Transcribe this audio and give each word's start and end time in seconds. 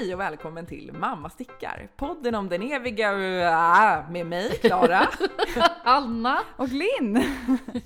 Hej 0.00 0.14
och 0.14 0.20
välkommen 0.20 0.66
till 0.66 0.92
Mamma 0.92 1.30
stickar! 1.30 1.88
Podden 1.96 2.34
om 2.34 2.48
den 2.48 2.62
eviga 2.62 3.10
äh, 3.10 4.10
med 4.10 4.26
mig 4.26 4.50
Klara. 4.50 5.08
Anna! 5.84 6.38
Och 6.56 6.68
Linn! 6.68 7.24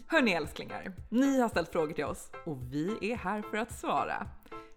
Hörni 0.06 0.32
älsklingar, 0.32 0.92
ni 1.08 1.40
har 1.40 1.48
ställt 1.48 1.72
frågor 1.72 1.92
till 1.92 2.04
oss 2.04 2.30
och 2.44 2.58
vi 2.70 3.12
är 3.12 3.16
här 3.16 3.42
för 3.42 3.56
att 3.56 3.72
svara. 3.72 4.26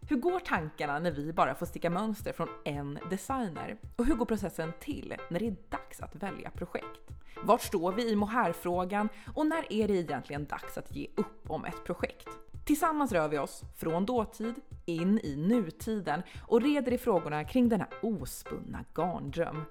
Hur 0.10 0.16
går 0.16 0.40
tankarna 0.40 1.00
när 1.00 1.12
vi 1.12 1.34
bara 1.34 1.56
får 1.56 1.66
sticka 1.66 1.90
mönster 1.90 2.34
från 2.34 2.50
en 2.66 3.00
designer? 3.09 3.77
Och 3.95 4.05
hur 4.05 4.15
går 4.15 4.25
processen 4.25 4.73
till 4.79 5.15
när 5.29 5.39
det 5.39 5.47
är 5.47 5.55
dags 5.70 6.02
att 6.02 6.15
välja 6.15 6.50
projekt? 6.50 7.00
Vart 7.43 7.61
står 7.61 7.91
vi 7.91 8.09
i 8.09 8.15
mohairfrågan 8.15 9.09
och 9.36 9.47
när 9.47 9.73
är 9.73 9.88
det 9.88 9.93
egentligen 9.93 10.45
dags 10.45 10.77
att 10.77 10.95
ge 10.95 11.07
upp 11.15 11.50
om 11.50 11.65
ett 11.65 11.84
projekt? 11.86 12.29
Tillsammans 12.66 13.11
rör 13.11 13.27
vi 13.27 13.38
oss 13.38 13.61
från 13.75 14.05
dåtid 14.05 14.55
in 14.86 15.20
i 15.23 15.36
nutiden 15.36 16.21
och 16.48 16.61
reder 16.61 16.93
i 16.93 16.97
frågorna 16.97 17.43
kring 17.43 17.70
denna 17.70 17.88
ospunna 18.02 18.86
garndröm. 18.96 19.64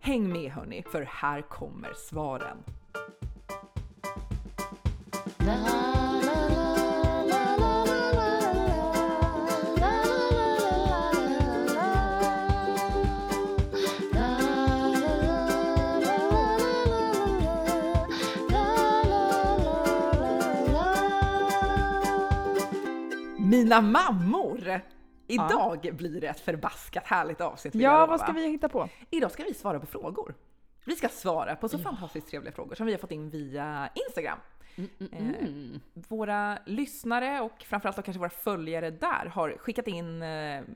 Häng 0.00 0.32
med 0.32 0.52
hörni, 0.52 0.84
för 0.92 1.02
här 1.02 1.42
kommer 1.42 1.92
svaren. 1.94 2.58
Mina 23.50 23.80
mammor! 23.80 24.80
Idag 25.26 25.90
blir 25.92 26.20
det 26.20 26.26
ett 26.26 26.40
förbaskat 26.40 27.06
härligt 27.06 27.40
avsnitt 27.40 27.74
Ja, 27.74 28.06
vad 28.06 28.20
ska 28.20 28.32
vi 28.32 28.48
hitta 28.48 28.68
på? 28.68 28.88
Idag 29.10 29.30
ska 29.30 29.44
vi 29.44 29.54
svara 29.54 29.80
på 29.80 29.86
frågor. 29.86 30.34
Vi 30.84 30.96
ska 30.96 31.08
svara 31.08 31.56
på 31.56 31.68
så 31.68 31.78
fantastiskt 31.78 32.28
trevliga 32.28 32.52
frågor 32.52 32.74
som 32.74 32.86
vi 32.86 32.92
har 32.92 32.98
fått 32.98 33.10
in 33.10 33.30
via 33.30 33.88
Instagram. 33.94 34.38
Mm. 35.12 35.80
Våra 35.94 36.58
lyssnare 36.66 37.40
och 37.40 37.62
framförallt 37.62 37.96
då 37.96 38.02
kanske 38.02 38.18
våra 38.18 38.30
följare 38.30 38.90
där 38.90 39.26
har 39.26 39.56
skickat 39.58 39.88
in 39.88 40.22
eh, 40.22 40.28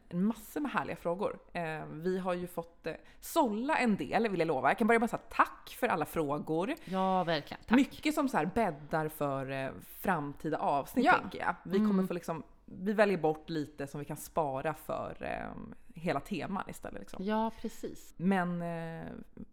en 0.08 0.24
massa 0.24 0.60
med 0.60 0.70
härliga 0.70 0.96
frågor. 0.96 1.38
Eh, 1.52 1.86
vi 1.90 2.18
har 2.18 2.34
ju 2.34 2.46
fått 2.46 2.86
eh, 2.86 2.94
sålla 3.20 3.76
en 3.78 3.96
del 3.96 4.28
vill 4.28 4.40
jag 4.40 4.46
lova. 4.46 4.70
Jag 4.70 4.78
kan 4.78 4.86
börja 4.86 4.98
med 4.98 5.04
att 5.04 5.10
säga 5.10 5.22
tack 5.30 5.76
för 5.80 5.88
alla 5.88 6.06
frågor. 6.06 6.74
Ja, 6.84 7.24
verkligen. 7.24 7.62
Tack. 7.66 7.76
Mycket 7.76 8.14
som 8.14 8.28
så 8.28 8.36
här 8.36 8.50
bäddar 8.54 9.08
för 9.08 9.50
eh, 9.50 9.70
framtida 10.00 10.58
avsnitt 10.58 11.04
Ja. 11.04 11.12
tänker 11.12 11.38
jag. 11.38 11.54
Vi 11.62 11.78
kommer 11.78 12.06
få 12.06 12.14
liksom, 12.14 12.42
vi 12.64 12.92
väljer 12.92 13.18
bort 13.18 13.50
lite 13.50 13.86
som 13.86 14.00
vi 14.00 14.04
kan 14.06 14.16
spara 14.16 14.74
för 14.74 15.16
eh, 15.20 15.74
hela 15.94 16.20
teman 16.20 16.64
istället. 16.68 17.00
Liksom. 17.00 17.24
Ja, 17.24 17.50
precis. 17.60 18.14
Men 18.16 18.62
eh, 18.62 19.06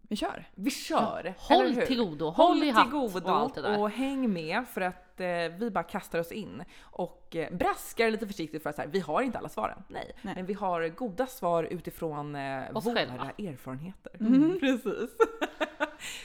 Vi 0.08 0.16
kör! 0.16 0.44
vi 0.54 0.70
kör! 0.70 1.34
Håll 1.38 1.64
eller 1.66 1.74
hur? 1.74 1.86
till 1.86 1.98
godo, 1.98 2.24
håll, 2.30 2.46
Håll 2.46 2.56
i 2.56 2.60
till 2.60 2.72
hatt 2.72 2.90
godo 2.90 3.24
och 3.30 3.36
allt 3.36 3.54
det 3.54 3.62
där. 3.62 3.80
och 3.80 3.90
häng 3.90 4.32
med 4.32 4.66
för 4.68 4.80
att 4.80 5.20
eh, 5.20 5.26
vi 5.58 5.70
bara 5.72 5.84
kastar 5.84 6.18
oss 6.18 6.32
in 6.32 6.62
och 6.80 7.36
eh, 7.36 7.52
braskar 7.56 8.10
lite 8.10 8.26
försiktigt 8.26 8.62
för 8.62 8.70
att 8.70 8.76
så 8.76 8.82
här, 8.82 8.88
vi 8.88 9.00
har 9.00 9.22
inte 9.22 9.38
alla 9.38 9.48
svaren. 9.48 9.82
Nej. 9.88 10.12
Nej. 10.22 10.34
men 10.34 10.46
vi 10.46 10.54
har 10.54 10.88
goda 10.88 11.26
svar 11.26 11.64
utifrån 11.64 12.34
eh, 12.36 12.72
våra 12.72 12.94
själva. 12.94 13.30
erfarenheter. 13.38 14.12
Mm. 14.20 14.58
Precis. 14.60 15.10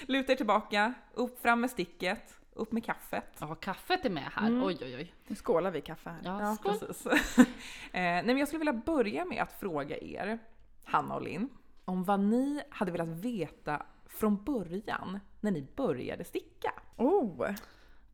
Luta 0.06 0.32
er 0.32 0.36
tillbaka, 0.36 0.94
upp 1.14 1.40
fram 1.42 1.62
med 1.62 1.70
sticket, 1.70 2.37
upp 2.58 2.72
med 2.72 2.86
kaffet. 2.86 3.38
Ja, 3.40 3.56
kaffet 3.56 4.06
är 4.06 4.10
med 4.10 4.24
här. 4.24 4.48
Mm. 4.48 4.64
Oj, 4.64 4.78
oj, 4.82 4.96
oj. 4.96 5.14
Nu 5.28 5.36
skålar 5.36 5.72
vi 5.72 5.82
kaffe 5.82 6.10
här. 6.10 6.20
Ja, 6.24 6.42
Ja, 6.42 6.58
precis. 6.64 7.06
eh, 7.38 7.46
nej, 7.92 8.24
men 8.24 8.38
jag 8.38 8.48
skulle 8.48 8.60
vilja 8.60 8.82
börja 8.86 9.26
med 9.26 9.44
att 9.44 9.60
fråga 9.60 9.98
er, 9.98 10.40
Hanna 10.84 11.16
och 11.16 11.22
Linn, 11.22 11.50
om 11.86 12.04
vad 12.04 12.20
ni 12.20 12.62
hade 12.70 12.92
velat 12.92 13.08
veta 13.08 13.86
från 14.06 14.44
början 14.44 15.20
när 15.42 15.52
ni 15.52 15.68
började 15.76 16.24
sticka. 16.24 16.74
Oh! 16.96 17.50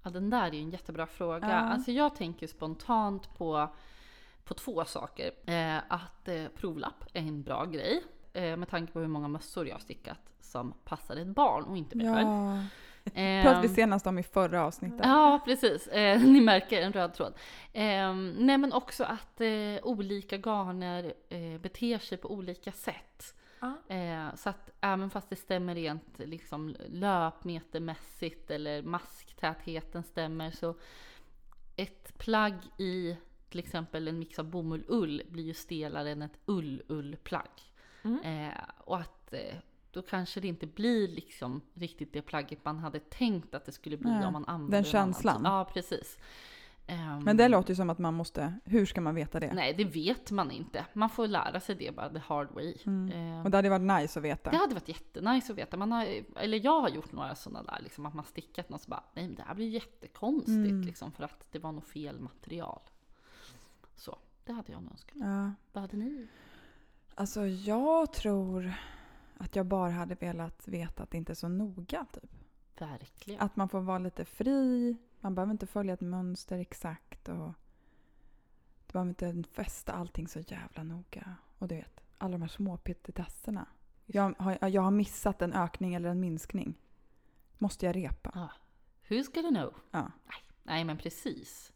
Ja, 0.04 0.10
den 0.10 0.30
där 0.30 0.48
är 0.48 0.52
ju 0.52 0.60
en 0.60 0.70
jättebra 0.70 1.08
fråga. 1.08 1.50
Ja. 1.50 1.56
Alltså 1.56 1.92
jag 1.92 2.16
tänker 2.16 2.48
spontant 2.48 3.38
på, 3.38 3.68
på 4.44 4.54
två 4.54 4.86
saker. 4.86 5.32
Eh, 5.46 5.78
att 5.88 6.28
eh, 6.28 6.48
provlapp 6.56 7.04
är 7.14 7.22
en 7.22 7.44
bra 7.44 7.66
grej. 7.66 8.04
Eh, 8.34 8.58
med 8.58 8.70
tanke 8.70 8.94
på 8.94 9.00
hur 9.00 9.08
många 9.08 9.28
mössor 9.28 9.68
jag 9.68 9.76
har 9.76 9.80
stickat 9.80 10.20
som 10.42 10.74
passar 10.84 11.16
ett 11.16 11.28
barn 11.28 11.64
och 11.64 11.78
inte 11.78 11.98
mig 11.98 12.14
själv. 12.14 12.28
Ja. 12.28 12.56
Eh, 12.58 12.64
Pratade 13.04 13.62
vi 13.62 13.70
senast 13.70 14.08
om 14.08 14.20
i 14.20 14.24
förra 14.24 14.64
avsnittet. 14.64 15.00
Ja, 15.04 15.42
precis. 15.46 15.88
Eh, 15.88 16.22
ni 16.22 16.42
märker 16.42 16.82
en 16.82 16.94
röd 16.94 17.14
tråd. 17.14 17.34
Eh, 17.74 18.14
nej, 18.38 18.58
men 18.58 18.74
också 18.74 19.04
att 19.04 19.42
eh, 19.42 19.50
olika 19.84 20.38
garner 20.38 21.14
eh, 21.30 21.62
beter 21.62 21.98
sig 21.98 22.18
på 22.18 22.32
olika 22.32 22.72
sätt. 22.72 23.36
Ja. 23.60 23.96
Eh, 23.96 24.36
så 24.36 24.50
att 24.50 24.70
även 24.82 25.10
fast 25.10 25.30
det 25.30 25.36
stämmer 25.36 25.76
rent 25.76 26.20
liksom, 26.20 26.76
löpmetermässigt 26.90 28.52
eller 28.52 28.82
masktätheten 28.82 30.04
stämmer 30.04 30.52
så 30.52 30.76
ett 31.76 32.18
plagg 32.18 32.56
i 32.78 33.18
till 33.50 33.60
exempel 33.60 34.08
en 34.08 34.20
mix 34.20 34.40
av 34.40 34.46
bomull-ull 34.46 35.24
blir 35.30 35.44
ju 35.44 35.54
stelare 35.54 36.12
än 36.12 36.22
ett 36.22 36.40
ull-ull-plagg. 36.46 37.50
Mm. 38.04 38.22
Eh, 38.22 38.58
och 38.78 39.00
att 39.00 39.34
eh, 39.34 39.56
då 39.94 40.02
kanske 40.02 40.40
det 40.40 40.48
inte 40.48 40.68
blir 40.68 41.08
liksom 41.08 41.62
riktigt 41.74 42.14
det 42.14 42.22
plagget 42.22 42.66
man 42.66 42.80
hade 42.80 43.00
tänkt 43.00 43.56
att 43.56 43.66
det 43.66 43.72
skulle 43.72 43.98
bli 43.98 44.10
Nej, 44.12 44.26
om 44.26 44.34
man 44.34 44.46
använder 44.46 44.78
den 44.78 44.84
känslan. 44.84 45.42
Ja, 45.44 45.70
precis. 45.74 46.18
Ehm, 46.88 47.20
Men 47.24 47.38
det 47.38 47.48
låter 47.48 47.70
ju 47.70 47.76
som 47.76 47.90
att 47.90 48.00
man 48.00 48.14
måste, 48.14 48.54
hur 48.66 48.86
ska 48.86 49.02
man 49.02 49.16
veta 49.16 49.40
det? 49.40 49.54
Nej, 49.54 49.74
det 49.74 49.84
vet 49.84 50.32
man 50.32 50.52
inte. 50.52 50.86
Man 50.94 51.10
får 51.10 51.28
lära 51.28 51.60
sig 51.60 51.76
det 51.76 51.96
bara 51.96 52.10
the 52.10 52.20
hard 52.20 52.52
way. 52.52 52.76
Mm. 52.86 53.12
Ehm, 53.12 53.46
Och 53.46 53.52
det 53.52 53.58
hade 53.58 53.70
varit 53.70 54.02
nice 54.02 54.20
att 54.20 54.26
veta. 54.26 54.52
det 54.52 54.58
hade 54.58 54.74
varit 54.74 54.88
jättenice 54.90 55.52
att 55.54 55.58
veta. 55.58 55.78
Man 55.78 55.92
har, 55.92 56.08
eller 56.36 56.66
jag 56.66 56.82
har 56.82 56.90
gjort 56.90 57.12
några 57.12 57.36
sådana 57.36 57.64
där, 57.64 57.80
liksom 57.84 58.06
att 58.06 58.14
man 58.14 58.26
stickat 58.26 58.70
något 58.70 58.82
så 58.82 58.90
bara, 58.90 59.04
nej 59.14 59.28
men 59.28 59.36
det 59.36 59.44
här 59.44 59.56
blir 59.56 59.68
jättekonstigt 59.70 60.50
Mm. 60.72 60.82
liksom 60.82 61.12
för 61.12 61.24
att 61.24 61.48
det 61.52 61.60
var 61.60 61.72
nog 61.72 61.84
fel 61.86 62.20
material. 62.20 62.82
Så, 63.96 64.18
det 64.46 64.54
hade 64.54 64.72
jag 64.72 64.82
önskat. 64.92 65.16
Ja. 65.20 65.52
Vad 65.74 65.82
hade 65.82 65.98
ni? 65.98 66.28
Alltså 67.16 67.46
jag 67.48 68.14
tror 68.14 68.74
att 69.38 69.56
jag 69.56 69.66
bara 69.66 69.92
hade 69.92 70.16
velat 70.16 70.68
veta 70.68 71.04
att 71.04 71.12
det 71.12 71.18
inte 71.18 71.34
är 71.34 71.36
så 71.36 71.48
noga. 71.48 72.06
Typ. 72.12 72.32
Verkligen. 72.78 73.42
Att 73.42 73.56
man 73.56 73.70
får 73.70 73.82
vara 73.82 74.00
lite 74.00 74.26
fri. 74.26 74.98
Man 75.20 75.36
behöver 75.36 75.52
inte 75.52 75.68
följa 75.68 75.94
ett 75.94 76.02
mönster 76.02 76.60
exakt. 76.60 77.30
Och 77.30 77.54
du 78.88 78.94
behöver 78.94 79.10
inte 79.10 79.50
fästa 79.50 79.94
allting 79.94 80.28
så 80.28 80.40
jävla 80.40 80.84
noga. 80.84 81.36
Och 81.58 81.68
du 81.68 81.76
vet, 81.76 82.02
alla 82.18 82.32
de 82.32 82.42
här 82.42 82.50
små 82.50 82.78
petitesserna. 82.78 83.68
Jag 84.06 84.34
har, 84.40 84.68
jag 84.68 84.82
har 84.82 84.92
missat 84.92 85.42
en 85.42 85.54
ökning 85.54 85.94
eller 85.94 86.10
en 86.10 86.20
minskning. 86.20 86.76
Måste 87.58 87.86
jag 87.86 87.96
repa? 87.96 88.32
Ja. 88.36 88.50
Who's 89.08 89.36
gonna 89.36 89.50
know? 89.50 89.74
Ja. 89.92 90.12
Nej 90.64 90.84
men 90.84 90.98
precis. 90.98 91.74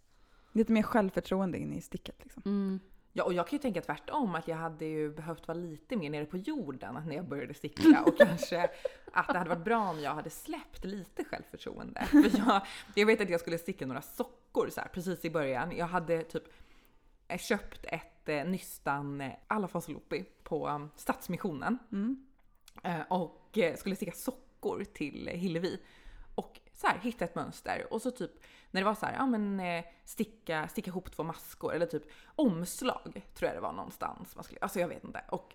Lite 0.52 0.72
mer 0.72 0.84
självförtroende 0.84 1.58
in 1.58 1.74
i 1.74 1.82
sticket. 1.82 2.24
Liksom. 2.24 2.44
Mm. 2.46 2.80
Ja, 3.18 3.24
och 3.24 3.34
jag 3.34 3.48
kan 3.48 3.58
ju 3.58 3.62
tänka 3.62 3.82
tvärtom, 3.82 4.36
att 4.36 4.48
jag 4.48 4.56
hade 4.58 4.86
ju 4.86 5.12
behövt 5.12 5.48
vara 5.48 5.58
lite 5.58 5.96
mer 5.96 6.10
nere 6.10 6.26
på 6.26 6.38
jorden 6.38 7.02
när 7.06 7.16
jag 7.16 7.26
började 7.28 7.54
sticka 7.54 8.04
och 8.06 8.18
kanske 8.18 8.70
att 9.14 9.28
det 9.28 9.38
hade 9.38 9.50
varit 9.50 9.64
bra 9.64 9.90
om 9.90 10.00
jag 10.00 10.16
hade 10.16 10.30
släppt 10.30 10.86
lite 10.86 11.24
självförtroende. 11.24 12.06
För 12.06 12.38
jag, 12.38 12.62
jag 12.96 13.06
vet 13.06 13.22
att 13.22 13.30
jag 13.30 13.40
skulle 13.40 13.58
sticka 13.58 13.86
några 13.86 14.02
sockor 14.02 14.70
så 14.70 14.82
här, 14.82 14.88
precis 14.88 15.26
i 15.26 15.30
början. 15.30 15.78
Jag 15.78 15.88
hade 15.88 16.24
typ 16.24 16.44
eh, 17.28 17.38
köpt 17.38 17.86
ett 17.86 18.30
eh, 18.30 18.46
nystan 18.46 19.22
eh, 19.22 19.32
alla 19.48 19.68
Fasoloppi 19.68 20.26
på 20.44 20.68
um, 20.68 20.90
Stadsmissionen 20.96 21.78
Mm. 21.92 22.26
eh, 22.84 23.02
och 23.10 23.58
eh, 23.58 23.76
skulle 23.76 23.96
sticka 23.96 24.12
sockor 24.12 24.84
till 24.84 25.28
Hillevi. 25.28 25.80
Och 26.36 26.60
så 26.78 26.88
här, 26.88 26.98
hitta 27.02 27.26
ett 27.26 27.36
mönster 27.36 27.94
och 27.94 28.02
så 28.02 28.12
typ 28.12 28.32
när 28.72 28.82
det 28.82 28.86
var 28.86 28.96
så 28.96 29.06
här, 29.06 29.14
ja 29.14 29.26
men 29.26 29.60
eh, 29.60 29.84
sticka, 30.06 30.68
sticka 30.68 30.90
ihop 30.92 31.12
två 31.12 31.24
maskor 31.24 31.74
eller 31.74 31.86
typ 31.86 32.04
omslag 32.36 33.22
tror 33.36 33.48
jag 33.50 33.58
det 33.58 33.62
var 33.62 33.74
någonstans. 33.74 34.36
Man 34.36 34.44
skulle, 34.44 34.60
alltså 34.62 34.80
jag 34.80 34.88
vet 34.88 35.04
inte. 35.04 35.22
Och 35.30 35.54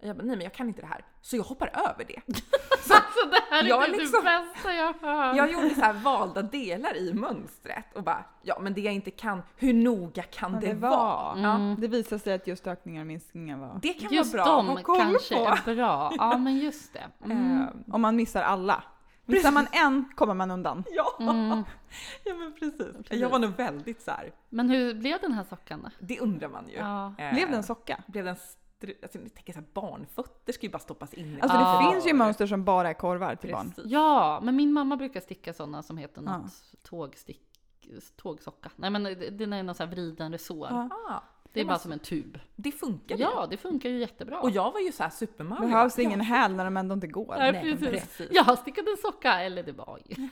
jag 0.00 0.16
bara, 0.16 0.22
nej 0.24 0.36
men 0.36 0.44
jag 0.44 0.54
kan 0.54 0.68
inte 0.68 0.80
det 0.80 0.86
här. 0.86 1.04
Så 1.22 1.36
jag 1.36 1.42
hoppar 1.44 1.66
över 1.88 2.04
det. 2.04 2.20
Alltså 2.90 3.28
det 3.30 3.40
här 3.50 3.64
är 3.64 3.68
Jag 3.68 3.84
typ 3.86 3.96
liksom- 3.96 4.24
det 4.24 4.44
bästa 4.54 4.72
jag 4.72 4.94
hör. 5.00 5.34
Jag 5.34 5.52
gjorde 5.52 5.70
så 5.74 5.80
här 5.80 5.92
valda 5.92 6.42
delar 6.42 6.96
i 6.96 7.14
mönstret 7.14 7.84
och 7.94 8.02
bara, 8.02 8.24
ja 8.42 8.58
men 8.60 8.74
det 8.74 8.80
jag 8.80 8.94
inte 8.94 9.10
kan, 9.10 9.42
hur 9.56 9.74
noga 9.74 10.22
kan 10.22 10.52
Ja, 10.54 10.60
det, 10.60 10.66
det 10.66 10.74
vara? 10.74 10.90
var. 10.90 11.34
Ja, 11.42 11.54
Mm. 11.54 11.76
Det 11.80 11.88
visar 11.88 12.18
sig 12.18 12.32
att 12.34 12.46
just 12.46 12.66
ökningar 12.66 13.00
och 13.00 13.06
minskningar 13.06 13.56
var... 13.58 13.78
det 13.82 13.92
kan 13.92 14.12
Just 14.12 14.34
vara 14.34 14.44
bra 14.44 14.56
de 14.56 14.68
att 14.70 14.76
ha 14.76 14.82
koll 14.82 14.96
kanske 14.98 15.34
på. 15.36 15.70
är 15.70 15.74
bra. 15.74 16.12
Ja 16.18 16.38
men 16.38 16.56
just 16.58 16.92
det. 16.92 17.06
Mm. 17.24 17.66
Om 17.92 18.00
man 18.02 18.16
missar 18.16 18.42
alla. 18.42 18.82
Missar 19.28 19.52
man 19.52 19.66
en 19.72 20.04
kommer 20.16 20.34
man 20.34 20.50
undan. 20.50 20.84
ja. 20.90 21.16
Mm. 21.20 21.48
ja, 22.24 22.34
men 22.34 22.52
precis. 22.52 22.96
Precis. 22.96 23.20
Jag 23.20 23.28
var 23.28 23.38
nog 23.38 23.50
väldigt 23.50 24.02
så 24.02 24.10
här. 24.10 24.32
Men 24.48 24.70
hur 24.70 24.94
blev 24.94 25.20
den 25.20 25.32
här 25.32 25.44
sockan 25.44 25.80
då? 25.82 25.90
det 26.00 26.20
undrar 26.20 26.48
man 26.48 26.68
ju. 26.68 26.74
Ja. 26.76 27.14
Eh, 27.18 27.34
Blev 27.34 27.50
det 27.50 27.56
en 27.56 27.62
socka? 27.62 28.02
Blev 28.06 28.24
den 28.24 28.36
alltså, 29.02 29.18
jag 29.18 29.34
tänker 29.34 29.52
så 29.52 29.58
här, 29.58 29.66
barnfötter 29.72 30.52
ska 30.52 30.66
ju 30.66 30.72
bara 30.72 30.78
stoppas 30.78 31.14
in 31.14 31.38
i 31.38 31.40
Alltså 31.40 31.58
det 31.58 31.92
finns 31.92 32.06
ju 32.06 32.14
mönster 32.14 32.46
som 32.46 32.64
bara 32.64 32.88
är 32.88 32.94
korvar 32.94 33.34
till 33.34 33.50
barn. 33.52 33.68
Precis. 33.70 33.90
Ja, 33.92 34.40
men 34.42 34.56
min 34.56 34.72
mamma 34.72 34.96
brukar 34.96 35.20
sticka 35.20 35.52
sådana 35.52 35.82
som 35.82 35.98
heter 35.98 36.22
något 36.22 36.52
tågstick, 36.82 37.42
tågsocka. 38.16 38.70
Nej 38.76 38.90
men 38.90 39.02
det- 39.04 39.30
den 39.30 39.52
är 39.52 39.62
någon 39.62 39.74
sån 39.74 39.86
här 39.88 39.94
vriden 39.94 40.32
resår. 40.32 40.66
Ah, 40.66 41.20
Det 41.52 41.60
är 41.60 41.64
bara 41.64 41.78
som 41.78 41.92
en 41.92 41.98
tub. 41.98 42.38
Det 42.56 42.72
funkar 42.72 43.16
ju. 43.16 43.22
Ja, 43.22 43.46
det 43.50 43.56
funkar 43.56 43.88
ju 43.88 43.98
jättebra. 43.98 44.40
Och 44.40 44.50
jag 44.50 44.72
var 44.72 44.80
ju 44.80 44.92
så 44.92 45.02
här 45.02 45.10
supermalig. 45.10 45.68
Behövs 45.70 45.98
ingen 45.98 46.18
ja, 46.18 46.24
häl 46.24 46.54
när 46.54 46.64
de 46.64 46.76
ändå 46.76 46.94
inte 46.94 47.06
går? 47.06 47.36
Nej, 47.38 47.52
nej, 47.52 47.62
precis. 47.62 47.90
precis. 47.90 48.28
Jag 48.30 48.44
har 48.44 48.56
stickat 48.56 48.86
en 48.88 48.96
socka, 48.96 49.40
eller 49.40 49.62
det 49.62 49.72
var 49.72 49.98
ju. 50.04 50.16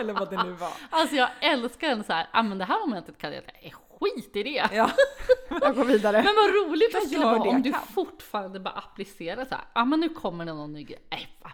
Eller 0.00 0.12
vad 0.12 0.30
det 0.30 0.44
nu 0.44 0.52
var. 0.52 0.72
Alltså 0.90 1.16
jag 1.16 1.28
älskar 1.40 1.88
en 1.88 2.04
så 2.04 2.12
här, 2.12 2.26
ah, 2.32 2.42
men 2.42 2.58
det 2.58 2.64
här 2.64 2.86
momentet 2.86 3.18
kan 3.18 3.32
jag, 3.32 3.42
eh, 3.62 3.72
skit 4.00 4.36
i 4.36 4.42
det. 4.42 4.68
Ja, 4.72 4.90
jag 5.60 5.76
går 5.76 5.84
vidare. 5.84 6.22
Men 6.22 6.34
vad 6.34 6.70
roligt 6.70 6.92
det 6.92 7.00
skulle 7.00 7.24
vara 7.24 7.44
det 7.44 7.48
om 7.48 7.62
du 7.62 7.72
kan. 7.72 7.80
fortfarande 7.80 8.60
bara 8.60 8.74
applicerar 8.74 9.44
så 9.44 9.54
här, 9.54 9.64
ja 9.74 9.80
ah, 9.80 9.84
men 9.84 10.00
nu 10.00 10.08
kommer 10.08 10.44
det 10.44 10.54
någon 10.54 10.72
ny 10.72 10.82
grej. 10.82 11.38
Va? 11.42 11.52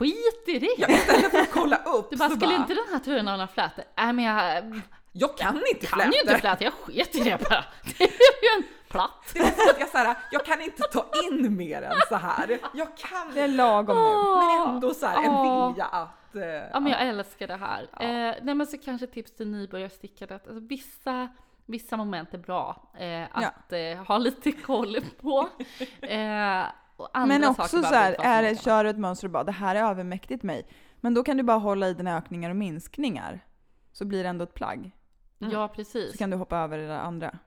skit 0.00 0.44
i 0.46 0.58
det. 0.58 0.92
Istället 0.92 1.30
för 1.30 1.38
att 1.38 1.50
kolla 1.50 1.76
upp 1.76 2.10
Du 2.10 2.16
bara, 2.16 2.28
så 2.28 2.36
skulle 2.36 2.52
bara, 2.52 2.60
inte 2.60 2.74
den 2.74 2.84
här 2.92 2.98
tröjan 2.98 3.26
ha 3.26 3.36
några 3.36 3.48
flätor? 3.48 3.84
Nej 3.96 4.12
men 4.12 4.24
jag 4.24 4.80
jag 5.12 5.36
kan 5.38 5.62
inte 5.74 5.86
kan 5.86 6.12
ju 6.12 6.20
inte 6.20 6.38
flätor, 6.38 6.64
jag 6.64 6.72
sket 6.72 7.14
i 7.14 7.20
det 7.20 7.48
bara. 7.48 7.64
Det 7.98 8.04
är 8.04 8.08
ju 8.42 8.62
en 8.62 8.64
platt. 8.88 9.30
Det 9.34 9.38
är 9.38 9.50
så 9.50 9.70
att 9.70 9.80
jag, 9.80 9.88
så 9.88 9.98
här, 9.98 10.16
jag 10.30 10.44
kan 10.46 10.60
inte 10.62 10.82
ta 10.82 11.06
in 11.24 11.56
mer 11.56 11.82
än 11.82 11.92
så 12.08 12.14
här. 12.14 12.58
Jag 12.74 12.96
kan 12.96 13.34
Det 13.34 13.40
är 13.40 13.48
lagom 13.48 13.96
nu. 13.96 14.40
men 14.66 14.74
ändå 14.74 14.94
så 14.94 15.06
här, 15.06 15.16
en 15.24 15.68
vilja 15.68 15.84
att... 15.84 16.36
eh, 16.36 16.42
Ja 16.72 16.80
men 16.80 16.92
jag 16.92 17.02
älskar 17.08 17.46
det 17.46 17.56
här. 17.56 17.82
Eh, 18.00 18.34
nej 18.42 18.54
men 18.54 18.66
så 18.66 18.78
kanske 18.78 19.06
tips 19.06 19.36
till 19.36 19.48
nybörjarstickare 19.50 20.34
att 20.34 20.46
alltså, 20.48 20.66
vissa, 20.66 21.28
vissa 21.66 21.96
moment 21.96 22.34
är 22.34 22.38
bra 22.38 22.90
eh, 22.98 23.22
att 23.32 23.72
eh, 23.72 24.04
ha 24.06 24.18
lite 24.18 24.52
koll 24.52 24.96
på. 25.20 25.48
Eh, 26.06 26.64
och 26.96 27.08
andra 27.12 27.38
Men 27.38 27.44
också 27.50 27.82
så 27.82 27.94
här, 27.94 28.16
är 28.20 28.42
det, 28.42 28.62
kör 28.62 28.84
du 28.84 28.90
ett 28.90 28.98
mönster 28.98 29.26
och 29.26 29.32
bara 29.32 29.44
det 29.44 29.52
här 29.52 29.74
är 29.74 29.82
övermäktigt 29.90 30.42
mig. 30.42 30.66
Men 31.00 31.14
då 31.14 31.22
kan 31.22 31.36
du 31.36 31.42
bara 31.42 31.58
hålla 31.58 31.88
i 31.88 31.94
dina 31.94 32.16
ökningar 32.16 32.50
och 32.50 32.56
minskningar. 32.56 33.40
Så 33.92 34.04
blir 34.04 34.22
det 34.22 34.28
ändå 34.28 34.42
ett 34.44 34.54
plagg. 34.54 34.90
Ja 35.52 35.68
precis. 35.68 36.12
Så 36.12 36.18
kan 36.18 36.30
du 36.30 36.36
hoppa 36.36 36.56
över 36.56 36.78
det 36.78 36.86
där 36.86 36.98
andra. 36.98 37.38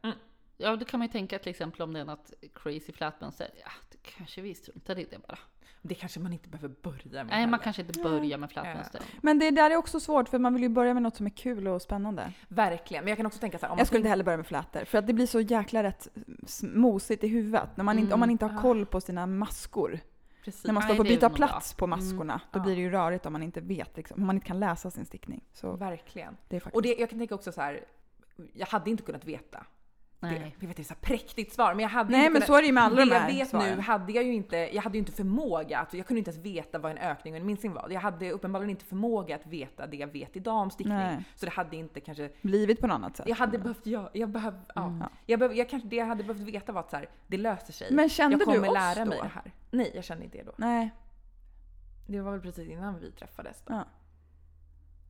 Ja 0.57 0.75
då 0.75 0.86
kan 0.86 0.98
man 1.00 1.07
ju 1.07 1.12
tänka 1.12 1.40
till 1.40 1.50
exempel 1.50 1.81
om 1.81 1.94
det 1.94 2.00
är 2.00 2.06
något 2.06 2.34
crazy 2.56 2.92
flätmönster. 2.94 3.50
Ja, 3.66 3.72
då 3.92 3.98
kanske 4.18 4.42
vi 4.42 4.56
struntar 4.56 5.00
i 5.00 5.07
det 5.12 5.28
bara. 5.28 5.38
Det 5.81 5.95
kanske 5.95 6.19
man 6.19 6.34
inte 6.34 6.50
behöver 6.50 6.75
börja 6.81 6.98
med 7.04 7.13
Nej 7.13 7.25
man 7.28 7.40
heller. 7.40 7.57
kanske 7.57 7.81
inte 7.81 8.00
börjar 8.04 8.38
med 8.38 8.51
flätmönster. 8.51 9.01
Men 9.22 9.40
det 9.40 9.51
där 9.51 9.72
är 9.72 9.75
också 9.75 10.00
svårt 10.00 10.30
för 10.30 10.40
man 10.40 10.54
vill 10.54 10.63
ju 10.63 10.69
börja 10.69 10.94
med 10.94 11.04
något 11.04 11.16
som 11.16 11.25
är 11.25 11.30
kul 11.30 11.68
och 11.68 11.81
spännande. 11.81 12.31
Verkligen, 12.48 13.04
men 13.04 13.10
jag 13.10 13.18
kan 13.18 13.25
också 13.25 13.40
tänka 13.40 13.57
så 13.60 13.66
här, 13.66 13.72
om 13.72 13.75
man 13.75 13.80
Jag 13.80 13.88
skulle 13.88 13.98
inte 14.00 14.10
heller 14.10 14.24
börja 14.24 14.38
med 14.38 14.48
flätor 14.48 14.86
för 14.86 14.98
att 14.98 15.07
det 15.07 15.13
blir 15.13 15.28
så 15.28 15.39
jäkla 15.39 15.84
rätt 15.84 16.07
mosigt 16.62 17.24
i 17.24 17.28
huvudet. 17.28 17.78
När 17.78 17.84
man 17.84 18.00
inte, 18.00 18.13
om 18.13 18.19
man 18.19 18.30
inte 18.30 18.46
har 18.46 18.50
Mm. 18.50 18.62
koll 18.62 18.86
på 18.86 19.01
sina 19.01 19.25
maskor. 19.25 20.00
Precis. 20.44 20.63
När 20.66 20.74
man 20.74 20.84
ska 20.84 20.88
Nej, 20.90 20.98
få 20.98 21.04
det 21.04 21.10
är 21.10 21.16
byta 21.16 21.30
plats 21.30 21.74
på 21.74 21.88
maskorna, 21.88 22.42
då 22.51 22.60
Ja. 22.60 22.63
blir 22.63 22.75
det 22.75 22.81
ju 22.81 22.90
rörigt 22.90 23.25
om 23.25 23.34
man 23.34 23.44
inte 23.44 23.62
vet, 23.62 23.98
liksom, 23.98 24.22
om 24.22 24.28
man 24.28 24.36
inte 24.36 24.48
kan 24.48 24.60
läsa 24.60 24.92
sin 24.92 25.06
stickning. 25.06 25.42
Så 25.54 25.75
Verkligen. 25.75 26.38
det 26.50 26.56
är 26.56 26.60
faktiskt... 26.60 26.75
Och 26.75 26.81
det, 26.81 26.95
jag 27.00 27.10
kan 27.10 27.19
tänka 27.19 27.36
också 27.36 27.51
så 27.51 27.62
här, 27.62 27.86
jag 28.54 28.68
hade 28.68 28.90
inte 28.90 29.04
kunnat 29.04 29.25
veta. 29.25 29.66
Nej. 30.31 30.56
jag 30.60 30.68
vet, 30.68 30.78
det 30.78 30.81
är 30.84 30.86
så 30.86 30.94
här 30.94 31.02
präktigt 31.02 31.54
svar, 31.54 31.74
men 31.74 31.84
jag 31.84 31.90
hade 31.90 32.12
Nej 32.12 32.20
inte 32.25 32.40
men 32.40 32.48
så 32.48 32.56
är 32.56 32.62
det 32.62 32.66
ju 32.68 32.74
med 32.74 32.84
alla 32.84 32.96
de 33.06 33.12
jag 33.12 33.20
här 33.20 33.31
vet 33.31 33.50
svaren. 33.50 33.75
nu 33.75 33.81
hade 33.81 34.12
jag 34.12 34.24
ju 34.24 34.34
inte, 34.34 34.58
jag 34.58 34.81
hade 34.81 34.98
ju 34.98 35.00
inte 35.00 35.12
förmåga 35.12 35.80
att, 35.80 35.94
jag 35.94 36.08
kunde 36.08 36.18
inte 36.20 36.31
ens 36.31 36.46
veta 36.46 36.80
vad 36.80 36.92
en 36.92 36.98
ökning 36.98 37.34
och 37.34 37.40
en 37.40 37.46
minskning 37.46 37.74
var. 37.74 37.90
Jag 37.90 38.02
hade 38.02 38.31
uppenbarligen 38.31 38.70
inte 38.70 38.86
förmåga 38.86 39.36
att 39.36 39.48
veta 39.48 39.88
det 39.88 39.98
jag 39.98 40.08
vet 40.08 40.36
idag 40.36 40.56
om 40.56 40.72
stickning. 40.72 40.98
Nej. 40.98 41.24
Så 41.36 41.46
det 41.46 41.52
hade 41.52 41.75
inte 41.78 42.00
kanske, 42.00 42.30
Blivit 42.42 42.80
på 42.81 42.88
något 42.88 42.96
annat 42.96 43.18
sätt. 43.18 43.28
jag 43.28 43.36
hade 43.36 43.58
behövt 43.58 43.86
göra, 43.86 44.10
jag 44.14 44.30
behöv, 44.30 44.60
ja. 44.75 44.86
Mm. 44.86 45.04
Jag, 45.25 45.40
behöv, 45.40 45.56
jag 45.58 45.70
kanske, 45.70 45.88
det 45.90 45.96
jag 45.96 46.06
hade 46.06 46.24
behövt 46.24 46.42
veta 46.42 46.72
var 46.72 46.80
att 46.81 46.90
så 46.90 46.98
här, 46.98 47.10
det 47.28 47.38
löser 47.38 47.74
sig. 47.74 47.88
Men 47.94 48.10
kände 48.10 48.34
jag 48.34 48.40
du 48.40 48.46
kommer 48.46 48.68
oss 48.70 48.74
lära 48.74 49.06
mig 49.06 49.18
då? 49.18 49.24
det 49.24 49.30
här. 49.34 49.52
Nej, 49.72 49.92
jag 49.96 50.04
kände 50.04 50.24
inte 50.25 50.38
det 50.38 50.44
då. 50.44 50.52
Nej. 50.58 50.90
Det 52.08 52.22
var 52.22 52.31
väl 52.31 52.42
precis 52.42 52.70
innan 52.70 53.00
vi 53.00 53.12
träffades. 53.12 53.64
Då. 53.68 53.74
Ja. 53.74 53.86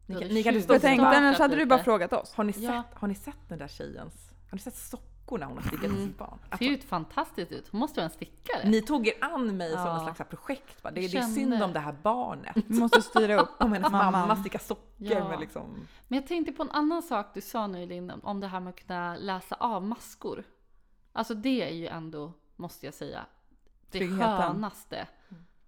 Ni, 0.05 0.15
kan- 0.19 0.27
ni 0.27 0.43
kanske 0.43 0.61
står 0.61 0.75
Jag 0.75 0.81
tänkte 0.81 1.07
annars 1.07 1.39
hade 1.39 1.55
du 1.55 1.65
bara 1.65 1.83
frågat 1.83 2.13
oss. 2.13 2.33
Har 2.33 2.43
ni, 2.43 2.53
sett, 2.53 2.63
Ja. 2.63 2.83
har 2.93 3.07
ni 3.07 3.15
sett 3.15 3.49
den 3.49 3.59
där 3.59 3.67
tjejens, 3.67 4.32
har 4.53 4.57
ni 4.57 4.61
sett 4.61 4.75
sockorna 4.77 5.45
hon 5.45 5.55
har 5.57 5.61
stickat 5.63 5.79
till 5.81 5.89
Mm. 5.91 6.05
sitt 6.07 6.17
barn? 6.17 6.39
Det 6.51 6.57
ser 6.57 6.65
ju 6.65 6.77
fantastiskt 6.77 7.51
ut. 7.51 7.67
Hon 7.71 7.79
måste 7.79 7.99
vara 7.99 8.05
en 8.05 8.11
stickare. 8.15 8.69
Ni 8.69 8.81
tog 8.81 9.07
er 9.07 9.13
an 9.21 9.57
mig 9.57 9.71
som 9.71 9.79
Ja. 9.79 9.93
någon 10.03 10.15
slags 10.15 10.29
projekt. 10.29 10.83
Det, 10.83 10.89
det 10.91 11.05
är 11.05 11.09
Kände. 11.09 11.27
synd 11.35 11.63
om 11.63 11.73
det 11.73 11.79
här 11.79 11.95
barnet. 12.03 12.55
Vi 12.67 12.79
måste 12.79 13.01
styra 13.01 13.41
upp. 13.41 13.49
Om 13.59 13.73
hennes 13.73 13.91
Mamman. 13.91 14.11
mamma 14.11 14.35
stickar 14.35 14.59
sockor 14.59 14.83
Ja. 14.97 15.29
med 15.29 15.39
liksom... 15.39 15.87
Men 16.07 16.19
jag 16.19 16.27
tänkte 16.27 16.51
på 16.53 16.63
en 16.63 16.71
annan 16.71 17.03
sak 17.03 17.27
du 17.33 17.41
sa 17.41 17.67
nu 17.67 17.85
Linn, 17.85 18.11
om 18.23 18.39
det 18.39 18.47
här 18.47 18.59
med 18.59 18.69
att 18.69 18.87
kunna 18.87 19.15
läsa 19.15 19.55
av 19.55 19.83
maskor. 19.83 20.43
Alltså 21.11 21.33
det 21.33 21.63
är 21.69 21.73
ju 21.73 21.87
ändå, 21.87 22.33
måste 22.55 22.85
jag 22.85 22.93
säga, 22.93 23.25
det 23.91 23.97
Tryggheten. 23.99 24.37
skönaste 24.37 25.07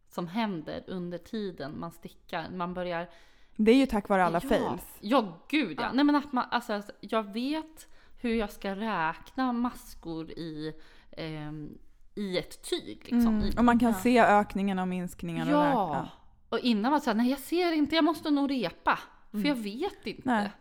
som 0.09 0.27
händer 0.27 0.83
under 0.87 1.17
tiden 1.17 1.79
man 1.79 1.91
stickar. 1.91 2.49
Man 2.49 2.73
börjar... 2.73 3.09
Det 3.55 3.71
är 3.71 3.75
ju 3.75 3.85
tack 3.85 4.09
vare 4.09 4.25
alla 4.25 4.39
ja, 4.43 4.49
fails. 4.49 4.97
Ja, 4.99 5.37
gud 5.47 5.77
ja. 5.79 5.83
Ja. 5.83 5.91
Nej 5.93 6.05
men 6.05 6.15
att 6.15 6.33
man, 6.33 6.45
alltså, 6.51 6.73
alltså, 6.73 6.91
jag 6.99 7.33
vet 7.33 7.87
hur 8.29 8.35
jag 8.35 8.51
ska 8.51 8.75
räkna 8.75 9.53
maskor 9.53 10.31
i, 10.31 10.73
ehm, 11.11 11.77
i 12.15 12.37
ett 12.37 12.69
tyg. 12.69 12.97
Liksom. 12.99 13.27
Mm. 13.41 13.49
Och 13.57 13.65
man 13.65 13.79
kan 13.79 13.91
ja. 13.91 13.97
se 13.99 14.19
ökningarna 14.19 14.81
och 14.81 14.87
minskningarna. 14.87 15.51
och 15.57 15.63
Ja, 15.65 15.89
räkna. 15.89 16.09
och 16.49 16.59
innan 16.59 16.91
var 16.91 16.99
det 16.99 17.03
såhär, 17.03 17.17
nej 17.17 17.29
jag 17.29 17.39
ser 17.39 17.71
inte, 17.71 17.95
jag 17.95 18.03
måste 18.03 18.31
nog 18.31 18.51
repa. 18.51 18.99
För 19.31 19.45
jag 19.45 19.55
vet 19.55 20.07
inte. 20.07 20.21
Nej. 20.29 20.51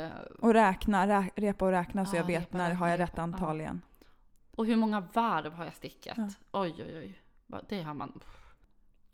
Eh, 0.00 0.10
Och 0.40 0.52
räkna, 0.54 1.06
rä, 1.08 1.30
repa 1.36 1.64
och 1.64 1.70
räkna 1.70 2.06
så 2.06 2.16
Ja, 2.16 2.20
jag 2.20 2.26
vet 2.26 2.42
repa, 2.42 2.58
när 2.58 2.74
har 2.74 2.88
jag 2.88 3.00
rätt 3.00 3.18
antal 3.18 3.60
igen. 3.60 3.80
och 4.56 4.66
hur 4.66 4.76
många 4.76 5.00
varv 5.12 5.52
har 5.52 5.64
jag 5.64 5.74
stickat? 5.74 6.18
Oj, 6.52 6.74
oj, 6.78 6.98
oj. 6.98 7.20
Det 7.68 7.82
har 7.82 7.94
man. 7.94 8.20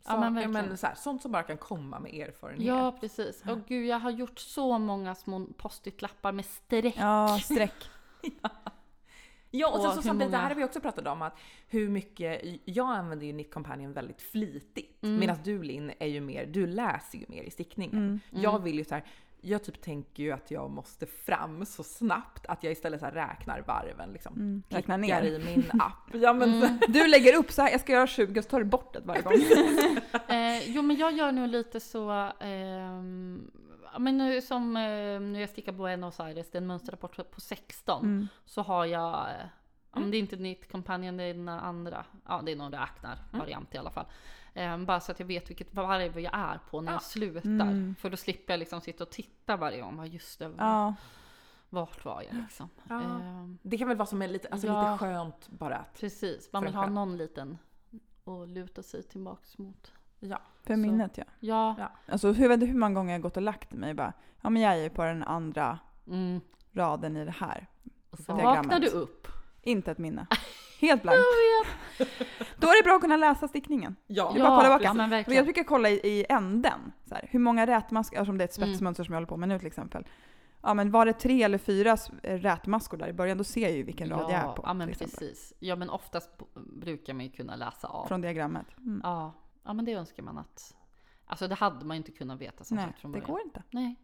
Så, 0.03 0.11
Ja, 0.11 0.19
men 0.19 0.33
men 0.33 0.51
verkligen. 0.53 0.77
så 0.77 0.87
här, 0.87 0.95
sånt 0.95 1.21
som 1.21 1.31
bara 1.31 1.43
kan 1.43 1.57
komma 1.57 1.99
med 1.99 2.13
erfarenhet. 2.13 2.67
Ja, 2.67 2.97
precis. 2.99 3.43
Och 3.47 3.59
gud, 3.67 3.85
jag 3.85 3.99
har 3.99 4.11
gjort 4.11 4.39
så 4.39 4.77
många 4.77 5.15
små 5.15 5.45
post-it-lappar 5.57 6.31
med 6.31 6.45
streck. 6.45 6.95
Ja, 6.97 7.39
streck. 7.43 7.89
Ja, 9.51 9.67
och 9.67 9.79
sen 9.79 9.87
Och 9.87 9.93
så 9.93 10.01
hur 10.01 10.01
samtidigt, 10.01 10.31
det 10.31 10.37
här 10.37 10.47
har 10.49 10.55
vi 10.55 10.63
också 10.63 10.79
pratat 10.81 11.07
om, 11.07 11.21
att 11.21 11.37
hur 11.67 11.89
mycket, 11.89 12.41
jag 12.65 12.89
använder 12.89 13.25
ju 13.25 13.33
Knit 13.33 13.53
Companion 13.53 13.93
väldigt 13.93 14.21
flitigt. 14.21 15.03
Mm. 15.03 15.19
Medan 15.19 15.37
du 15.43 15.63
Linn 15.63 15.91
är 15.99 16.07
ju 16.07 16.21
mer, 16.21 16.45
du 16.45 16.67
läser 16.67 17.17
ju 17.17 17.25
mer 17.27 17.43
i 17.43 17.51
stickningen. 17.51 17.93
Mm. 17.97 18.19
Jag 18.29 18.59
vill 18.63 18.77
ju 18.77 18.83
så 18.85 18.95
här, 18.95 19.03
jag 19.41 19.63
typ 19.63 19.81
tänker 19.81 20.23
ju 20.23 20.31
att 20.31 20.51
jag 20.51 20.69
måste 20.71 21.05
fram 21.05 21.65
så 21.65 21.83
snabbt 21.83 22.45
att 22.45 22.63
jag 22.63 22.71
istället 22.71 22.99
så 22.99 23.05
här 23.05 23.13
räknar 23.13 23.61
varven 23.67 24.09
liksom. 24.13 24.33
Mm. 24.33 24.63
Räkna 24.69 24.97
Klickar 24.97 25.21
ner. 25.21 25.29
i 25.29 25.39
min 25.45 25.71
app. 25.81 26.09
Ja 26.13 26.33
men 26.33 26.61
så, 26.61 26.67
Du 26.91 27.07
lägger 27.07 27.35
upp 27.37 27.51
så 27.51 27.61
här, 27.61 27.71
jag 27.71 27.81
ska 27.81 27.91
göra 27.93 28.07
20 28.07 28.39
och 28.39 28.43
så 28.43 28.49
tar 28.49 28.59
du 28.59 28.65
bort 28.65 28.93
det 28.93 28.99
varje 29.05 29.21
gång. 29.21 29.33
Eh, 30.27 30.69
jo, 30.69 30.81
men 30.81 30.97
jag 30.97 31.13
gör 31.13 31.31
nu 31.31 31.47
lite 31.47 31.79
så, 31.79 32.31
ja, 33.93 33.99
men 33.99 34.17
nu 34.17 34.41
som 34.41 34.77
eh, 34.77 34.81
när 35.19 35.39
jag 35.39 35.49
stickar 35.49 35.71
Buenos 35.71 36.19
Aires, 36.19 36.51
det 36.51 36.57
är 36.57 36.61
en 36.61 36.67
mönsterrapport 36.67 37.15
på- 37.15 37.23
på 37.23 37.41
16, 37.41 38.05
Mm. 38.05 38.27
så 38.45 38.61
har 38.61 38.85
jag, 38.85 39.13
eh, 39.29 39.45
om 39.91 40.11
det 40.11 40.17
är 40.17 40.19
inte 40.19 40.35
Knit 40.35 40.71
Companion, 40.71 41.17
det 41.17 41.23
är 41.23 41.33
den 41.33 41.49
andra, 41.49 42.05
ja 42.27 42.41
det 42.45 42.51
är 42.51 42.55
någon 42.55 42.71
räknar-variant 42.71 43.75
i 43.75 43.77
alla 43.77 43.91
fall. 43.91 44.05
Eh, 44.53 44.77
bara 44.77 44.99
så 44.99 45.11
att 45.11 45.19
jag 45.19 45.27
vet 45.27 45.49
vilket 45.49 45.73
varv 45.73 46.19
jag 46.19 46.33
är 46.33 46.59
på 46.69 46.81
när 46.81 46.91
jag 46.91 47.03
slutar. 47.03 47.49
Mm. 47.49 47.95
För 47.99 48.09
då 48.09 48.17
slipper 48.17 48.53
jag 48.53 48.59
liksom 48.59 48.81
sitta 48.81 49.03
och 49.03 49.09
titta 49.09 49.57
varje 49.57 49.81
gång. 49.81 49.97
Vad 49.97 50.07
just 50.07 50.39
det, 50.39 50.51
Ja, 50.57 50.95
vart 51.69 52.05
var 52.05 52.23
jag 52.31 52.35
liksom. 52.41 52.69
Ja. 52.89 53.01
Eh, 53.01 53.47
det 53.61 53.77
kan 53.77 53.87
väl 53.87 53.97
vara 53.97 54.05
som 54.05 54.21
en 54.21 54.31
lite, 54.31 54.47
alltså 54.47 54.67
Ja. 54.67 54.91
lite 54.91 54.97
skönt 55.05 55.49
bara 55.49 55.77
att, 55.77 55.93
precis, 55.99 56.49
man 56.53 56.63
vill 56.63 56.75
ha 56.75 56.85
någon 56.89 57.17
liten 57.17 57.57
att 58.25 58.49
luta 58.49 58.83
sig 58.83 59.03
tillbaks 59.03 59.57
mot. 59.57 59.91
ja. 60.19 60.41
för 60.63 60.73
Så. 60.73 60.77
minnet 60.79 61.17
ja. 61.17 61.23
Ja, 61.39 61.75
Ja. 61.79 61.91
Alltså 62.13 62.31
hur, 62.31 62.57
hur 62.67 62.73
många 62.73 62.95
gånger 62.95 63.13
jag 63.13 63.21
gått 63.21 63.37
och 63.37 63.43
lagt 63.43 63.71
mig 63.73 63.93
bara, 63.93 64.13
ja 64.41 64.49
men 64.49 64.61
jag 64.61 64.73
är 64.73 64.77
ju 64.83 64.89
på 64.89 65.03
den 65.03 65.23
andra 65.23 65.79
mm. 66.07 66.41
raden 66.71 67.17
i 67.17 67.25
det 67.25 67.31
här. 67.31 67.67
Och 68.09 68.19
sen 68.19 68.35
Diagrammet. 68.35 68.57
vaknar 68.65 68.79
du 68.79 68.87
upp. 68.87 69.27
Inte 69.61 69.91
ett 69.91 69.97
minne. 69.97 70.27
Helt 70.81 71.01
blankt. 71.01 71.19
Då 72.57 72.67
är 72.67 72.77
det 72.77 72.83
bra 72.83 72.95
att 72.95 73.01
kunna 73.01 73.17
läsa 73.17 73.47
stickningen. 73.47 73.95
Ja. 74.07 74.31
Det 74.33 74.39
är 74.39 74.43
bara 74.43 74.57
kolla 74.63 74.77
precis, 74.77 74.87
bak. 74.87 74.97
men 74.97 75.09
verkligen. 75.09 75.35
jag 75.37 75.45
brukar 75.45 75.63
kolla 75.63 75.89
i, 75.89 75.93
i 75.93 76.25
änden. 76.29 76.91
Så 77.05 77.15
här, 77.15 77.27
hur 77.31 77.39
många 77.39 77.67
rätmaskor, 77.67 78.17
alltså 78.17 78.31
om 78.31 78.37
det 78.37 78.43
är 78.43 78.47
ett 78.47 78.57
Mm. 78.57 78.69
spetsmönster 78.69 79.03
som 79.03 79.13
jag 79.13 79.17
håller 79.17 79.27
på 79.27 79.37
med 79.37 79.49
nu 79.49 79.57
till 79.57 79.67
exempel. 79.67 80.07
Ja 80.63 80.73
men 80.73 80.91
var 80.91 81.05
det 81.05 81.13
tre 81.13 81.43
eller 81.43 81.57
fyra 81.57 81.97
eh, 82.23 82.37
rätmaskor 82.37 82.97
där 82.97 83.07
i 83.07 83.13
början, 83.13 83.37
då 83.37 83.43
ser 83.43 83.61
jag 83.61 83.71
ju 83.71 83.83
vilken 83.83 84.09
rad 84.09 84.21
jag 84.21 84.31
är 84.31 84.53
på. 84.53 84.63
Ja, 84.65 84.73
men 84.73 84.87
precis. 84.93 85.53
Ja, 85.59 85.75
men 85.75 85.89
oftast 85.89 86.29
brukar 86.81 87.13
man 87.13 87.25
ju 87.25 87.31
kunna 87.31 87.55
läsa 87.55 87.87
av. 87.87 88.07
Från 88.07 88.21
diagrammet. 88.21 88.65
Mm. 88.77 89.01
Ja, 89.03 89.33
ja, 89.63 89.73
men 89.73 89.85
det 89.85 89.93
önskar 89.93 90.23
man 90.23 90.37
att... 90.37 90.75
Alltså 91.25 91.47
det 91.47 91.55
hade 91.55 91.85
man 91.85 91.97
ju 91.97 91.97
inte 91.97 92.11
kunnat 92.11 92.41
veta 92.41 92.63
som 92.63 92.77
Nej, 92.77 92.85
sagt 92.85 92.99
från 92.99 93.11
det 93.11 93.19
början. 93.19 93.31
går 93.31 93.41
inte. 93.41 93.63
Nej. 93.69 93.95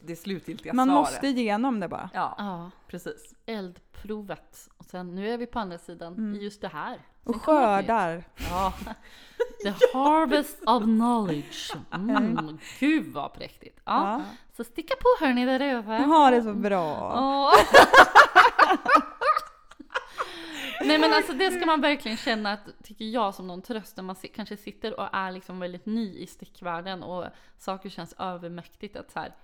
Det 0.00 0.16
slutgiltiga 0.16 0.72
Man 0.72 0.88
svaret. 0.88 1.00
måste 1.12 1.26
igenom 1.26 1.80
det 1.80 1.88
bara. 1.88 2.10
Ja, 2.14 2.34
Ja, 2.38 2.70
precis. 2.86 3.34
eldprovet. 3.46 4.68
Och 4.78 4.84
sen 4.84 5.14
nu 5.14 5.28
är 5.30 5.38
vi 5.38 5.46
på 5.46 5.58
andra 5.58 5.78
sidan 5.78 6.14
Mm. 6.14 6.34
i 6.40 6.44
just 6.44 6.60
det 6.60 6.68
här. 6.68 6.94
Och 7.24 7.30
Sen 7.30 7.32
nytt. 7.34 7.42
skördar. 7.42 8.24
Ja. 8.50 8.72
The 9.62 9.70
harvest 9.98 10.62
of 10.66 10.82
knowledge. 10.82 11.72
Mm, 11.94 12.58
gud 12.80 13.12
vad 13.12 13.32
präktigt. 13.34 13.80
Ja. 13.84 14.10
Ja. 14.12 14.22
Så 14.56 14.64
sticka 14.64 14.94
på 15.00 15.24
hörni 15.26 15.44
där 15.44 15.60
över. 15.60 15.98
Har 15.98 16.30
det 16.30 16.42
så 16.42 16.54
bra. 16.54 17.12
Åh. 17.20 17.54
Nej 20.80 20.98
men 20.98 21.12
alltså 21.12 21.32
det 21.32 21.50
ska 21.50 21.66
man 21.66 21.80
verkligen 21.80 22.16
känna 22.16 22.52
att, 22.52 22.60
tycker 22.82 23.04
jag 23.04 23.34
som 23.34 23.46
någon 23.46 23.62
tröst 23.62 23.96
när 23.96 24.04
man 24.04 24.16
kanske 24.34 24.56
sitter 24.56 25.00
och 25.00 25.08
är 25.12 25.32
liksom 25.32 25.58
väldigt 25.60 25.86
ny 25.86 26.18
i 26.18 26.26
stickvärlden 26.26 27.02
och 27.02 27.24
saker 27.58 27.88
känns 27.88 28.14
övermäktigt 28.18 28.96
att 28.96 29.10
så 29.10 29.18
här, 29.20 29.34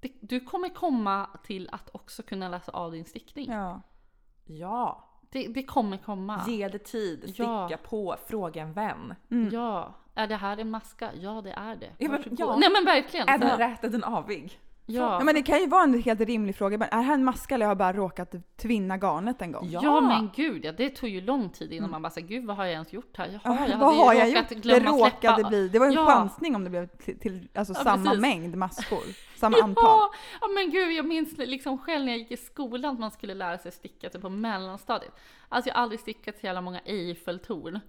det, 0.00 0.12
du 0.20 0.40
kommer 0.40 0.68
komma 0.68 1.28
till 1.44 1.68
att 1.72 1.88
också 1.94 2.22
kunna 2.22 2.48
läsa 2.48 2.72
av 2.72 2.92
din 2.92 3.04
stickning. 3.04 3.50
Ja. 3.52 3.80
Ja. 4.44 5.04
Det, 5.30 5.46
det 5.48 5.62
kommer 5.62 5.96
komma. 5.96 6.44
Ge 6.46 6.68
det 6.68 6.78
tid, 6.78 7.34
Ja. 7.36 7.66
sticka 7.68 7.82
på, 7.88 8.16
fråga 8.26 8.62
en 8.62 8.72
vän. 8.72 9.14
Mm. 9.30 9.48
Ja. 9.52 9.94
Är 10.14 10.26
det 10.26 10.36
här 10.36 10.56
en 10.58 10.70
maska? 10.70 11.10
Ja, 11.14 11.42
det 11.42 11.50
är 11.52 11.76
det. 11.76 11.90
Ja, 11.98 12.08
men- 12.10 12.36
ja. 12.38 12.56
Nej 12.56 12.70
men 12.72 12.84
verkligen. 12.84 13.28
Är 13.28 13.38
den 13.38 13.58
rätt, 13.58 13.84
är 13.84 13.88
den 13.88 14.04
avig? 14.04 14.58
Ja. 14.94 15.18
Ja, 15.18 15.24
men 15.24 15.34
det 15.34 15.42
kan 15.42 15.58
ju 15.60 15.66
vara 15.66 15.82
en 15.82 16.02
helt 16.02 16.20
rimlig 16.20 16.56
fråga. 16.56 16.78
Men 16.78 16.88
är 16.90 16.96
det 16.96 17.02
här 17.02 17.14
en 17.14 17.24
maska 17.24 17.54
eller 17.54 17.66
har 17.66 17.70
jag 17.70 17.78
bara 17.78 17.92
råkat 17.92 18.34
tvinna 18.62 18.96
garnet 18.96 19.42
en 19.42 19.52
gång? 19.52 19.68
Ja. 19.70 19.80
Ja 19.82 20.00
men 20.00 20.30
gud 20.36 20.64
ja, 20.64 20.72
det 20.72 20.90
tog 20.90 21.08
ju 21.08 21.20
lång 21.20 21.48
tid 21.50 21.72
innan 21.72 21.90
man 21.90 22.02
bara 22.02 22.10
sa 22.10 22.20
gud 22.20 22.46
vad 22.46 22.56
har 22.56 22.64
jag 22.64 22.72
ens 22.72 22.92
gjort 22.92 23.16
här? 23.16 23.40
Jaha, 23.44 23.58
Ah, 23.60 23.66
jag 23.68 23.78
vad 23.78 23.96
har 23.96 24.12
ju 24.14 24.18
jag 24.18 24.28
gjort? 24.30 24.48
Det 24.62 24.80
råkade 24.80 25.34
släppa. 25.34 25.48
bli. 25.48 25.68
Det 25.68 25.78
var 25.78 25.86
en 25.86 25.92
Ja. 25.92 26.06
chansning 26.06 26.56
om 26.56 26.64
det 26.64 26.70
blev 26.70 26.86
till, 26.86 27.18
till 27.18 27.48
alltså 27.54 27.74
Ja, 27.76 27.84
samma 27.84 28.04
precis. 28.04 28.20
mängd 28.20 28.56
maskor. 28.56 29.02
Samma 29.36 29.56
Ja, 29.58 29.64
antal. 29.64 30.08
ja 30.40 30.48
men 30.54 30.70
gud 30.70 30.92
jag 30.92 31.06
minns 31.06 31.38
liksom 31.38 31.78
själv 31.78 32.04
när 32.04 32.12
jag 32.12 32.18
gick 32.18 32.30
i 32.30 32.36
skolan 32.36 32.92
att 32.94 33.00
man 33.00 33.10
skulle 33.10 33.34
lära 33.34 33.58
sig 33.58 33.72
sticka 33.72 34.08
typ 34.10 34.22
på 34.22 34.28
mellanstadiet. 34.28 35.12
Alltså 35.48 35.68
jag 35.70 35.74
har 35.74 35.82
aldrig 35.82 36.00
stickat 36.00 36.38
så 36.40 36.46
jävla 36.46 36.60
många 36.60 36.80
Eiffeltorn. 36.84 37.80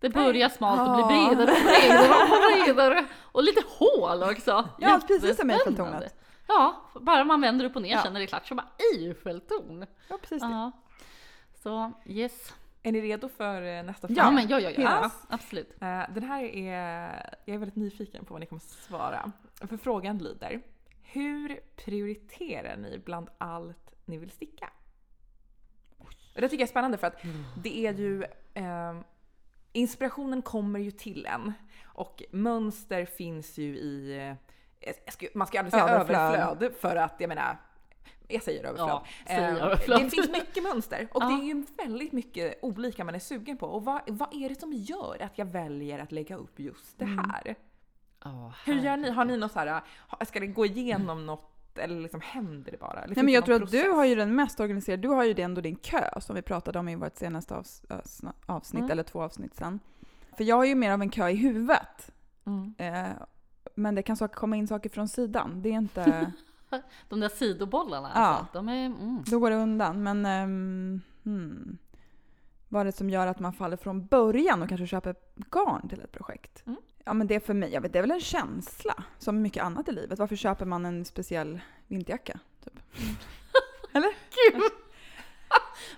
Det 0.00 0.08
börjar 0.10 0.48
smalt 0.48 0.80
och 0.88 0.94
blir 0.96 1.04
bredare 1.06 1.50
och 1.52 1.64
bredare 1.64 2.08
och 2.22 2.66
bredare. 2.66 3.04
Och 3.22 3.42
lite 3.42 3.62
hål 3.78 4.22
också. 4.22 4.68
Ja, 4.78 5.00
precis 5.06 5.36
som. 5.36 5.50
Eiffeltornet. 5.50 6.14
Ja, 6.48 6.82
bara 6.94 7.24
man 7.24 7.40
vänder 7.40 7.64
upp 7.64 7.76
och 7.76 7.82
ner 7.82 7.90
Ja. 7.90 8.02
sen 8.02 8.16
är 8.16 8.20
det 8.20 8.26
klart. 8.26 8.46
Så 8.46 8.54
bara 8.54 8.68
Eiffeltorn. 8.94 9.86
Ja, 10.08 10.18
precis 10.22 10.42
det. 10.42 10.48
Ja. 10.48 10.72
Så 11.62 11.92
yes. 12.06 12.54
Är 12.82 12.92
ni 12.92 13.00
redo 13.00 13.28
för 13.28 13.62
eh, 13.62 13.82
nästa 13.82 14.06
Ja, 14.10 14.14
fråga? 14.22 14.30
men 14.30 14.48
ja, 14.48 14.60
ja, 14.60 14.70
ja. 14.70 14.80
Ja. 14.82 15.10
Absolut. 15.28 15.70
Eh, 15.82 16.02
Den 16.14 16.22
här 16.22 16.42
är, 16.44 17.36
jag 17.44 17.54
är 17.54 17.58
väldigt 17.58 17.76
nyfiken 17.76 18.24
på 18.24 18.34
vad 18.34 18.40
ni 18.40 18.46
kommer 18.46 18.60
svara. 18.60 19.32
För 19.68 19.76
frågan 19.76 20.18
lyder, 20.18 20.60
hur 21.02 21.60
prioriterar 21.76 22.76
ni 22.76 22.98
bland 22.98 23.28
allt 23.38 23.94
ni 24.04 24.16
vill 24.18 24.30
sticka? 24.30 24.70
Och 25.98 26.10
Det 26.34 26.48
tycker 26.48 26.62
jag 26.62 26.68
är 26.68 26.70
spännande 26.70 26.98
för 26.98 27.06
att 27.06 27.22
det 27.62 27.78
är 27.86 27.92
ju, 27.94 28.24
eh, 28.54 29.00
inspirationen 29.72 30.42
kommer 30.42 30.80
ju 30.80 30.90
till 30.90 31.26
en 31.26 31.52
och 31.86 32.22
mönster 32.30 33.04
finns 33.04 33.58
ju 33.58 33.76
i, 33.78 34.34
ska, 35.08 35.26
man 35.34 35.46
ska 35.46 35.58
aldrig 35.58 35.72
säga 35.72 35.88
Överflöd. 35.88 36.34
överflöd 36.34 36.74
för 36.80 36.96
att 36.96 37.14
jag 37.18 37.28
menar, 37.28 37.56
jag 38.28 38.42
säger 38.42 38.64
överflöd. 38.64 38.88
Ja, 38.88 39.04
säg 39.26 39.36
Eh, 39.36 39.64
överflöd. 39.64 40.00
Det 40.02 40.10
finns 40.10 40.28
mycket 40.30 40.62
mönster 40.62 41.08
och 41.12 41.22
Ja. 41.22 41.26
det 41.28 41.34
är 41.34 41.44
ju 41.44 41.66
väldigt 41.76 42.12
mycket 42.12 42.58
olika 42.62 43.04
man 43.04 43.14
är 43.14 43.18
sugen 43.18 43.56
på. 43.56 43.66
Och 43.66 43.84
vad, 43.84 44.00
vad 44.06 44.34
är 44.34 44.48
det 44.48 44.60
som 44.60 44.72
gör 44.72 45.16
att 45.22 45.38
jag 45.38 45.46
väljer 45.46 45.98
att 45.98 46.12
lägga 46.12 46.36
upp 46.36 46.58
just 46.60 46.98
det 46.98 47.04
här? 47.04 47.54
Ja, 48.24 48.52
Hur 48.66 48.74
gör 48.74 48.96
ni? 48.96 49.10
Har 49.10 49.24
ni 49.24 49.36
något 49.36 49.52
så 49.52 49.58
här, 49.58 49.80
ska 50.26 50.40
det 50.40 50.46
gå 50.46 50.66
igenom 50.66 51.26
något 51.26 51.54
eller 51.78 52.00
liksom 52.00 52.20
händer 52.20 52.72
det 52.72 52.78
bara? 52.78 53.02
Eller 53.02 53.14
Nej, 53.14 53.24
men 53.24 53.34
jag 53.34 53.44
tror 53.44 53.62
att 53.62 53.70
du 53.70 53.90
har 53.90 54.04
ju 54.04 54.14
den 54.14 54.34
mest 54.36 54.60
organiserade, 54.60 55.02
du 55.02 55.08
har 55.08 55.24
ju 55.24 55.40
ändå 55.42 55.60
din 55.60 55.76
kö 55.76 56.20
som 56.20 56.36
vi 56.36 56.42
pratade 56.42 56.78
om 56.78 56.88
i 56.88 56.94
vårt 56.96 57.16
senaste 57.16 57.54
avs 57.56 57.82
avsn- 57.88 58.32
avsnitt, 58.46 58.80
Mm. 58.80 58.90
eller 58.90 59.02
två 59.02 59.22
avsnitt 59.22 59.54
sen. 59.56 59.80
För 60.36 60.44
jag 60.44 60.56
har 60.56 60.64
ju 60.64 60.74
mer 60.74 60.92
av 60.92 61.02
en 61.02 61.10
kö 61.10 61.28
i 61.28 61.36
huvudet. 61.36 62.10
Mm. 62.46 62.74
Eh, 62.78 63.10
men 63.78 63.94
det 63.94 64.02
kan 64.02 64.16
saker, 64.16 64.34
komma 64.34 64.56
in 64.56 64.66
saker 64.68 64.90
från 64.90 65.08
sidan. 65.08 65.62
Det 65.62 65.68
är 65.68 65.72
inte... 65.72 66.32
De 67.08 67.20
där 67.20 67.28
sidobollarna 67.28 68.10
Ja. 68.14 68.20
alltså, 68.20 68.46
de 68.52 68.68
är... 68.68 68.86
Mm. 68.86 69.24
Då 69.26 69.38
går 69.38 69.50
det 69.50 69.56
undan. 69.56 70.02
Men 70.02 70.26
ehm, 70.26 71.00
hmm. 71.24 71.78
vad 72.68 72.80
är 72.80 72.84
det 72.84 72.92
som 72.92 73.10
gör 73.10 73.26
att 73.26 73.40
man 73.40 73.52
faller 73.52 73.76
från 73.76 74.06
början 74.06 74.62
och 74.62 74.68
kanske 74.68 74.86
köper 74.86 75.14
garn 75.36 75.88
till 75.88 76.00
ett 76.00 76.12
projekt? 76.12 76.62
Mm. 76.66 76.78
Ja 77.04 77.12
men 77.14 77.26
det 77.26 77.34
är 77.34 77.40
för 77.40 77.54
mig, 77.54 77.72
jag 77.72 77.80
vet, 77.80 77.92
det 77.92 77.98
är 77.98 78.02
väl 78.02 78.10
en 78.10 78.20
känsla. 78.20 79.04
Som 79.18 79.42
mycket 79.42 79.62
annat 79.64 79.88
i 79.88 79.92
livet. 79.92 80.18
Varför 80.18 80.36
köper 80.36 80.64
man 80.64 80.86
en 80.86 81.04
speciell 81.04 81.60
vinterjacka? 81.86 82.38
Typ? 82.64 82.74
Eller? 83.92 84.10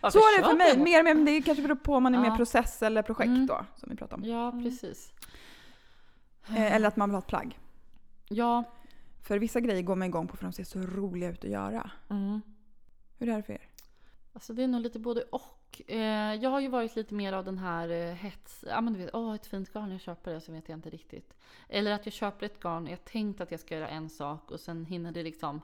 Varför 0.00 0.18
Så 0.18 0.24
är 0.24 0.38
det 0.38 0.44
för 0.48 0.56
mig. 0.56 0.76
något? 0.76 0.84
Mer, 0.84 1.02
men 1.02 1.24
det 1.24 1.42
kanske 1.42 1.62
beror 1.62 1.76
på 1.76 1.94
om 1.94 2.02
man 2.02 2.14
är 2.14 2.18
Ja. 2.24 2.30
mer 2.30 2.36
process 2.36 2.82
eller 2.82 3.02
projekt 3.02 3.28
Mm. 3.28 3.46
då. 3.46 3.64
Som 3.76 3.90
vi 3.90 3.96
pratade 3.96 4.22
om. 4.22 4.28
Ja, 4.28 4.52
precis. 4.52 5.12
Eh, 6.48 6.74
eller 6.74 6.88
att 6.88 6.96
man 6.96 7.08
vill 7.08 7.14
ha 7.14 7.18
ett 7.20 7.26
plagg. 7.26 7.58
Ja, 8.34 8.64
För 9.22 9.38
vissa 9.38 9.60
grejer 9.60 9.82
går 9.82 9.96
man 9.96 10.08
igång 10.08 10.28
på 10.28 10.36
för 10.36 10.44
de 10.44 10.52
ser 10.52 10.64
så 10.64 10.78
roliga 10.80 11.30
ut 11.30 11.44
att 11.44 11.50
göra. 11.50 11.90
Mm. 12.10 12.40
Hur 13.18 13.28
är 13.28 13.36
det 13.36 13.42
för 13.42 13.52
er? 13.52 13.66
alltså 14.32 14.52
det 14.52 14.62
är 14.62 14.68
nog 14.68 14.80
lite 14.80 14.98
både 14.98 15.22
och. 15.22 15.82
Eh, 15.86 16.34
jag 16.34 16.50
har 16.50 16.60
ju 16.60 16.68
varit 16.68 16.96
lite 16.96 17.14
mer 17.14 17.32
av 17.32 17.44
den 17.44 17.58
här 17.58 17.88
eh, 17.88 18.14
hets... 18.14 18.64
Ja 18.68 18.80
men 18.80 18.92
du 18.92 18.98
vet, 18.98 19.14
åh 19.14 19.34
ett 19.34 19.46
fint 19.46 19.72
garn, 19.72 19.90
jag 19.92 20.00
köper 20.00 20.32
det, 20.34 20.40
så 20.40 20.52
vet 20.52 20.68
jag 20.68 20.78
inte 20.78 20.90
riktigt. 20.90 21.34
Eller 21.68 21.92
att 21.92 22.06
jag 22.06 22.12
köper 22.12 22.46
ett 22.46 22.60
garn, 22.60 22.86
jag 22.86 23.04
tänkt 23.04 23.40
att 23.40 23.50
jag 23.50 23.60
ska 23.60 23.74
göra 23.74 23.88
en 23.88 24.08
sak 24.10 24.50
och 24.50 24.60
sen 24.60 24.84
hinner 24.84 25.12
det 25.12 25.22
liksom 25.22 25.60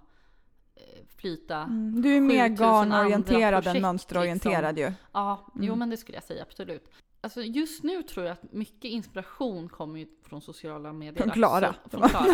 eh, 0.75 0.83
flyta. 1.17 1.57
Mm. 1.63 2.03
Du 2.03 2.17
är 2.17 2.21
mer 2.21 2.49
7000 2.49 2.65
andra 2.67 2.97
garnorienterad 2.97 3.67
än 3.67 3.83
mönsterorienterad 3.83 4.79
ju. 4.79 4.93
Ja, 5.13 5.47
jo 5.55 5.65
Mm. 5.65 5.79
men 5.79 5.91
det 5.91 5.97
skulle 5.97 6.17
jag 6.17 6.25
säga 6.25 6.43
absolut. 6.43 6.91
Alltså 7.27 7.43
just 7.43 7.83
nu 7.83 8.03
tror 8.03 8.27
jag 8.27 8.33
att 8.33 8.53
mycket 8.53 8.85
inspiration 8.85 9.69
kommer 9.69 9.99
ju 10.01 10.07
från 10.29 10.41
sociala 10.41 10.93
medier. 10.93 11.23
Från 11.23 11.31
Klara. 11.31 11.67
Alltså, 11.83 11.99
från 11.99 12.09
Klara. 12.09 12.27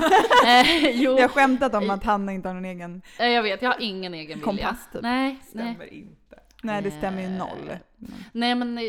eh, 0.60 0.90
jo, 1.00 1.14
Vi 1.16 1.20
har 1.22 1.28
skämtat 1.28 1.74
om 1.74 1.90
att 1.90 2.04
Hanna 2.04 2.32
inte 2.32 2.48
har 2.48 2.54
någon 2.54 2.64
egen... 2.64 3.02
eh, 3.18 3.26
jag 3.26 3.42
vet, 3.42 3.62
jag 3.62 3.70
har 3.70 3.80
ingen 3.80 4.14
egen 4.14 4.26
vilja. 4.28 4.44
Kompass, 4.44 4.88
typ. 4.92 5.02
Nej, 5.02 5.38
nej. 5.52 5.74
Stämmer 5.74 5.92
inte. 5.94 6.40
Nej, 6.62 6.82
det 6.82 6.90
stämmer 6.90 7.20
ju 7.20 7.26
Eh, 7.26 7.38
noll. 7.38 7.76
Nej 8.32 8.54
men 8.54 8.78
eh, 8.78 8.84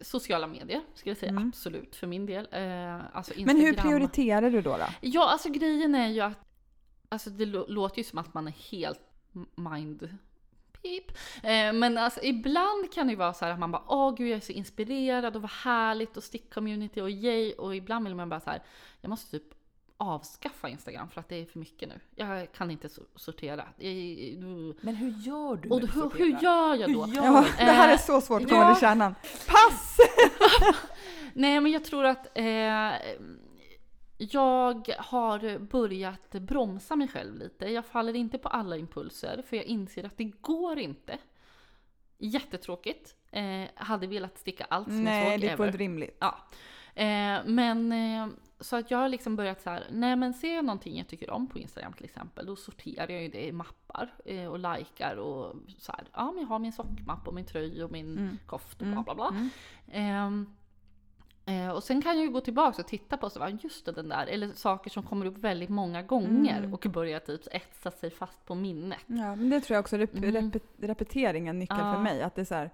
sociala 0.00 0.46
medier 0.46 0.80
skulle 0.94 1.10
jag 1.10 1.18
säga 1.18 1.30
Mm. 1.30 1.48
absolut 1.48 1.96
för 1.96 2.06
min 2.06 2.26
del. 2.26 2.48
Eh, 2.52 3.16
alltså 3.16 3.32
Men 3.36 3.56
hur 3.60 3.72
prioriterar 3.74 4.50
du 4.50 4.62
då? 4.62 4.76
då? 4.76 4.86
Ja 5.00 5.28
alltså 5.30 5.48
grejen 5.50 5.94
är 5.94 6.08
ju 6.08 6.20
att, 6.20 6.38
alltså 7.08 7.30
det 7.30 7.44
lå- 7.44 7.68
låter 7.68 7.98
ju 7.98 8.04
som 8.04 8.18
att 8.18 8.34
man 8.34 8.46
är 8.48 8.54
helt 8.70 9.00
mind 9.56 10.08
pip. 10.82 11.10
Eh, 11.42 11.72
men 11.72 11.98
alltså 11.98 12.20
ibland 12.22 12.92
kan 12.92 13.06
det 13.06 13.10
ju 13.10 13.16
vara 13.16 13.34
så 13.34 13.44
här 13.44 13.52
att 13.52 13.58
man 13.58 13.70
bara 13.70 13.82
åh 13.86 14.14
gud 14.14 14.28
jag 14.28 14.36
är 14.36 14.40
så 14.40 14.52
inspirerad 14.52 15.36
och 15.36 15.42
vad 15.42 15.50
härligt 15.50 16.16
och 16.16 16.22
stick-community 16.22 17.00
och 17.00 17.10
yay 17.10 17.52
och 17.52 17.76
ibland 17.76 18.04
vill 18.06 18.14
man 18.14 18.28
bara 18.28 18.40
så 18.40 18.50
här 18.50 18.62
jag 19.00 19.08
måste 19.10 19.30
typ 19.30 19.54
avskaffa 19.96 20.68
Instagram 20.68 21.10
för 21.10 21.20
att 21.20 21.28
det 21.28 21.36
är 21.36 21.44
för 21.44 21.58
mycket 21.58 21.88
nu. 21.88 22.00
Jag 22.14 22.52
kan 22.52 22.70
inte 22.70 22.88
so- 22.88 23.06
sortera. 23.16 23.64
Men 24.80 24.96
hur 24.96 25.10
gör 25.10 25.56
du 25.56 25.68
och 25.68 25.80
hur, 25.80 26.18
hur 26.18 26.42
gör 26.42 26.74
jag 26.74 26.92
då? 26.92 27.04
Hur 27.04 27.14
gör 27.14 27.24
Ja, 27.24 27.44
det 27.56 27.64
här 27.64 27.92
är 27.92 27.96
så 27.96 28.20
svårt 28.20 28.42
att 28.42 28.50
ja. 28.50 28.56
komma 28.56 28.74
till 28.74 28.80
kärnan. 28.80 29.14
Pass! 29.46 29.96
Nej, 31.32 31.60
men 31.60 31.72
jag 31.72 31.84
tror 31.84 32.04
att 32.04 32.38
eh, 32.38 32.44
jag 34.22 34.88
har 34.98 35.58
börjat 35.58 36.30
bromsa 36.30 36.96
mig 36.96 37.08
själv 37.08 37.34
lite. 37.36 37.66
Jag 37.68 37.86
faller 37.86 38.16
inte 38.16 38.38
på 38.38 38.48
alla 38.48 38.76
impulser 38.76 39.42
för 39.46 39.56
jag 39.56 39.64
inser 39.66 40.04
att 40.04 40.16
det 40.16 40.24
går 40.24 40.78
inte. 40.78 41.18
Jättetråkigt. 42.18 43.16
Eh, 43.30 43.64
hade 43.74 44.06
velat 44.06 44.38
sticka 44.38 44.64
allt 44.64 44.86
som 44.88 44.96
jag 44.96 45.04
Nej, 45.04 45.32
såg 45.32 45.40
det 45.40 45.48
är 45.48 45.56
fullt 45.56 45.74
rimligt. 45.76 46.16
Ja. 46.20 46.38
Eh, 46.94 47.38
men 47.46 47.92
eh, 47.92 48.28
så 48.60 48.76
att 48.76 48.90
jag 48.90 48.98
har 48.98 49.08
liksom 49.08 49.36
börjat 49.36 49.60
så 49.62 49.70
här, 49.70 49.84
nej 49.90 50.16
men 50.16 50.34
ser 50.34 50.54
jag 50.54 50.64
någonting 50.64 50.98
jag 50.98 51.08
tycker 51.08 51.30
om 51.30 51.46
på 51.46 51.58
Instagram 51.58 51.92
till 51.92 52.04
exempel, 52.04 52.46
då 52.46 52.56
sorterar 52.56 53.08
jag 53.10 53.22
ju 53.22 53.28
det 53.28 53.46
i 53.46 53.52
mappar 53.52 54.14
eh, 54.24 54.46
och 54.46 54.58
likar 54.58 55.16
och 55.16 55.56
så 55.78 55.92
här, 55.92 56.04
ja 56.12 56.32
men 56.32 56.40
jag 56.42 56.48
har 56.48 56.58
min 56.58 56.72
sockmapp 56.72 57.28
och 57.28 57.34
min 57.34 57.46
tröj 57.46 57.84
och 57.84 57.92
min 57.92 58.18
Mm. 58.18 58.38
koft 58.46 58.80
och 58.80 58.86
Mm. 58.86 59.02
bla 59.02 59.14
bla 59.14 59.30
bla. 59.30 59.48
Mm. 59.92 60.56
Eh, 61.50 61.70
och 61.70 61.82
sen 61.84 62.02
kan 62.02 62.16
jag 62.16 62.24
ju 62.26 62.30
gå 62.32 62.40
tillbaka 62.40 62.82
och 62.82 62.88
titta 62.88 63.16
på 63.16 63.30
så, 63.30 63.58
just 63.62 63.86
det, 63.86 63.92
den 63.92 64.08
där, 64.08 64.26
eller 64.26 64.52
saker 64.52 64.90
som 64.90 65.02
kommer 65.02 65.26
upp 65.26 65.38
väldigt 65.38 65.68
många 65.70 66.02
gånger 66.02 66.58
Mm. 66.58 66.74
och 66.74 66.86
börjar 66.90 67.20
typ 67.20 67.40
etsa 67.50 67.90
sig 67.90 68.10
fast 68.10 68.46
på 68.46 68.54
minnet. 68.54 68.98
Ja, 69.06 69.36
men 69.36 69.50
det 69.50 69.60
tror 69.60 69.74
jag 69.74 69.80
också, 69.80 69.96
rep 69.96 70.14
Mm. 70.16 70.32
repet 70.34 70.62
repetering 70.78 71.46
är 71.46 71.50
en 71.50 71.58
nyckel 71.58 71.76
Ja. 71.80 71.94
för 71.94 72.00
mig. 72.02 72.22
Att 72.22 72.34
det 72.34 72.40
är 72.40 72.44
så 72.44 72.54
här, 72.54 72.70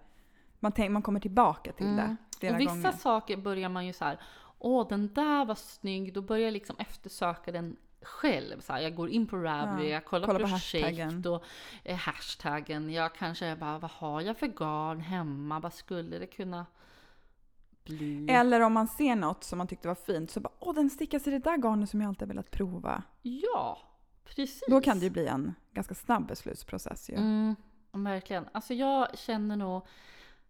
man, 0.61 0.73
tänk, 0.73 0.91
man 0.91 1.03
kommer 1.03 1.21
tillbaka 1.21 1.73
till 1.73 1.87
Mm. 1.87 1.97
det 2.31 2.39
flera 2.39 2.55
och 2.55 2.61
vissa 2.61 2.71
gånger. 2.75 2.93
saker 2.93 3.37
börjar 3.37 3.69
man 3.69 3.87
ju 3.87 3.93
så 3.93 4.05
här, 4.05 4.19
åh 4.59 4.89
den 4.89 5.15
där 5.15 5.45
var 5.45 5.55
snygg, 5.55 6.13
då 6.13 6.23
börjar 6.23 6.45
jag 6.45 6.53
liksom 6.53 6.77
eftersöka 6.79 7.53
den 7.53 7.77
själv. 8.03 8.61
Så 8.61 8.73
här, 8.73 8.81
jag 8.81 8.95
går 8.95 9.09
in 9.11 9.27
på 9.27 9.37
Ravelry, 9.37 9.85
Ja, 9.89 9.95
jag 9.95 10.05
kollar 10.05 10.27
kolla 10.27 10.39
på 10.39 10.45
på 10.45 10.51
hashtaggen. 10.51 11.25
och 11.27 11.45
eh, 11.85 11.97
hashtaggen. 11.97 12.91
Jag 12.93 13.15
kanske 13.15 13.57
bara, 13.57 13.79
vad 13.79 13.91
har 13.91 14.21
jag 14.21 14.37
för 14.39 14.47
garn 14.47 15.01
hemma? 15.01 15.61
Vad 15.61 15.73
skulle 15.75 16.19
det 16.19 16.27
kunna 16.27 16.67
bli? 17.87 18.27
Eller 18.31 18.61
om 18.61 18.73
man 18.73 18.89
ser 18.89 19.17
något 19.17 19.45
som 19.45 19.59
man 19.59 19.67
tyckte 19.67 19.89
var 19.89 19.95
fint 19.95 20.31
så 20.31 20.41
bara 20.41 20.53
åh 20.59 20.75
den 20.75 20.91
stickas 20.91 21.27
i 21.27 21.31
det 21.31 21.39
där 21.39 21.57
garnet 21.59 21.91
som 21.91 22.01
jag 22.01 22.09
alltid 22.09 22.29
velat 22.29 22.51
prova. 22.51 23.03
Ja, 23.23 23.79
precis. 24.25 24.63
Då 24.69 24.81
kan 24.81 24.99
det 24.99 25.05
ju 25.05 25.11
bli 25.11 25.27
en 25.27 25.55
ganska 25.73 25.95
snabb 25.95 26.27
beslutsprocess 26.27 27.11
ju. 27.11 27.15
Mm, 27.15 27.57
verkligen. 27.93 28.45
Alltså 28.53 28.75
jag 28.75 29.19
känner 29.19 29.57
nog, 29.57 29.83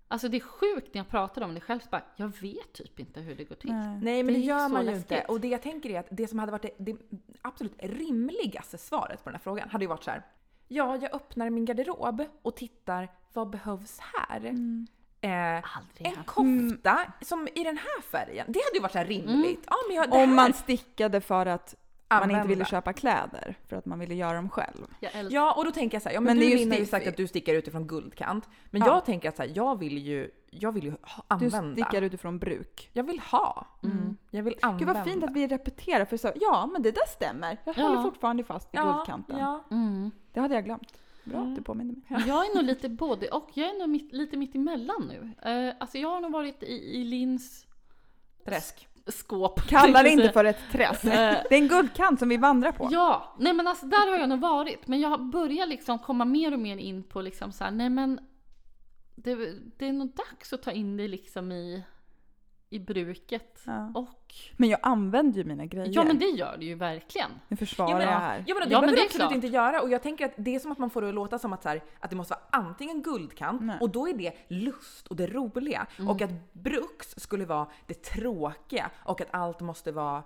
alltså 0.09 0.29
det 0.29 0.37
är 0.37 0.41
sjukt 0.41 0.95
när 0.95 0.99
jag 1.01 1.09
pratar 1.09 1.43
om 1.43 1.55
det 1.55 1.61
själv, 1.61 1.81
så 1.81 1.89
bara, 1.91 2.03
jag 2.17 2.41
vet 2.41 2.73
typ 2.73 3.01
inte 3.01 3.21
hur 3.21 3.37
det 3.37 3.45
går 3.45 3.57
till. 3.57 3.73
Nej. 3.73 3.99
Nej, 4.03 4.23
men 4.23 4.35
Det 4.35 4.41
det, 4.41 4.47
gör 4.47 4.69
man 4.69 4.85
ju 4.85 4.91
läskigt. 4.91 5.11
inte. 5.13 5.25
Och 5.29 5.41
det 5.41 5.49
jag 5.49 5.63
tänker 5.63 5.91
är 5.91 6.01
att 6.01 6.07
det 6.11 6.27
som 6.29 6.39
hade 6.39 6.53
varit 6.53 6.63
det, 6.63 6.71
det 6.79 6.97
absolut 7.43 7.75
rimligaste 7.79 8.79
svaret 8.79 9.25
på 9.25 9.31
den 9.31 9.35
här 9.35 9.43
frågan 9.43 9.71
hade 9.71 9.85
ju 9.85 9.89
varit 9.89 10.05
så 10.05 10.11
här. 10.11 10.23
Ja, 10.69 10.97
jag 10.97 11.15
öppnar 11.15 11.51
min 11.51 11.65
garderob 11.65 12.25
och 12.43 12.57
tittar 12.57 13.09
vad 13.33 13.51
behövs 13.51 13.99
här? 14.01 14.39
Mm. 14.41 14.87
Eh, 15.27 15.65
Aldrig 15.77 16.07
en 16.19 16.25
kofta 16.25 16.99
som 17.21 17.49
i 17.55 17.65
den 17.65 17.77
här 17.79 18.03
färgen. 18.03 18.47
Det 18.49 18.59
hade 18.65 18.75
ju 18.77 18.81
varit 18.81 18.93
så 18.93 18.99
här 18.99 19.05
rimligt. 19.07 19.65
Ja, 19.67 19.75
men 19.89 19.97
jag, 19.97 20.13
Om 20.13 20.35
man 20.35 20.53
stickade 20.53 21.21
för 21.21 21.47
att 21.47 21.75
man 22.11 22.23
inte 22.23 22.25
Använda. 22.37 22.49
ville 22.49 22.65
köpa 22.65 22.93
kläder 22.93 23.55
för 23.69 23.77
att 23.77 23.87
man 23.87 23.99
ville 23.99 24.15
göra 24.15 24.37
dem 24.37 24.51
själv. 24.51 24.87
Ja, 25.31 25.53
och 25.57 25.65
då 25.65 25.71
tänker 25.71 25.95
jag 25.95 26.03
så 26.03 26.09
här, 26.09 26.15
ja 26.15 26.21
men, 26.21 26.25
Men 26.25 26.37
det 26.37 26.43
du 26.43 26.47
är 26.47 26.51
ju 26.51 26.57
Linn 26.59 26.71
har 26.73 26.79
ju 26.79 26.87
sagt 26.87 27.07
att 27.07 27.17
du 27.17 27.27
stickar 27.27 27.55
utifrån 27.55 27.87
guldkant. 27.87 28.49
Men 28.71 28.81
Ja. 28.83 28.87
jag 28.87 29.05
tänker 29.05 29.29
att 29.29 29.37
så 29.37 29.43
här, 29.43 29.53
jag 29.55 29.79
vill 29.79 29.99
ju, 29.99 30.31
jag 30.51 30.73
vill 30.73 30.85
ju 30.85 30.91
ha, 30.91 31.37
Du 31.37 31.45
använda. 31.47 31.73
stickar 31.73 32.03
utifrån 32.03 32.39
bruk. 32.39 32.91
Jag 32.93 33.05
vill 33.05 33.21
ha. 33.21 33.67
Mm. 33.83 34.17
Jag 34.31 34.43
vill 34.43 34.53
Gud 34.55 34.65
använda. 34.65 34.93
vad 34.95 35.05
fint 35.05 35.25
att 35.25 35.31
vi 35.33 35.47
repeterar 35.47 36.05
för 36.05 36.17
så, 36.17 36.33
ja 36.41 36.67
men 36.73 36.83
det 36.83 36.91
där 36.91 37.07
stämmer. 37.09 37.57
Jag 37.65 37.79
Ja. 37.79 37.83
håller 37.83 38.03
fortfarande 38.03 38.45
fast 38.45 38.75
vid 38.75 38.81
ja, 38.81 38.93
guldkanten. 38.93 39.39
ja. 39.39 39.65
Mm. 39.71 40.11
Det 40.33 40.41
hade 40.41 40.55
jag 40.55 40.65
glömt. 40.65 40.93
Bra 41.27 41.37
Mm. 41.39 41.49
att 41.51 41.57
du 41.57 41.63
påminner 41.63 41.95
mig. 41.95 42.03
Jag 42.29 42.47
är 42.47 42.55
nog 42.55 42.65
lite 42.65 42.89
både 42.89 43.29
och. 43.29 43.51
Jag 43.55 43.69
är 43.69 43.79
nog 43.79 43.89
mitt, 43.89 44.13
lite 44.13 44.37
mitt 44.37 44.55
emellan 44.55 45.09
nu. 45.09 45.51
Uh, 45.51 45.75
alltså 45.81 45.99
jag 45.99 46.09
har 46.11 46.21
nog 46.21 46.33
varit 46.33 46.63
i, 46.63 47.01
i 47.01 47.05
Lins 47.05 47.67
Träsk. 48.45 48.89
skåp. 49.07 49.61
Kalla 49.69 50.03
det 50.03 50.11
inte 50.11 50.33
för 50.33 50.45
ett 50.45 50.59
träsk. 50.73 51.05
Eh, 51.05 51.11
Det 51.11 51.55
är 51.55 51.59
en 51.63 51.69
guldkant 51.69 52.19
som 52.19 52.29
vi 52.29 52.37
vandrar 52.37 52.73
på. 52.73 52.89
Ja, 52.93 53.35
nej 53.39 53.53
men 53.53 53.67
alltså 53.67 53.87
där 53.87 54.11
har 54.11 54.19
jag 54.19 54.29
nog 54.29 54.41
varit. 54.41 54.87
Men 54.87 55.01
jag 55.01 55.09
har 55.09 55.19
börjat 55.19 55.69
liksom 55.69 55.99
komma 55.99 56.25
mer 56.25 56.53
och 56.53 56.59
mer 56.61 56.77
in 56.77 57.03
på 57.03 57.21
liksom 57.21 57.53
så 57.53 57.65
här, 57.65 57.71
nej 57.71 57.91
men 57.91 58.21
det, 59.15 59.35
det 59.77 59.89
är 59.89 59.93
nog 59.93 60.09
dags 60.15 60.53
att 60.53 60.63
ta 60.63 60.73
in 60.73 60.97
det 60.97 61.09
liksom 61.09 61.53
i, 61.53 61.83
i 62.77 62.81
bruket. 62.81 63.63
Ja. 63.67 63.91
Och 63.95 64.35
Men 64.57 64.69
jag 64.69 64.79
använder 64.83 65.39
ju 65.39 65.45
mina 65.45 65.67
grejer. 65.67 65.93
ja 65.95 66.05
men 66.05 66.19
det 66.19 66.25
gör 66.27 66.57
det 66.59 66.65
ju 66.65 66.75
verkligen. 66.75 67.31
Nu 67.49 67.57
försvarar 67.57 67.91
Ja, 67.91 67.97
men, 67.99 68.07
jag 68.09 68.19
här. 68.21 68.45
ja, 68.47 68.55
men 68.55 68.69
det 68.69 68.73
Ja, 68.75 68.81
men 68.81 68.81
behöver 68.81 68.87
det 68.91 68.97
du 68.97 69.03
absolut 69.03 69.21
klart. 69.29 69.35
inte 69.35 69.47
göra 69.47 69.81
och 69.83 69.91
jag 69.91 70.03
tänker 70.03 70.25
att 70.27 70.33
det 70.37 70.55
är 70.55 70.59
som 70.59 70.73
att 70.73 70.79
man 70.79 70.91
får 70.91 71.03
det 71.03 71.09
att 71.09 71.15
låta 71.15 71.39
som 71.39 71.53
att, 71.53 71.63
så 71.63 71.69
här, 71.69 71.83
att 72.01 72.11
det 72.11 72.17
måste 72.17 72.35
vara 72.35 72.65
antingen 72.65 73.03
guldkant 73.03 73.63
Nej. 73.63 73.77
och 73.81 73.91
då 73.91 74.09
är 74.09 74.15
det 74.15 74.33
lust 74.49 75.07
och 75.07 75.17
det 75.17 75.27
roliga 75.27 75.87
Mm. 75.99 76.11
och 76.11 76.23
att 76.23 76.53
bruks 76.53 77.15
skulle 77.17 77.45
vara 77.45 77.67
det 77.87 78.03
tråkiga 78.03 78.91
och 79.05 79.21
att 79.21 79.29
allt 79.31 79.61
måste 79.61 79.93
vara 79.93 80.23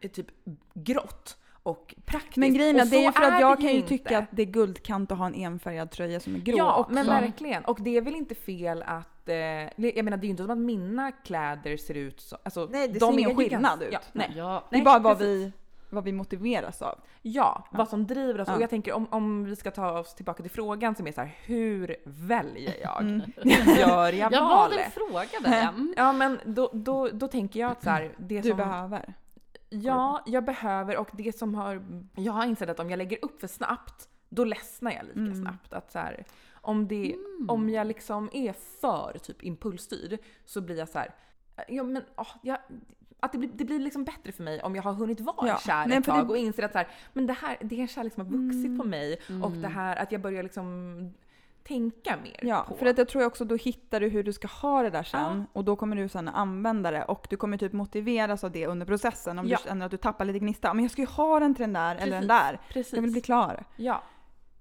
eh, 0.00 0.10
typ 0.10 0.26
grått 0.74 1.36
och 1.62 1.94
praktiskt. 2.04 2.36
Men 2.36 2.54
grejen 2.54 2.80
är, 2.80 2.84
det 2.84 2.96
är 2.96 3.02
ju 3.06 3.12
för 3.12 3.22
att 3.22 3.40
jag 3.40 3.56
kan 3.60 3.68
ju 3.68 3.76
inte. 3.76 3.88
tycka 3.88 4.18
att 4.18 4.24
det 4.30 4.42
är 4.42 4.46
guldkant 4.46 5.12
att 5.12 5.18
ha 5.18 5.26
en 5.26 5.34
enfärgad 5.34 5.90
tröja 5.90 6.20
som 6.20 6.34
är 6.34 6.38
grå 6.38 6.56
Ja, 6.56 6.76
också. 6.76 6.92
men 6.92 7.06
verkligen. 7.06 7.64
Och 7.64 7.78
det 7.80 7.96
är 7.96 8.00
väl 8.00 8.14
inte 8.14 8.34
fel 8.34 8.82
att... 8.86 9.28
Eh, 9.28 9.36
jag 9.76 10.04
menar 10.04 10.16
det 10.16 10.24
är 10.24 10.26
ju 10.26 10.30
inte 10.30 10.42
som 10.42 10.50
att 10.50 10.58
mina 10.58 11.12
kläder 11.12 11.76
ser 11.76 11.94
ut 11.94 12.20
så... 12.20 12.36
Alltså, 12.42 12.68
Nej, 12.70 12.88
det 12.88 12.98
de 12.98 13.12
ser 13.12 13.18
är 13.18 13.18
ingen 13.18 13.36
skillnad 13.36 13.82
ut. 13.82 13.88
Ja, 13.92 13.98
nej. 14.12 14.32
Ja, 14.36 14.64
det 14.70 14.76
är 14.78 14.82
bara 14.84 14.98
vad 14.98 15.18
vi, 15.18 15.52
vad 15.90 16.04
vi 16.04 16.12
motiveras 16.12 16.82
av. 16.82 16.98
Ja, 17.22 17.64
vad 17.70 17.88
som 17.88 18.06
driver 18.06 18.40
oss. 18.40 18.48
Ja. 18.48 18.54
Och 18.56 18.62
jag 18.62 18.70
tänker 18.70 18.92
om, 18.92 19.06
om 19.10 19.44
vi 19.44 19.56
ska 19.56 19.70
ta 19.70 19.98
oss 19.98 20.14
tillbaka 20.14 20.42
till 20.42 20.50
frågan 20.50 20.94
som 20.94 21.06
är 21.06 21.12
så 21.12 21.20
här, 21.20 21.34
hur 21.44 21.96
väljer 22.04 22.74
jag? 22.82 23.00
Mm. 23.00 23.22
Gör 23.78 24.12
jag 24.12 24.14
jag 24.14 24.30
var 24.30 24.38
en 24.38 24.48
valet? 24.48 24.92
fråga 24.92 25.50
där. 25.50 25.68
Ja 25.96 26.12
men 26.12 26.40
då, 26.44 26.70
då, 26.72 27.08
då 27.08 27.28
tänker 27.28 27.60
jag 27.60 27.70
att 27.70 27.82
så 27.82 27.90
här, 27.90 28.12
det 28.18 28.40
Du 28.40 28.48
som... 28.48 28.56
behöver. 28.56 29.14
Ja, 29.70 30.22
jag 30.26 30.44
behöver 30.44 30.96
och 30.98 31.08
det 31.12 31.38
som 31.38 31.54
har... 31.54 31.82
Jag 32.16 32.32
har 32.32 32.46
insett 32.46 32.68
att 32.68 32.80
om 32.80 32.90
jag 32.90 32.96
lägger 32.98 33.24
upp 33.24 33.40
för 33.40 33.46
snabbt, 33.48 34.08
då 34.28 34.44
ledsnar 34.44 34.92
jag 34.92 35.04
lika 35.06 35.18
Mm. 35.20 35.40
snabbt. 35.42 35.72
Att 35.72 35.92
så 35.92 35.98
här, 35.98 36.24
om, 36.52 36.88
det, 36.88 37.16
om 37.48 37.68
jag 37.70 37.86
liksom 37.86 38.30
är 38.32 38.52
för 38.52 39.18
typ 39.22 39.42
impulsstyrd 39.44 40.18
så 40.44 40.60
blir 40.60 40.78
jag 40.78 40.88
så 40.88 40.98
här, 40.98 41.14
ja 41.68 41.82
men 41.82 42.02
åh, 42.16 42.26
jag, 42.42 42.58
att 43.20 43.32
det 43.32 43.38
blir, 43.38 43.50
det 43.54 43.64
blir 43.64 43.78
liksom 43.78 44.04
bättre 44.04 44.32
för 44.32 44.42
mig 44.42 44.62
om 44.62 44.76
jag 44.76 44.82
har 44.82 44.92
hunnit 44.92 45.20
vara 45.20 45.48
Ja, 45.48 45.58
kär 45.66 45.86
nej, 45.86 45.98
ett 45.98 46.04
tag 46.04 46.26
det- 46.26 46.30
och 46.30 46.36
inser 46.36 46.62
att 46.62 46.72
så 46.72 46.78
här, 46.78 46.88
men 47.12 47.26
det 47.26 47.32
här 47.32 47.56
det 47.60 47.76
är 47.76 47.80
en 47.80 47.88
kärlek 47.88 48.14
som 48.14 48.26
har 48.26 48.32
vuxit 48.32 48.66
Mm. 48.66 48.78
på 48.78 48.84
mig 48.84 49.20
och 49.42 49.50
det 49.50 49.68
här 49.68 49.96
att 49.96 50.12
jag 50.12 50.20
börjar 50.20 50.42
liksom 50.42 51.14
tänka 51.64 52.16
mer 52.22 52.40
Ja, 52.42 52.64
på. 52.68 52.74
för 52.74 52.86
att 52.86 52.98
jag 52.98 53.08
tror 53.08 53.24
också 53.24 53.44
då 53.44 53.56
hittar 53.56 54.00
du 54.00 54.08
hur 54.08 54.22
du 54.24 54.32
ska 54.32 54.48
ha 54.48 54.82
det 54.82 54.90
där 54.90 55.02
sen 55.02 55.20
Ja. 55.38 55.44
och 55.52 55.64
då 55.64 55.76
kommer 55.76 55.96
du 55.96 56.08
sen 56.08 56.28
använda 56.28 56.90
det 56.90 57.04
och 57.04 57.26
du 57.30 57.36
kommer 57.36 57.56
typ 57.58 57.72
motiveras 57.72 58.44
av 58.44 58.50
det 58.52 58.66
under 58.66 58.86
processen 58.86 59.38
om 59.38 59.48
Ja. 59.48 59.56
du 59.56 59.68
känner 59.68 59.84
att 59.86 59.90
du 59.90 59.96
tappar 59.96 60.24
lite 60.24 60.38
gnista. 60.38 60.74
Men 60.74 60.84
jag 60.84 60.90
ska 60.92 61.02
ju 61.02 61.08
ha 61.08 61.40
den 61.40 61.54
till 61.54 61.62
den 61.62 61.72
där 61.72 61.96
eller 61.96 62.20
den 62.20 62.28
Precis. 62.28 62.28
där. 62.28 62.60
Precis. 62.72 62.92
Jag 62.92 63.02
vill 63.02 63.12
bli 63.12 63.20
klar. 63.20 63.64
Ja. 63.76 64.02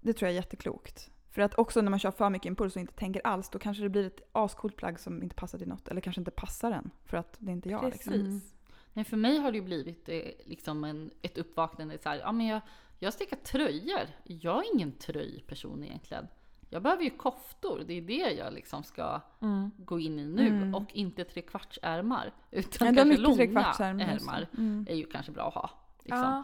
Det 0.01 0.13
tror 0.13 0.27
jag 0.27 0.31
är 0.33 0.35
jätteklokt. 0.41 1.09
För 1.31 1.41
att 1.41 1.55
också 1.55 1.81
när 1.81 1.89
man 1.89 1.99
kör 1.99 2.11
för 2.11 2.29
mycket 2.29 2.45
impuls 2.45 2.75
och 2.75 2.79
inte 2.81 2.93
tänker 2.93 3.21
alls, 3.27 3.49
då 3.49 3.59
kanske 3.59 3.83
det 3.83 3.89
blir 3.89 4.07
ett 4.07 4.21
ascoolt 4.31 4.75
plagg 4.75 4.99
som 4.99 5.23
inte 5.23 5.35
passar 5.35 5.57
till 5.57 5.67
något. 5.67 5.87
Eller 5.87 6.01
kanske 6.01 6.21
inte 6.21 6.31
passar 6.31 6.71
en, 6.71 6.91
för 7.05 7.17
att 7.17 7.35
det 7.39 7.51
är 7.51 7.53
inte 7.53 7.69
jag. 7.69 7.81
Precis. 7.81 8.05
Liksom. 8.05 8.13
Mm. 8.21 8.41
Nej, 8.93 9.05
för 9.05 9.17
mig 9.17 9.37
har 9.37 9.51
det 9.51 9.57
ju 9.57 9.63
blivit 9.63 10.09
eh, 10.09 10.19
liksom 10.45 10.83
en, 10.83 11.11
ett 11.21 11.37
uppvaknande. 11.37 11.97
Så 12.03 12.09
här, 12.09 12.17
ja, 12.19 12.31
men 12.31 12.47
jag, 12.47 12.61
jag 12.99 13.13
stickar 13.13 13.37
tröjor. 13.37 13.99
Jag 14.23 14.57
är 14.65 14.73
ingen 14.75 14.91
tröjperson 14.91 15.83
egentligen. 15.83 16.27
Jag 16.69 16.81
behöver 16.81 17.03
ju 17.03 17.09
koftor. 17.09 17.83
Det 17.87 17.93
är 17.93 18.01
det 18.01 18.31
jag 18.31 18.53
liksom 18.53 18.83
ska 18.83 19.21
Mm. 19.41 19.71
gå 19.77 19.99
in 19.99 20.19
i 20.19 20.25
nu. 20.25 20.47
Mm. 20.47 20.75
Och 20.75 20.93
inte 20.93 21.23
trekvartsärmar. 21.23 22.31
Utan 22.51 22.87
är 22.87 22.95
kanske 22.95 23.17
långa 23.17 23.43
ärmar. 23.79 24.47
Mm. 24.57 24.85
är 24.89 24.95
ju 24.95 25.05
kanske 25.05 25.31
bra 25.31 25.47
att 25.47 25.53
ha. 25.53 25.69
Liksom. 26.03 26.19
Ja. 26.19 26.43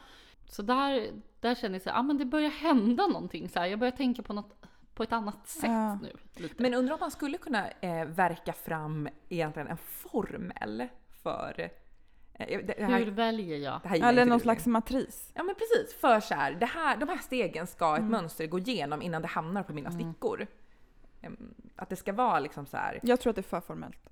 Så 0.49 0.61
där, 0.61 1.07
där 1.39 1.55
känner 1.55 1.75
jag 1.75 1.81
så 1.81 1.89
här, 1.89 1.99
ah, 1.99 2.03
men 2.03 2.17
det 2.17 2.25
börjar 2.25 2.49
hända 2.49 3.07
någonting. 3.07 3.49
Så 3.49 3.59
här, 3.59 3.65
jag 3.67 3.79
börjar 3.79 3.91
tänka 3.91 4.21
på 4.23 4.33
något 4.33 4.65
på 4.93 5.03
ett 5.03 5.13
annat 5.13 5.47
sätt 5.47 5.63
Ja. 5.71 5.95
nu. 5.95 6.11
Lite. 6.35 6.63
Men 6.63 6.73
undrar 6.73 6.93
om 6.93 6.99
man 6.99 7.11
skulle 7.11 7.37
kunna 7.37 7.69
eh, 7.69 8.05
verka 8.05 8.53
fram 8.53 9.09
egentligen 9.29 9.67
en 9.67 9.77
formel 9.77 10.87
för... 11.23 11.69
Eh, 12.39 12.59
här, 12.87 12.99
Hur 12.99 13.11
väljer 13.11 13.57
jag? 13.57 13.79
det 13.83 13.87
här 13.89 13.95
gillar 13.95 14.09
Eller 14.09 14.25
någon 14.25 14.39
slags 14.39 14.65
matris. 14.65 15.31
Ja 15.33 15.43
men 15.43 15.55
precis, 15.55 15.95
för 15.95 16.19
så 16.19 16.33
här, 16.33 16.51
det 16.51 16.65
här, 16.65 16.97
de 16.97 17.09
här 17.09 17.17
stegen 17.17 17.67
ska 17.67 17.93
ett 17.93 17.99
Mm. 17.99 18.11
mönster 18.11 18.47
gå 18.47 18.59
igenom 18.59 19.01
innan 19.01 19.21
det 19.21 19.27
hamnar 19.27 19.63
på 19.63 19.73
mina 19.73 19.91
stickor. 19.91 20.47
Em, 21.21 21.37
Att 21.75 21.89
det 21.89 21.95
ska 21.95 22.13
vara 22.13 22.39
liksom 22.39 22.65
så 22.65 22.77
här. 22.77 22.99
Jag 23.03 23.19
tror 23.19 23.29
att 23.29 23.35
det 23.35 23.39
är 23.41 23.43
för 23.43 23.61
formellt. 23.61 24.09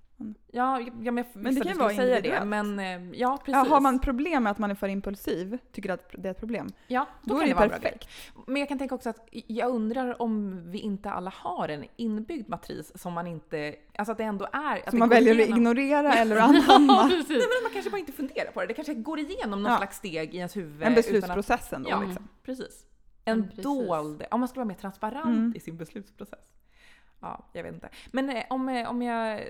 Ja, 0.52 0.80
ja 0.82 1.12
men 1.12 1.18
jag 1.18 1.26
Men 1.34 1.56
det 1.56 1.62
kan 1.62 1.72
att 1.72 1.78
vara 1.78 1.90
säga 1.94 2.22
det. 2.22 2.46
Men 2.46 2.80
eh, 2.80 3.20
ja, 3.20 3.38
precis. 3.38 3.54
Ja, 3.54 3.66
har 3.70 3.82
man 3.82 4.00
problem 4.00 4.44
med 4.44 4.52
att 4.52 4.58
man 4.58 4.72
är 4.72 4.76
för 4.76 4.88
impulsiv, 4.88 5.58
tycker 5.72 5.90
att 5.92 6.10
det 6.18 6.28
är 6.28 6.32
ett 6.32 6.40
problem, 6.40 6.68
ja, 6.88 7.08
då, 7.22 7.34
då, 7.36 7.42
är 7.42 7.46
det 7.48 7.54
det 7.54 7.56
perfekt. 7.70 8.08
Men 8.48 8.56
jag 8.58 8.68
kan 8.70 8.80
tänka 8.80 8.96
också 8.96 9.10
att 9.10 9.28
jag 9.32 9.70
undrar 9.70 10.22
om 10.22 10.62
vi 10.72 10.80
inte 10.80 11.10
alla 11.12 11.34
har 11.36 11.70
en 11.70 11.86
inbyggd 11.96 12.50
matris 12.50 12.92
som 12.96 13.14
man 13.14 13.28
inte, 13.28 13.76
alltså 13.98 14.12
att 14.12 14.18
det 14.18 14.24
ändå 14.24 14.46
är... 14.54 14.78
Att 14.84 14.90
Som 14.90 15.00
man 15.00 15.10
väljer 15.10 15.34
att 15.34 15.40
igenom- 15.40 15.58
ignorera 15.58 16.14
eller 16.18 16.36
att 16.36 16.56
Ja, 16.68 16.76
anamma. 16.76 17.10
precis. 17.10 17.30
Nej 17.30 17.38
men 17.40 17.64
man 17.64 17.72
kanske 17.74 17.92
bara 17.92 17.98
inte 18.00 18.12
funderar 18.12 18.52
på 18.52 18.62
det. 18.62 18.68
Det 18.68 18.74
kanske 18.74 18.94
går 18.94 19.20
igenom 19.20 19.64
någon 19.64 19.72
Ja. 19.72 19.78
slags 19.78 19.98
steg 19.98 20.34
i 20.34 20.38
ens 20.38 20.58
huvud. 20.58 20.72
En 20.74 20.78
utan 20.82 20.92
att- 20.92 20.96
beslutsprocess 20.96 21.74
ändå. 21.74 21.90
Ja, 21.90 22.04
Liksom. 22.04 22.28
precis. 22.44 22.86
Mm, 23.26 23.40
En 23.40 23.48
precis. 23.48 23.64
dold, 23.64 24.24
om 24.32 24.40
man 24.40 24.50
skulle 24.50 24.60
vara 24.60 24.68
mer 24.68 24.76
transparent 24.82 25.26
Mm. 25.26 25.54
i 25.56 25.60
sin 25.60 25.78
beslutsprocess. 25.78 26.40
Ja, 27.24 27.44
jag 27.54 27.64
vet 27.64 27.74
inte. 27.74 27.90
Men 28.12 28.30
eh, 28.30 28.44
om, 28.50 28.70
eh, 28.70 28.90
om 28.90 29.02
jag 29.02 29.42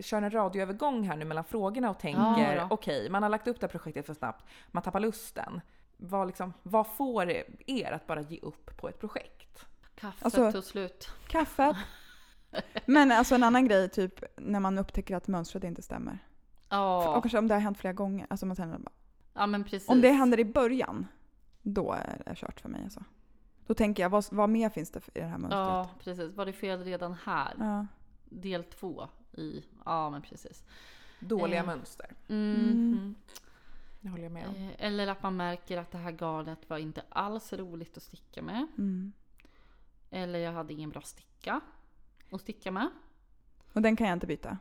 kör 0.00 0.22
en 0.22 0.30
radioövergång 0.30 1.02
här 1.08 1.16
nu 1.16 1.24
mellan 1.24 1.44
frågorna 1.44 1.90
och 1.90 1.98
tänker, 1.98 2.54
Ja, 2.56 2.66
okej, 2.70 3.10
man 3.10 3.22
har 3.22 3.30
lagt 3.30 3.48
upp 3.48 3.60
det 3.60 3.66
här 3.66 3.70
projektet 3.70 4.06
för 4.06 4.14
snabbt, 4.14 4.44
man 4.70 4.82
tappar 4.82 5.00
lusten. 5.00 5.60
Vad, 5.96 6.26
liksom, 6.26 6.52
vad 6.62 6.86
får 6.86 7.30
er 7.66 7.92
att 7.92 8.06
bara 8.06 8.20
ge 8.20 8.38
upp 8.42 8.76
på 8.76 8.88
ett 8.88 9.00
projekt? 9.00 9.66
Kaffet 9.94 10.24
Alltså- 10.24 10.52
tog 10.52 10.64
slut. 10.64 11.10
Kaffet. 11.28 11.76
Men 12.86 13.12
alltså 13.12 13.34
en 13.34 13.42
annan 13.42 13.68
grej, 13.68 13.88
typ 13.88 14.24
när 14.36 14.60
man 14.60 14.78
upptäcker 14.78 15.16
att 15.16 15.28
mönstret 15.28 15.64
inte 15.64 15.82
stämmer. 15.82 16.12
Och 16.68 16.76
Ja, 16.76 17.20
kanske 17.22 17.38
om 17.38 17.48
det 17.48 17.54
har 17.54 17.60
hänt 17.60 17.78
flera 17.78 17.92
gånger. 17.92 18.26
Alltså 18.30 18.46
man 18.46 18.56
känner, 18.56 18.78
bara- 18.78 18.92
ja 19.34 19.46
men 19.46 19.64
precis. 19.64 19.88
om 19.88 20.00
det 20.00 20.10
händer 20.10 20.40
i 20.40 20.44
början, 20.44 21.06
då 21.62 21.92
är 21.92 22.22
det 22.26 22.34
kört 22.34 22.60
för 22.60 22.68
mig. 22.68 22.80
Alltså. 22.84 23.04
Då 23.72 23.76
tänker 23.76 24.02
jag, 24.02 24.10
vad, 24.10 24.24
vad 24.30 24.50
mer 24.50 24.68
finns 24.70 24.90
det 24.90 25.08
i 25.08 25.20
det 25.20 25.24
här 25.26 25.38
mönstret? 25.38 25.58
Ja, 25.66 25.88
precis. 26.04 26.34
Var 26.34 26.46
det 26.46 26.52
fel 26.52 26.84
redan 26.84 27.14
här? 27.24 27.54
Ja. 27.58 27.86
Del 28.24 28.64
två 28.64 29.08
i... 29.32 29.64
Ja, 29.84 30.10
men 30.10 30.22
precis. 30.22 30.64
Dåliga 31.20 31.60
Eh. 31.60 31.66
mönster. 31.66 32.06
Mm. 32.28 32.54
Mm. 32.70 33.14
Det 34.00 34.08
håller 34.08 34.22
jag 34.22 34.32
med 34.32 34.48
om. 34.48 34.54
Eh, 34.54 34.70
Eller 34.86 35.06
att 35.06 35.22
man 35.22 35.36
märker 35.36 35.78
att 35.78 35.90
det 35.90 35.98
här 35.98 36.12
garnet 36.12 36.58
var 36.70 36.78
inte 36.78 37.02
alls 37.08 37.52
roligt 37.52 37.96
att 37.96 38.02
sticka 38.02 38.42
med. 38.42 38.66
Mm. 38.78 39.12
Eller 40.10 40.38
jag 40.38 40.52
hade 40.52 40.72
ingen 40.72 40.90
bra 40.90 41.00
sticka 41.02 41.60
att 42.32 42.40
sticka 42.40 42.70
med. 42.70 42.88
Och 43.72 43.82
den 43.82 43.96
kan 43.96 44.06
jag 44.06 44.16
inte 44.16 44.26
byta. 44.26 44.58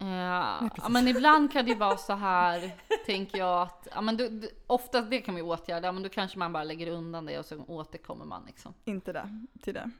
Eh, 0.00 0.70
ja, 0.76 0.88
men 0.90 1.08
ibland 1.08 1.52
kan 1.52 1.64
det 1.64 1.70
ju 1.70 1.76
vara 1.76 1.96
så 1.96 2.12
här, 2.12 2.70
tänker 3.06 3.38
jag 3.38 3.62
att, 3.62 3.88
ja, 3.94 4.00
men 4.00 4.16
du, 4.16 4.28
du, 4.28 4.50
oftast 4.66 5.10
det 5.10 5.20
kan 5.20 5.34
man 5.34 5.42
ju 5.44 5.50
åtgärda, 5.50 5.88
ja, 5.88 5.92
men 5.92 6.02
då 6.02 6.08
kanske 6.08 6.38
man 6.38 6.52
bara 6.52 6.64
lägger 6.64 6.86
undan 6.86 7.26
det 7.26 7.38
och 7.38 7.44
så 7.44 7.64
återkommer 7.66 8.24
man 8.24 8.42
liksom. 8.46 8.74
Inte 8.84 9.12
det, 9.12 9.44
till 9.62 9.74
det. 9.74 9.90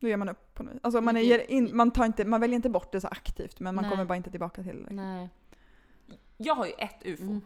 Då 0.00 0.08
ger 0.08 0.16
man 0.16 0.28
upp 0.28 0.54
på 0.54 0.62
något. 0.62 0.74
Alltså 0.82 1.00
man, 1.00 1.16
är, 1.16 1.50
in, 1.50 1.76
man, 1.76 1.90
tar 1.90 2.04
inte, 2.04 2.24
man 2.24 2.40
väljer 2.40 2.56
inte 2.56 2.70
bort 2.70 2.92
det 2.92 3.00
så 3.00 3.08
aktivt, 3.08 3.60
men 3.60 3.74
man 3.74 3.82
Nej. 3.82 3.90
kommer 3.90 4.04
bara 4.04 4.16
inte 4.16 4.30
tillbaka 4.30 4.62
till 4.62 4.84
det. 4.88 4.94
Nej. 4.94 5.28
Jag 6.36 6.54
har 6.54 6.66
ju 6.66 6.72
ett 6.72 7.02
UFO 7.04 7.22
Mm. 7.22 7.40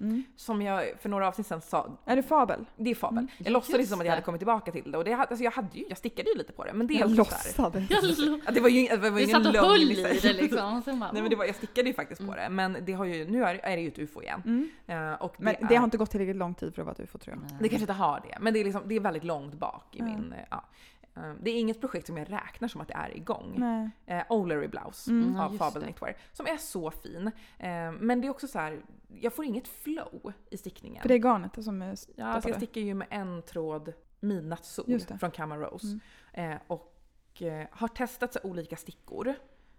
Mm. 0.00 0.22
som 0.36 0.62
jag 0.62 0.92
för 1.00 1.08
några 1.08 1.28
avsnitt 1.28 1.46
sedan 1.46 1.60
sa, 1.60 1.98
Är 2.04 2.16
det 2.16 2.22
fabel? 2.22 2.64
det 2.76 2.90
är 2.90 2.94
fabel. 2.94 3.18
Mm. 3.18 3.30
Jag 3.38 3.52
låtsades 3.52 3.78
Just 3.78 3.90
som 3.90 4.00
att 4.00 4.06
jag 4.06 4.12
hade 4.12 4.22
kommit 4.24 4.38
tillbaka 4.38 4.72
till 4.72 4.92
det 4.92 4.98
och 4.98 5.04
det, 5.04 5.12
alltså 5.14 5.44
jag, 5.44 5.50
hade 5.50 5.78
ju, 5.78 5.84
jag 5.88 5.98
stickade 5.98 6.30
ju 6.30 6.38
lite 6.38 6.52
på 6.52 6.64
det 6.64 6.72
men 6.72 6.86
det 6.86 6.94
är 6.94 6.98
Jag 7.00 7.20
också 7.20 7.24
så 7.24 7.62
här- 7.62 7.80
låtsades. 7.90 8.16
Det 8.54 8.60
var 8.60 8.68
ju 8.68 8.88
det 8.88 8.96
var 8.96 9.08
ju 9.08 9.10
Du 9.14 9.22
ingen 9.22 9.44
satt 9.44 9.54
och 9.56 9.68
höll 9.68 9.82
i 9.92 9.94
det 10.22 10.32
liksom. 10.32 10.82
Bara, 11.00 11.12
Nej 11.12 11.22
men 11.22 11.30
det 11.30 11.36
var, 11.36 11.44
jag 11.44 11.54
stickade 11.56 11.88
ju 11.88 11.94
faktiskt 11.94 12.26
på 12.26 12.34
det 12.34 12.48
men 12.50 12.76
det 12.82 12.92
har 12.92 13.04
ju, 13.04 13.30
nu 13.30 13.44
är, 13.44 13.54
är 13.54 13.76
det 13.76 13.82
ju 13.82 13.88
ett 13.88 13.98
UFO 13.98 14.22
igen. 14.22 14.42
Mm. 14.46 14.70
Eh, 15.12 15.14
och 15.22 15.34
det, 15.38 15.44
Men 15.44 15.54
är, 15.54 15.68
det 15.68 15.76
har 15.76 15.84
inte 15.84 15.96
gått 15.96 16.10
tillräckligt 16.10 16.36
lång 16.36 16.54
tid 16.54 16.74
för 16.74 16.82
att 16.82 16.86
vara 16.86 16.92
ett 16.94 17.00
ufo 17.00 17.18
tror 17.18 17.36
jag. 17.36 17.42
Nej. 17.42 17.58
det 17.60 17.68
kanske 17.68 17.82
inte 17.82 17.92
har 17.92 18.20
det 18.30 18.38
men 18.40 18.54
det 18.54 18.60
är, 18.60 18.64
liksom, 18.64 18.82
det 18.86 18.94
är 18.96 19.00
väldigt 19.00 19.24
långt 19.24 19.54
bak 19.54 19.84
i 19.96 20.02
min... 20.02 20.32
eh, 20.32 20.44
Ja. 20.50 20.64
Eh, 21.16 21.32
Det 21.40 21.50
är 21.50 21.60
inget 21.60 21.80
projekt 21.80 22.06
som 22.06 22.16
jag 22.16 22.32
räknar 22.32 22.68
som 22.68 22.80
att 22.80 22.88
det 22.88 22.94
är 22.94 23.16
igång. 23.16 23.54
Nej. 23.58 23.90
Eh, 24.06 24.24
O'Leary 24.28 24.68
Blouse 24.68 25.10
Mm. 25.10 25.36
Av 25.40 25.56
Fabel 25.56 25.80
det. 25.80 25.86
Knitwear. 25.86 26.16
Som 26.32 26.46
är 26.46 26.56
så 26.56 26.90
fin. 26.90 27.26
Eh, 27.58 27.92
men 27.92 28.20
det 28.20 28.26
är 28.26 28.30
också 28.30 28.48
så 28.48 28.58
här, 28.58 28.82
jag 29.20 29.32
får 29.34 29.44
inget 29.44 29.68
flow 29.68 30.32
i 30.50 30.56
stickningen. 30.56 31.02
För 31.02 31.08
det 31.08 31.14
är 31.14 31.18
garnet 31.18 31.64
som 31.64 31.82
är 31.82 31.96
Ja, 32.16 32.24
alltså 32.26 32.48
jag 32.48 32.56
stickar 32.56 32.80
ju 32.80 32.94
med 32.94 33.06
en 33.10 33.42
tråd 33.42 33.92
midnattssol 34.20 35.00
från 35.20 35.30
Kama 35.30 35.56
Rose. 35.56 35.98
Mm. 36.34 36.52
Eh, 36.52 36.60
och 36.66 37.42
eh, 37.42 37.66
har 37.70 37.88
testat 37.88 38.32
så 38.32 38.38
olika 38.42 38.76
stickor. 38.76 39.34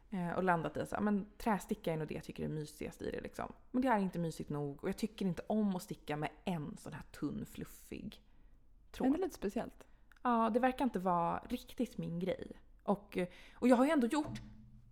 Eh, 0.10 0.30
och 0.32 0.44
landat 0.44 0.78
i 0.78 0.80
att 0.80 0.94
trästicka 1.38 1.94
är 1.94 1.98
nog 1.98 2.08
det 2.08 2.14
jag 2.14 2.24
tycker 2.24 2.44
är 2.44 2.48
mysigast 2.48 3.02
i 3.02 3.12
det. 3.12 3.22
Liksom. 3.22 3.54
Men 3.72 3.82
det 3.82 3.88
är 3.88 4.00
inte 4.00 4.20
mysigt 4.20 4.50
nog 4.50 4.84
och 4.84 4.90
jag 4.90 4.98
tycker 4.98 5.26
inte 5.26 5.42
om 5.48 5.76
att 5.76 5.82
sticka 5.84 6.18
med 6.18 6.30
en 6.46 6.78
sån 6.78 6.94
här 6.94 7.04
tunn 7.20 7.46
fluffig 7.46 8.04
Men 8.04 8.92
tråd. 8.92 9.12
det 9.12 9.18
är 9.18 9.22
lite 9.22 9.36
speciellt. 9.36 9.86
Ja, 10.26 10.50
det 10.54 10.60
verkar 10.60 10.86
inte 10.86 11.00
vara 11.00 11.42
riktigt 11.50 11.98
min 11.98 12.20
grej. 12.20 12.52
Och, 12.84 13.18
och 13.56 13.68
jag 13.68 13.76
har 13.76 13.86
ju 13.86 13.92
ändå 13.92 14.08
gjort 14.08 14.42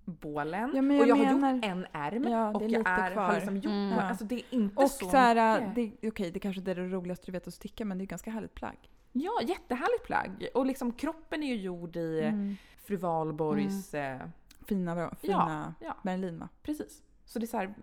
bålen 0.05 0.71
Ja, 0.75 0.81
men 0.81 0.97
och 1.01 1.07
jag 1.07 1.17
jag 1.17 1.25
har 1.25 1.33
menar- 1.35 1.53
gjort 1.55 1.63
en 1.65 1.85
ärm 1.93 2.23
Ja, 2.23 2.39
det 2.47 2.53
och 2.55 2.61
är 2.63 2.69
jag 2.69 2.87
är, 2.87 3.01
har 3.01 3.11
kvar. 3.11 3.33
liksom 3.35 3.55
gjort 3.57 3.65
Mm. 3.65 3.89
ja. 3.89 4.01
Alltså 4.01 4.25
det 4.25 4.35
är 4.35 4.43
inte 4.49 4.83
Och 4.83 4.89
så 4.89 5.09
så 5.09 5.17
här, 5.17 5.59
mycket. 5.75 6.01
det, 6.01 6.07
okej 6.09 6.31
det 6.31 6.39
kanske 6.39 6.59
inte 6.59 6.71
är 6.71 6.75
det 6.75 6.87
roligaste 6.87 7.25
du 7.25 7.31
vet 7.31 7.47
att 7.47 7.53
sticka 7.53 7.85
men 7.85 7.97
det 7.97 8.03
är 8.03 8.05
ganska 8.05 8.31
härligt 8.31 8.53
plagg. 8.55 8.77
Ja, 9.11 9.31
jättehärligt 9.41 10.03
plagg. 10.05 10.47
Och 10.53 10.65
liksom 10.65 10.91
kroppen 10.93 11.43
är 11.43 11.47
ju 11.47 11.55
gjord 11.61 11.95
i 11.95 12.21
Mm. 12.23 12.55
fru 12.83 12.95
Valborgs... 12.95 13.93
Eh, 13.93 14.21
Fina, 14.67 15.15
fina 15.21 15.73
ja, 15.79 15.97
Berlin 16.03 16.39
va? 16.39 16.49
precis. 16.63 17.01
Så 17.25 17.39
det 17.39 17.45
är 17.45 17.47
så 17.47 17.57
här, 17.57 17.73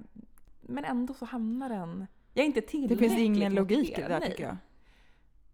men 0.61 0.85
ändå 0.85 1.15
så 1.15 1.25
hamnar 1.25 1.69
den... 1.69 2.07
Jag 2.35 2.43
är 2.43 2.47
inte 2.47 2.61
Det 2.61 2.67
tillräckligt 2.67 2.99
finns 3.13 3.21
ingen 3.21 3.55
logik 3.55 3.99
i 3.99 4.03
det 4.03 4.09
där 4.09 4.21
tycker 4.21 4.45
jag. 4.45 4.57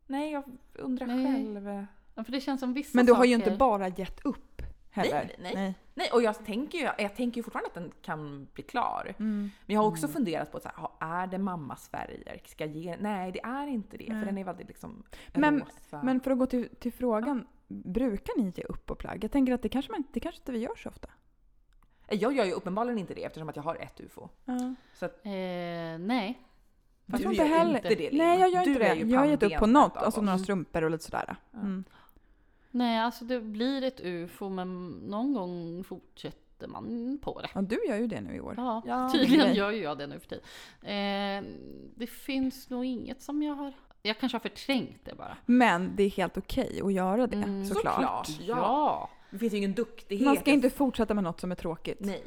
Nej, 0.07 0.33
jag 0.33 0.45
undrar 0.75 1.07
Nej. 1.07 1.25
själv. 1.35 1.87
Ja, 2.15 2.25
för 2.25 2.33
det 2.33 2.41
känns 2.41 2.61
som 2.61 2.73
vissa 2.75 2.91
Men 2.99 3.07
du 3.07 3.13
har 3.13 3.25
ju 3.25 3.35
saker- 3.39 3.47
inte 3.51 3.59
bara 3.59 3.89
gett 3.89 4.25
upp 4.25 4.63
heller. 4.91 5.13
Nej, 5.25 5.37
nej, 5.43 5.53
nej. 5.55 5.75
Nej, 5.95 6.11
och 6.13 6.23
jag 6.23 6.45
tänker 6.47 6.79
ju 6.79 6.89
jag 6.99 7.17
tänker 7.17 7.37
ju 7.37 7.43
fortfarande 7.43 7.69
att 7.69 7.75
den 7.75 7.93
kan 8.03 8.49
bli 8.55 8.63
klar. 8.63 9.15
Mm. 9.19 9.51
Men 9.67 9.75
jag 9.75 9.81
har 9.81 9.89
också 9.89 10.09
funderat 10.09 10.53
på 10.53 10.61
så 10.61 10.69
här, 10.75 10.89
är 11.23 11.27
det 11.27 11.39
mammas 11.39 11.89
färger? 11.89 12.41
Ska 12.47 12.65
jag 12.67 12.77
ge? 12.77 12.97
Nej, 13.01 13.33
det 13.33 13.41
är 13.41 13.67
inte 13.67 13.97
det. 13.97 14.07
Nej. 14.09 14.21
För 14.21 14.27
den 14.27 14.39
är 14.39 14.45
väldigt 14.45 14.69
liksom 14.69 15.03
Men- 15.35 15.61
rosa. 15.61 16.03
Men 16.03 16.21
för 16.21 16.31
att 16.31 16.39
gå 16.39 16.47
till, 16.47 16.69
till 16.79 16.93
frågan, 16.93 17.47
brukar 17.69 18.39
ni 18.43 18.53
ge 18.57 18.63
upp 18.63 18.87
på 18.87 18.95
plagg? 18.95 19.25
Jag 19.25 19.31
tänker 19.33 19.53
att 19.53 19.63
det 19.63 19.69
kanske, 19.69 19.93
man, 19.93 20.05
det 20.13 20.21
kanske 20.21 20.41
inte 20.41 20.53
vi 20.53 20.59
gör 20.59 20.77
så 20.77 20.89
ofta. 20.89 21.09
Jag 22.09 22.33
gör 22.33 22.45
ju 22.45 22.53
uppenbarligen 22.53 22.99
inte 22.99 23.15
det 23.15 23.25
eftersom 23.25 23.49
att 23.49 23.57
jag 23.57 23.63
har 23.63 23.77
ett 23.77 24.01
UFO. 24.01 24.29
Ja. 24.45 24.75
Så 24.95 25.07
att, 25.07 25.27
Eh, 25.27 25.33
nej. 25.99 26.41
Jag 27.07 27.19
Du 27.19 27.23
tror 27.23 27.33
inte 27.33 27.45
gör 27.45 27.51
heller... 27.59 27.75
inte 27.77 27.89
det, 27.89 28.11
Linn. 28.11 28.19
Nej, 28.19 28.41
jag 28.41 28.51
gör 28.51 28.65
Du 28.65 28.71
inte 28.73 28.95
det. 28.95 29.01
Jag 29.11 29.19
har 29.19 29.27
gett 29.27 29.43
upp 29.43 29.53
på 29.59 29.67
något, 29.67 29.97
alltså 29.97 30.21
några 30.21 30.39
strumpor 30.39 30.85
och 30.85 30.91
lite 30.91 31.05
sådär. 31.05 31.37
Mm. 31.55 31.85
Nej, 32.71 32.99
alltså 33.01 33.25
det 33.25 33.41
blir 33.41 33.83
ett 33.85 34.01
ufo 34.01 34.49
men 34.49 34.89
någon 34.91 35.35
gång 35.35 35.85
fortsätter 35.85 36.67
man 36.69 37.19
på 37.23 37.41
det. 37.41 37.49
Ja, 37.55 37.61
du 37.63 37.87
gör 37.89 37.97
ju 37.97 38.07
det 38.07 38.21
nu 38.21 38.35
i 38.35 38.41
år. 38.41 38.55
Ja, 38.57 38.83
Ja, 38.87 39.11
tydligen 39.13 39.55
gör 39.55 39.71
ju 39.71 39.83
jag 39.83 39.99
det 39.99 40.07
nu 40.07 40.21
för 40.21 40.29
tiden. 40.29 40.45
Eh, 40.83 41.51
det 41.95 42.07
finns 42.07 42.71
nog 42.71 42.85
inget 42.85 43.23
som 43.23 43.43
jag 43.43 43.55
har... 43.55 43.73
Jag 44.03 44.19
kanske 44.19 44.37
har 44.37 44.41
förträngt 44.41 45.01
det 45.05 45.15
bara. 45.15 45.37
Men 45.47 45.93
det 45.97 46.03
är 46.03 46.11
helt 46.11 46.37
okej 46.39 46.81
att 46.85 46.93
göra 46.93 47.27
det, 47.27 47.37
Mm. 47.37 47.65
såklart. 47.65 47.95
Såklart. 48.27 48.29
Ja. 48.41 48.57
Ja. 48.57 49.11
Det 49.31 49.39
finns 49.39 49.53
ju 49.53 49.57
ingen 49.57 49.75
duktighet. 49.75 50.25
Man 50.25 50.37
ska 50.37 50.51
inte 50.51 50.71
fortsätta 50.71 51.15
med 51.15 51.25
något 51.25 51.41
som 51.41 51.51
är 51.53 51.57
tråkigt. 51.57 51.99
Nej. 52.01 52.23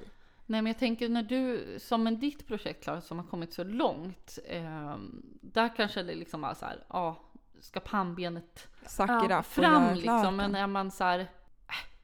Nej 0.49 0.61
men 0.61 0.65
jag 0.71 0.79
tänker 0.79 1.09
när 1.09 1.23
du, 1.23 1.75
som 1.79 2.07
en 2.07 2.19
ditt 2.19 2.47
projekt 2.47 2.83
Klara, 2.83 3.01
som 3.01 3.17
har 3.19 3.25
kommit 3.25 3.53
så 3.53 3.63
långt. 3.63 4.39
Eh, 4.45 4.95
där 5.41 5.75
kanske 5.75 6.03
det 6.03 6.15
liksom 6.15 6.43
är 6.43 6.53
så 6.53 6.65
här, 6.65 6.83
ja, 6.89 7.15
ska 7.59 7.79
pannbenet 7.79 8.67
Sakra 8.85 9.43
fram 9.43 9.93
liksom. 9.95 10.35
Men 10.35 10.55
är 10.55 10.67
man 10.67 10.91
så 10.91 11.03
här, 11.03 11.19
äh, 11.19 11.25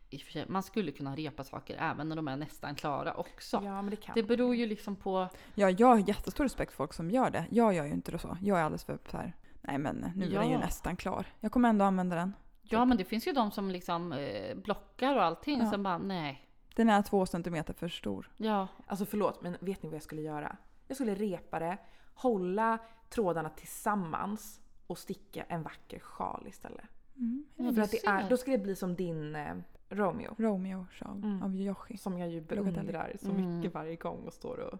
i 0.10 0.18
och 0.18 0.22
för 0.22 0.32
sig, 0.32 0.46
man 0.48 0.64
skulle 0.64 0.92
kunna 0.92 1.16
repa 1.16 1.44
saker 1.44 1.78
även 1.80 2.10
när 2.10 2.16
de 2.16 2.28
är 2.28 2.38
nästan 2.38 2.76
klara 2.76 3.14
också. 3.14 3.62
Ja, 3.64 3.82
men 3.82 3.90
det 3.90 3.96
kan 3.96 4.16
Det 4.16 4.24
beror 4.24 4.56
ju 4.56 4.66
liksom 4.66 4.96
på, 4.96 5.28
Ja, 5.56 5.70
jag 5.70 5.88
har 5.88 5.98
jättestor 5.98 6.44
respekt 6.44 6.72
för 6.72 6.78
folk 6.78 6.94
som 6.94 7.12
gör 7.12 7.30
det. 7.30 7.46
Jag 7.52 7.74
gör 7.74 7.86
ju 7.86 7.94
inte 7.94 8.12
det 8.12 8.20
så. 8.20 8.38
Jag 8.42 8.60
är 8.60 8.64
alldeles 8.64 8.84
för 8.84 9.00
så 9.12 9.18
här. 9.18 9.34
nej 9.62 9.78
men 9.78 10.12
nu 10.16 10.26
är 10.26 10.30
den 10.40 10.48
ju 10.48 10.54
Ja. 10.54 10.60
nästan 10.60 10.96
klar. 10.96 11.26
Jag 11.40 11.52
kommer 11.52 11.70
ändå 11.70 11.86
använda 11.86 12.16
den. 12.16 12.34
ja 12.62 12.86
men 12.86 12.98
det 12.98 13.06
finns 13.06 13.28
ju 13.28 13.32
de 13.32 13.52
som 13.52 13.70
liksom 13.72 14.14
eh, 14.14 14.56
blockar 14.56 15.16
och 15.16 15.24
allting. 15.24 15.60
Ja. 15.60 15.72
Sen 15.72 15.84
bara, 15.84 15.98
nej, 15.98 16.42
Den 16.76 16.90
är 16.90 17.02
två 17.02 17.26
centimeter 17.26 17.74
för 17.74 17.88
stor. 17.88 18.32
ja, 18.38 18.68
Alltså 18.88 19.06
förlåt, 19.06 19.42
men 19.42 19.58
vet 19.62 19.84
ni 19.84 19.90
vad 19.90 19.96
jag 19.96 20.04
skulle 20.04 20.22
göra? 20.22 20.58
Jag 20.88 20.98
skulle 20.98 21.16
repa 21.16 21.60
det, 21.60 21.78
hålla 22.14 22.78
trådarna 23.10 23.50
tillsammans 23.50 24.62
och 24.88 24.98
sticka 24.98 25.44
en 25.44 25.64
vacker 25.64 26.00
sjal 26.00 26.46
istället. 26.48 26.86
Mm. 27.18 27.46
ja 27.56 27.74
För 27.74 27.82
att 27.82 27.92
det 27.92 28.06
är, 28.06 28.30
då 28.30 28.38
skulle 28.38 28.58
det 28.58 28.64
bli 28.64 28.76
som 28.76 28.96
din 28.96 29.36
eh, 29.36 29.56
Romeo. 29.90 30.36
Romeo-sjal 30.38 31.18
Mm. 31.24 31.44
av 31.44 31.56
Yoshi. 31.56 31.98
Som 31.98 32.18
jag 32.18 32.30
ju 32.30 32.42
beundrar 32.42 33.16
så 33.22 33.30
Mm. 33.30 33.58
mycket 33.58 33.74
varje 33.74 33.96
gång 33.96 34.24
och 34.28 34.34
står 34.34 34.58
och 34.58 34.80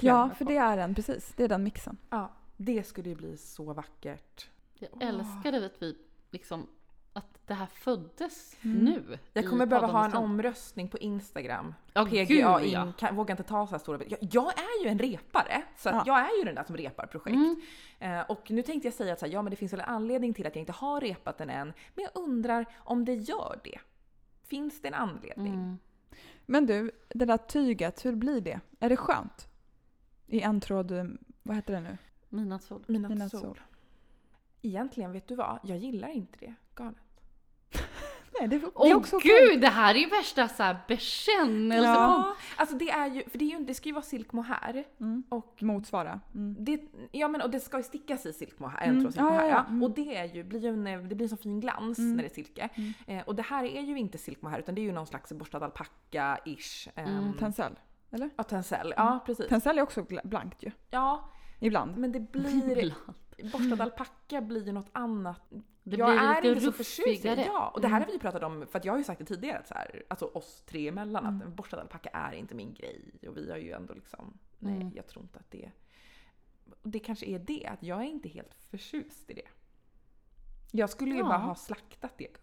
Ja, 0.00 0.30
för 0.36 0.44
på. 0.44 0.50
det 0.50 0.56
är 0.56 0.76
den, 0.76 0.94
precis. 0.94 1.32
Det 1.36 1.44
är 1.44 1.48
den 1.48 1.62
mixen. 1.64 1.96
Ja, 2.10 2.30
det 2.56 2.82
skulle 2.86 3.08
ju 3.08 3.14
bli 3.14 3.36
så 3.36 3.72
vackert. 3.72 4.50
jag 4.74 5.02
älskade 5.02 5.66
att 5.66 5.82
vi 5.82 5.96
liksom, 6.30 6.66
att 7.12 7.40
det 7.46 7.54
här 7.54 7.66
föddes 7.66 8.56
Mm. 8.62 8.78
nu. 8.84 9.18
Jag 9.32 9.48
kommer 9.48 9.66
behöva 9.66 9.86
ha 9.86 10.04
en 10.04 10.14
omröstning 10.14 10.88
på 10.88 10.98
Instagram. 10.98 11.74
Ja, 11.92 12.04
PGA 12.04 12.24
gud 12.24 12.66
in, 12.66 12.72
ja. 12.72 12.92
kan, 12.98 13.16
vågar 13.16 13.32
inte 13.32 13.42
ta 13.42 13.66
så 13.66 13.70
här 13.70 13.78
stora 13.78 14.00
jag, 14.08 14.18
jag 14.32 14.52
är 14.58 14.84
ju 14.84 14.90
en 14.90 14.98
repare, 14.98 15.62
så 15.76 15.88
att 15.88 15.94
Ja. 15.94 16.02
jag 16.06 16.18
är 16.34 16.38
ju 16.38 16.44
den 16.44 16.54
där 16.54 16.64
som 16.64 16.76
repar 16.76 17.06
projekt. 17.06 17.34
Mm. 17.36 17.60
Eh, 17.98 18.20
och 18.30 18.50
nu 18.50 18.62
tänkte 18.62 18.86
jag 18.88 18.94
säga 18.94 19.12
att 19.12 19.18
så 19.18 19.26
här, 19.26 19.32
ja 19.32 19.42
men 19.42 19.50
det 19.50 19.56
finns 19.56 19.72
väl 19.72 19.80
en 19.80 19.86
anledning 19.86 20.34
till 20.34 20.46
att 20.46 20.54
jag 20.56 20.62
inte 20.62 20.72
har 20.72 21.00
repat 21.00 21.38
den 21.38 21.50
än. 21.50 21.72
Men 21.94 22.04
jag 22.04 22.22
undrar 22.22 22.66
om 22.78 23.04
det 23.04 23.14
gör 23.14 23.60
det. 23.64 23.78
Finns 24.46 24.82
det 24.82 24.88
en 24.88 24.94
anledning? 24.94 25.54
Mm. 25.54 25.78
Men 26.46 26.66
du, 26.66 26.90
det 27.08 27.24
där 27.24 27.36
tyget, 27.36 28.04
hur 28.04 28.14
blir 28.14 28.40
det? 28.40 28.60
Är 28.80 28.88
det 28.88 28.96
skönt? 28.96 29.46
I 30.26 30.40
en 30.40 30.60
tråd, 30.60 30.92
eh, 30.92 31.04
vad 31.42 31.56
heter 31.56 31.72
det 31.74 31.80
nu? 31.80 31.98
Midnattssol. 32.28 32.84
Midnattssol. 32.88 33.60
Egentligen, 34.62 35.12
vet 35.12 35.28
du 35.28 35.34
vad? 35.34 35.58
Jag 35.62 35.78
gillar 35.78 36.08
inte 36.08 36.38
det 36.40 36.54
garnet. 36.78 36.96
Nej, 38.40 38.48
det, 38.48 38.56
är- 38.56 38.60
det 38.60 38.66
Åh 38.74 38.90
är 38.90 38.94
också 38.94 39.16
okej. 39.16 39.48
gud, 39.50 39.60
det 39.60 39.68
här 39.68 39.94
är 39.94 39.98
ju 39.98 40.06
värsta 40.08 40.48
så 40.48 40.62
här 40.62 40.76
bekännelse. 40.88 41.88
Ja. 41.88 42.36
Alltså 42.56 42.76
det 42.76 42.90
är 42.90 43.06
ju, 43.10 43.22
för 43.30 43.38
det, 43.38 43.44
är 43.52 43.58
ju, 43.58 43.64
det 43.64 43.74
ska 43.74 43.88
ju 43.88 43.92
vara 43.92 44.02
silk 44.02 44.32
mohair. 44.32 44.84
Mm. 45.00 45.22
Och 45.28 45.62
Motsvara. 45.62 46.20
Mm. 46.34 46.56
det, 46.64 46.80
ja 47.12 47.28
men 47.28 47.40
och 47.42 47.50
det 47.50 47.60
ska 47.60 47.76
ju 47.76 47.82
stickas 47.82 48.26
i 48.26 48.32
silk 48.32 48.58
mohair, 48.58 48.84
Mm. 48.88 48.96
en 48.96 49.02
tråd 49.02 49.12
silk 49.14 49.22
Ja, 49.22 49.26
ja, 49.26 49.32
mohair. 49.34 49.48
ja. 49.50 49.56
Ja, 49.56 49.64
Mm. 49.68 49.82
Och 49.82 49.90
det, 49.90 50.16
är 50.16 50.24
ju, 50.24 50.44
blir 50.44 50.60
ju 50.60 50.68
en, 50.68 51.08
det 51.08 51.14
blir 51.14 51.22
en 51.22 51.28
så 51.28 51.36
fin 51.36 51.60
glans 51.60 51.98
Mm. 51.98 52.16
när 52.16 52.22
det 52.22 52.28
är 52.28 52.34
silke. 52.34 52.68
Mm. 52.74 52.92
Eh, 53.06 53.24
och 53.28 53.34
det 53.34 53.42
här 53.42 53.64
är 53.64 53.80
ju 53.82 53.98
inte 53.98 54.18
silk 54.18 54.42
mohair 54.42 54.58
utan 54.60 54.74
det 54.74 54.80
är 54.80 54.82
ju 54.84 54.92
någon 54.92 55.06
slags 55.06 55.32
borstad 55.32 55.58
alpacka-ish. 55.66 56.88
Mm, 56.94 57.24
Um, 57.24 57.32
Tencel. 57.38 57.78
ja, 58.36 58.42
tencel. 58.42 58.94
Ja, 58.96 59.20
precis. 59.26 59.48
Tencel 59.48 59.78
är 59.78 59.82
också 59.82 60.06
blankt 60.24 60.62
ju. 60.62 60.70
Ja, 60.90 61.30
Ibland. 61.60 61.96
men 61.96 62.12
det 62.12 62.20
blir... 62.20 62.78
Ibland. 62.78 63.14
Borstad 63.42 63.82
alpacka 63.82 64.40
blir 64.40 64.66
ju 64.66 64.72
något 64.72 64.90
annat. 64.92 65.42
Det 65.82 65.96
jag 65.96 66.08
blir 66.10 66.18
är 66.20 66.34
lite 66.42 66.48
inte 66.48 66.60
så 66.60 66.72
förtjust 66.72 66.98
i 67.08 67.12
ruffigare. 67.12 67.36
det. 67.36 67.44
Ja, 67.46 67.68
och 67.74 67.80
det 67.80 67.88
här 67.88 67.96
Mm. 67.96 68.02
har 68.02 68.06
vi 68.06 68.12
ju 68.12 68.18
pratat 68.18 68.42
om, 68.42 68.66
för 68.70 68.78
att 68.78 68.84
jag 68.84 68.92
har 68.92 68.98
ju 68.98 69.04
sagt 69.04 69.18
det 69.18 69.24
tidigare, 69.24 69.58
att 69.58 69.68
så 69.68 69.74
här, 69.74 70.02
alltså 70.08 70.24
oss 70.26 70.62
tre 70.66 70.88
emellan, 70.88 71.26
Mm. 71.26 71.48
att 71.48 71.54
borstad 71.54 71.80
alpacka 71.80 72.08
är 72.12 72.32
inte 72.32 72.54
min 72.54 72.74
grej. 72.74 73.00
Och 73.28 73.36
vi 73.36 73.50
har 73.50 73.58
ju 73.58 73.72
ändå 73.72 73.94
liksom, 73.94 74.38
nej 74.58 74.74
Mm. 74.76 74.92
jag 74.94 75.06
tror 75.06 75.22
inte 75.22 75.38
att 75.38 75.50
det... 75.50 75.70
Och 76.82 76.88
det 76.90 76.98
kanske 76.98 77.26
är 77.26 77.38
det, 77.38 77.66
att 77.66 77.82
jag 77.82 77.98
är 77.98 78.04
inte 78.06 78.28
helt 78.28 78.54
förtjust 78.70 79.30
i 79.30 79.34
det. 79.34 79.48
Jag 80.70 80.90
skulle 80.90 81.10
ju 81.14 81.18
Ja. 81.20 81.24
bara 81.28 81.38
ha 81.38 81.54
slaktat 81.54 82.18
det. 82.18 82.36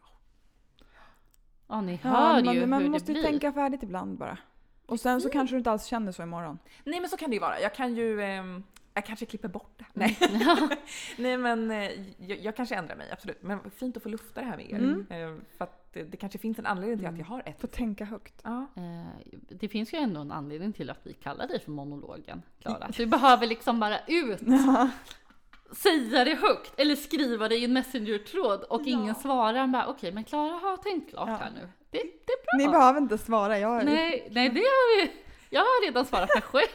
Ja, 1.67 1.81
ni 1.81 1.99
Ja, 2.03 2.09
hör 2.09 2.43
man, 2.43 2.55
ju 2.55 2.65
man 2.65 2.81
hur 2.81 2.89
måste 2.89 3.11
det 3.11 3.15
ju 3.15 3.21
blir. 3.21 3.31
tänka 3.31 3.53
färdigt 3.53 3.83
ibland 3.83 4.17
bara. 4.17 4.37
Och 4.85 4.99
sen 4.99 5.21
så 5.21 5.29
kanske 5.29 5.55
du 5.55 5.57
inte 5.57 5.71
alls 5.71 5.85
känner 5.85 6.11
så 6.11 6.23
imorgon. 6.23 6.59
Nej 6.83 6.99
men 6.99 7.09
så 7.09 7.17
kan 7.17 7.29
det 7.29 7.33
ju 7.33 7.39
vara. 7.39 7.59
Jag 7.59 7.75
kan 7.75 7.95
ju... 7.95 8.21
ehm, 8.21 8.63
jag 8.97 9.05
kanske 9.05 9.25
klipper 9.25 9.47
bort 9.47 9.73
det. 9.77 9.85
Nej, 9.93 10.17
Nej 11.17 11.37
men 11.37 11.71
eh, 11.71 11.91
jag, 12.17 12.39
jag 12.39 12.55
kanske 12.55 12.75
ändrar 12.75 12.95
mig, 12.95 13.11
absolut. 13.11 13.37
Men 13.43 13.71
fint 13.71 13.97
att 13.97 14.03
få 14.03 14.09
lufta 14.09 14.41
det 14.41 14.47
här 14.47 14.57
med 14.57 14.69
er. 14.71 14.77
Mm. 14.77 15.05
Eh, 15.09 15.41
För 15.57 15.63
att 15.65 15.93
det, 15.93 16.03
det 16.03 16.17
kanske 16.17 16.37
finns 16.39 16.59
en 16.59 16.65
anledning 16.65 16.97
till 16.97 17.05
att 17.07 17.09
Mm. 17.13 17.19
jag 17.19 17.27
har 17.27 17.43
ett. 17.45 17.61
Få 17.61 17.67
tänka 17.67 18.05
högt. 18.05 18.41
Ja. 18.43 18.67
Eh, 18.75 19.39
Det 19.49 19.69
finns 19.69 19.93
ju 19.93 19.97
ändå 19.97 20.21
en 20.21 20.31
anledning 20.31 20.73
till 20.73 20.89
att 20.89 20.99
vi 21.03 21.13
kallar 21.13 21.47
dig 21.47 21.59
för 21.59 21.71
monologen, 21.71 22.41
Klara. 22.61 22.87
Du 22.97 23.05
behöver 23.05 23.47
liksom 23.47 23.79
bara 23.79 23.99
ut, 24.07 24.39
säga 25.71 26.23
det 26.25 26.35
högt 26.35 26.79
eller 26.79 26.95
skriva 26.95 27.47
det 27.47 27.55
i 27.55 27.65
en 27.65 27.73
messenger-tråd 27.73 28.63
och 28.63 28.81
Ja. 28.81 28.87
ingen 28.89 29.15
svarar. 29.15 29.67
Bara, 29.67 29.87
Okej, 29.87 30.11
men 30.11 30.23
Klara 30.23 30.53
har 30.53 30.77
tänkt 30.77 31.09
klart 31.09 31.29
Ja. 31.29 31.35
här 31.35 31.51
nu. 31.55 31.69
Det, 31.91 31.97
det 31.97 32.33
är 32.33 32.57
Ni 32.57 32.63
bra. 32.63 32.71
behöver 32.71 33.01
inte 33.01 33.17
svara. 33.17 33.59
Jag, 33.59 33.85
Nej, 33.85 34.27
nej, 34.31 34.49
det 34.49 34.59
har 34.59 35.01
vi. 35.05 35.11
Jag 35.49 35.61
har 35.61 35.85
redan 35.85 36.05
svarat 36.05 36.29
mig 36.35 36.41
själv. 36.41 36.67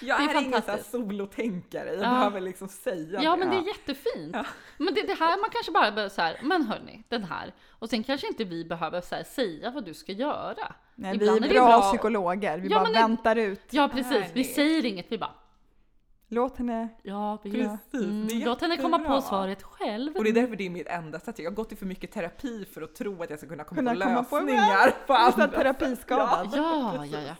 Jag 0.00 0.20
Det 0.20 0.24
är, 0.32 0.36
är 0.36 0.42
ingen 0.42 0.84
solotänkare, 0.84 1.88
jag 1.94 1.96
Ja. 2.04 2.10
behöver 2.10 2.40
liksom 2.40 2.68
säga 2.68 3.22
Ja, 3.22 3.30
det. 3.30 3.36
men 3.36 3.50
det 3.50 3.56
är 3.56 3.66
jättefint. 3.66 4.30
Ja. 4.36 4.44
Men 4.78 4.94
det, 4.94 5.02
det 5.02 5.14
här, 5.14 5.40
man 5.40 5.50
kanske 5.52 5.72
bara 5.72 5.90
behöver 5.92 6.08
så 6.08 6.22
här, 6.22 6.38
men 6.42 6.62
hörni, 6.66 7.02
den 7.08 7.24
här. 7.24 7.52
Och 7.70 7.90
sen 7.90 8.04
kanske 8.04 8.26
inte 8.26 8.44
vi 8.44 8.64
behöver 8.64 9.00
så 9.00 9.14
här, 9.14 9.24
säga 9.24 9.70
vad 9.70 9.84
du 9.84 9.94
ska 9.94 10.12
göra. 10.12 10.74
Nej, 10.94 11.18
vi 11.18 11.24
Ibland 11.24 11.40
är 11.40 11.44
är 11.44 11.48
det 11.48 11.54
bra, 11.54 11.66
bra- 11.66 11.80
psykologer. 11.82 12.58
Vi 12.58 12.68
Ja, 12.68 12.78
bara 12.78 12.92
väntar 12.92 13.36
ut. 13.36 13.60
Ja, 13.70 13.88
precis. 13.88 14.24
Vi 14.32 14.44
säger 14.44 14.84
inget, 14.84 15.06
vi 15.12 15.18
bara, 15.18 15.30
Låt 16.28 16.56
henne... 16.58 16.88
Ja, 17.02 17.38
vi 17.44 17.50
Precis, 17.52 17.94
är 17.94 17.98
mm, 17.98 18.28
Låt 18.44 18.60
henne 18.60 18.76
komma 18.76 18.98
på 18.98 19.20
svaret 19.20 19.62
själv. 19.62 20.16
Och 20.16 20.24
det 20.24 20.30
är 20.30 20.34
därför 20.34 20.56
det 20.56 20.66
är 20.66 20.70
mitt 20.70 20.86
enda 20.86 21.20
sätt. 21.20 21.38
Jag 21.38 21.50
har 21.50 21.54
gått 21.54 21.72
i 21.72 21.76
för 21.76 21.86
mycket 21.86 22.12
terapi 22.12 22.64
för 22.74 22.82
att 22.82 22.94
tro 22.94 23.22
att 23.22 23.30
jag 23.30 23.38
ska 23.38 23.48
kunna 23.48 23.64
komma 23.64 23.78
Kunna 23.80 23.94
på 23.94 24.00
komma 24.00 24.22
på- 24.24 24.36
lösningar 24.38 24.94
på, 25.06 25.12
är 25.12 25.16
andra 25.18 25.48
terapiskadad. 25.48 26.48
Ja, 26.54 27.06
ja, 27.06 27.18
ja. 27.20 27.34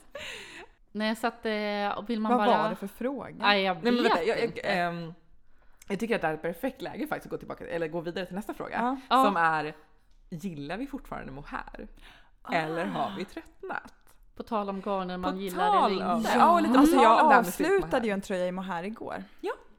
Nej, 0.97 1.17
så 1.17 1.27
att 1.27 1.47
eh, 1.47 1.99
och 1.99 2.11
vill 2.11 2.21
man 2.21 2.33
Vad 2.39 2.47
bara... 2.49 2.63
var 2.63 2.71
det 2.71 2.77
för 2.77 2.87
fråga? 2.87 3.35
Nej, 3.39 3.63
jag 3.63 3.75
vet 3.75 3.85
Nej, 3.85 3.93
men 3.93 4.03
vänta, 4.03 4.23
jag, 4.23 4.39
jag, 4.39 4.45
inte. 4.45 4.61
ehm, 4.61 5.15
jag 5.89 6.01
tycker 6.01 6.15
att 6.15 6.21
det 6.21 6.27
här 6.27 6.35
är 6.35 6.37
ett 6.39 6.43
perfekt 6.43 6.83
läge 6.83 7.07
faktiskt 7.07 7.27
att 7.27 7.31
gå 7.31 7.39
tillbaka, 7.39 7.67
eller 7.69 7.89
gå 7.89 8.01
vidare 8.01 8.27
till 8.27 8.35
nästa 8.35 8.55
fråga. 8.55 8.71
Ja. 8.81 8.97
Ja. 9.17 9.25
Som 9.25 9.37
är, 9.37 9.75
gillar 10.31 10.77
vi 10.77 10.87
fortfarande 10.87 11.33
mohair? 11.33 11.89
Eller 12.53 12.85
har 12.87 13.13
vi 13.17 13.25
tröttnat? 13.25 13.95
På 14.37 14.43
tal 14.43 14.69
om 14.69 14.81
garner 14.81 15.17
man 15.19 15.33
På 15.35 15.41
gillar 15.41 15.73
tal 15.73 15.93
eller 15.93 16.13
om- 16.13 16.19
inte. 16.19 16.33
Ja, 16.39 16.53
och 16.55 16.63
lite 16.63 16.75
på 16.75 16.81
alltså 16.81 16.97
jag 16.97 17.21
avslutade 17.35 18.07
ju 18.07 18.13
en 18.13 18.21
tröja 18.21 18.47
i 18.47 18.53
mohair 18.53 18.85
igår. 18.85 19.25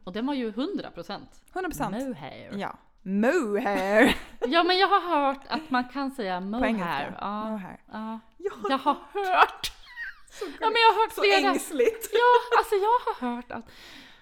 Och 0.04 0.14
den 0.14 0.26
var 0.28 0.34
ju 0.34 0.50
100 0.50 0.92
procent. 0.92 1.42
100 1.54 1.70
procent. 1.70 1.92
Mohair. 2.08 2.52
Ja. 2.58 2.74
Mohair. 3.02 4.16
Ja, 4.48 4.64
men 4.64 4.78
jag 4.78 4.88
har 4.88 5.02
hört 5.28 5.42
att 5.50 5.70
man 5.70 5.84
kan 5.84 6.12
säga 6.12 6.38
På 6.40 6.46
mohair. 6.46 6.66
engelska. 6.68 7.14
Ja, 7.22 7.44
Mohair. 7.50 7.80
ja. 7.92 8.20
Jag 8.38 8.52
har, 8.52 8.70
Jag 8.70 8.78
har 8.78 8.94
hört! 9.14 9.72
Så, 10.40 10.46
Ja, 10.46 10.70
men 10.70 10.82
jag 10.82 10.94
har 10.94 11.02
hört 11.04 11.14
så 11.14 11.22
flera. 11.22 11.52
ängsligt! 11.52 12.10
Ja, 12.14 12.58
alltså 12.60 12.76
jag 12.76 13.00
har 13.28 13.36
hört 13.36 13.52
att... 13.52 13.70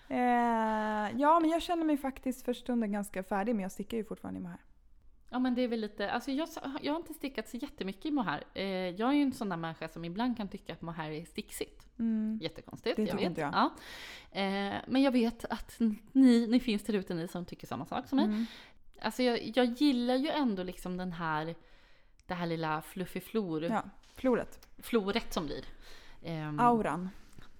Eh, 0.09 1.19
ja, 1.21 1.39
men 1.39 1.49
jag 1.49 1.61
känner 1.61 1.85
mig 1.85 1.97
faktiskt 1.97 2.45
för 2.45 2.53
stunden 2.53 2.91
ganska 2.91 3.23
färdig, 3.23 3.55
men 3.55 3.63
jag 3.63 3.71
stickar 3.71 3.97
ju 3.97 4.03
fortfarande 4.03 4.39
i 4.39 4.43
mohair. 4.43 4.59
Ja 5.29 5.39
men 5.39 5.55
det 5.55 5.61
är 5.61 5.67
väl 5.67 5.79
lite, 5.79 6.11
alltså 6.11 6.31
jag, 6.31 6.49
jag 6.81 6.93
har 6.93 6.99
inte 6.99 7.13
stickat 7.13 7.49
så 7.49 7.57
jättemycket 7.57 8.05
i 8.05 8.11
mohair. 8.11 8.43
Eh, 8.53 8.65
jag 8.89 9.09
är 9.09 9.13
ju 9.13 9.21
en 9.21 9.33
sån 9.33 9.49
där 9.49 9.57
människa 9.57 9.87
som 9.89 10.05
ibland 10.05 10.37
kan 10.37 10.47
tycka 10.47 10.73
att 10.73 10.81
mohair 10.81 11.11
är 11.21 11.25
sticksigt. 11.25 11.85
Mm. 11.99 12.39
Jättekonstigt, 12.41 12.95
Det 12.95 13.03
jag 13.03 13.15
vet. 13.15 13.23
inte 13.25 13.41
jag. 13.41 13.53
Ja. 13.53 13.73
Eh, 14.39 14.73
men 14.87 15.01
jag 15.01 15.11
vet 15.11 15.45
att 15.45 15.79
ni, 16.11 16.47
ni 16.47 16.59
finns 16.59 16.83
där 16.83 16.93
ute, 16.93 17.13
ni 17.13 17.27
som 17.27 17.45
tycker 17.45 17.67
samma 17.67 17.85
sak 17.85 18.07
som 18.07 18.15
mig. 18.15 18.25
Mm. 18.25 18.45
Alltså 19.01 19.23
jag, 19.23 19.51
jag 19.55 19.65
gillar 19.65 20.15
ju 20.15 20.29
ändå 20.29 20.63
liksom 20.63 20.97
den 20.97 21.11
här, 21.11 21.55
det 22.27 22.33
här 22.33 22.45
lilla 22.45 22.81
fluffiflor, 22.81 23.63
Ja, 23.63 23.83
floret. 24.15 24.67
floret 24.81 25.33
som 25.33 25.45
blir. 25.45 25.65
Ehm, 26.23 26.59
Auran. 26.59 27.09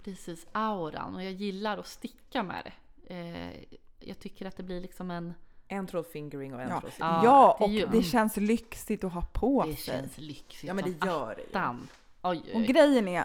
Precis, 0.04 0.48
auran. 0.52 1.16
Och 1.16 1.24
jag 1.24 1.32
gillar 1.32 1.78
att 1.78 1.88
sticka 1.88 2.44
med 2.44 2.72
det. 3.06 3.14
Eh, 3.16 3.64
jag 4.00 4.20
tycker 4.20 4.46
att 4.46 4.58
det 4.58 4.64
blir 4.64 4.82
liksom 4.82 5.12
en... 5.12 5.34
En 5.68 5.88
tråd 5.88 6.06
fingering 6.08 6.54
och 6.54 6.62
en 6.62 6.70
Ja. 6.70 6.80
tråd 6.82 6.92
Ja, 7.00 7.22
Ja, 7.24 7.56
det 7.60 7.64
är 7.64 7.68
och 7.68 7.74
ju- 7.74 7.86
det 8.00 8.04
känns 8.04 8.38
lyxigt 8.38 9.04
att 9.04 9.14
ha 9.14 9.22
på 9.22 9.64
Det 9.68 9.76
sig. 9.76 9.84
känns 9.96 10.18
lyxigt 10.18 10.64
Ja 10.64 10.74
men 10.74 10.84
det 10.84 11.06
gör 11.06 11.36
det 11.36 11.58
attan. 11.58 11.88
Oj, 12.22 12.42
oj, 12.46 12.54
Och 12.56 12.62
grejen 12.64 13.08
är, 13.08 13.24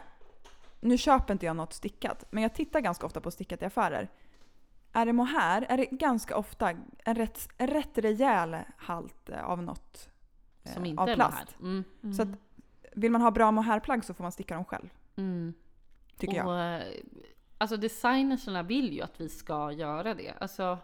nu 0.81 0.99
köper 0.99 1.33
inte 1.33 1.47
jag 1.47 1.57
något 1.57 1.73
stickat, 1.73 2.25
men 2.31 2.43
jag 2.43 2.55
tittar 2.55 2.81
ganska 2.81 3.07
ofta 3.07 3.21
på 3.21 3.31
stickat 3.31 3.63
i 3.63 3.65
affärer. 3.65 4.09
Är 4.93 5.07
det 5.07 5.13
mohair 5.13 5.67
är 5.69 5.77
det 5.77 5.85
ganska 5.87 6.37
ofta 6.37 6.71
en 7.05 7.15
rätt, 7.15 7.49
en 7.59 7.67
rätt 7.69 7.99
rejäl 7.99 8.57
halt 8.77 9.29
eh, 9.29 9.45
av 9.45 9.63
något 9.63 10.09
eh, 10.65 10.73
Som 10.75 10.85
inte 10.85 11.03
av 11.03 11.09
är 11.09 11.15
plast. 11.15 11.59
mohair. 11.59 11.85
Mm. 12.03 12.15
Så 12.15 12.23
att 12.23 12.29
vill 12.93 13.11
man 13.13 13.21
ha 13.23 13.31
bra 13.31 13.51
mohairplagg 13.51 14.05
så 14.05 14.15
får 14.15 14.25
man 14.25 14.33
sticka 14.33 14.55
dem 14.55 14.65
själv, 14.65 14.89
Mm. 15.19 15.55
tycker 16.19 16.37
jag. 16.37 16.47
Och, 16.47 16.59
eh, 16.59 16.83
alltså 17.59 17.77
designerserna 17.77 18.63
vill 18.63 18.93
ju 18.93 19.03
att 19.03 19.21
vi 19.21 19.29
ska 19.29 19.73
göra 19.73 20.15
det. 20.15 20.33
Alltså, 20.41 20.79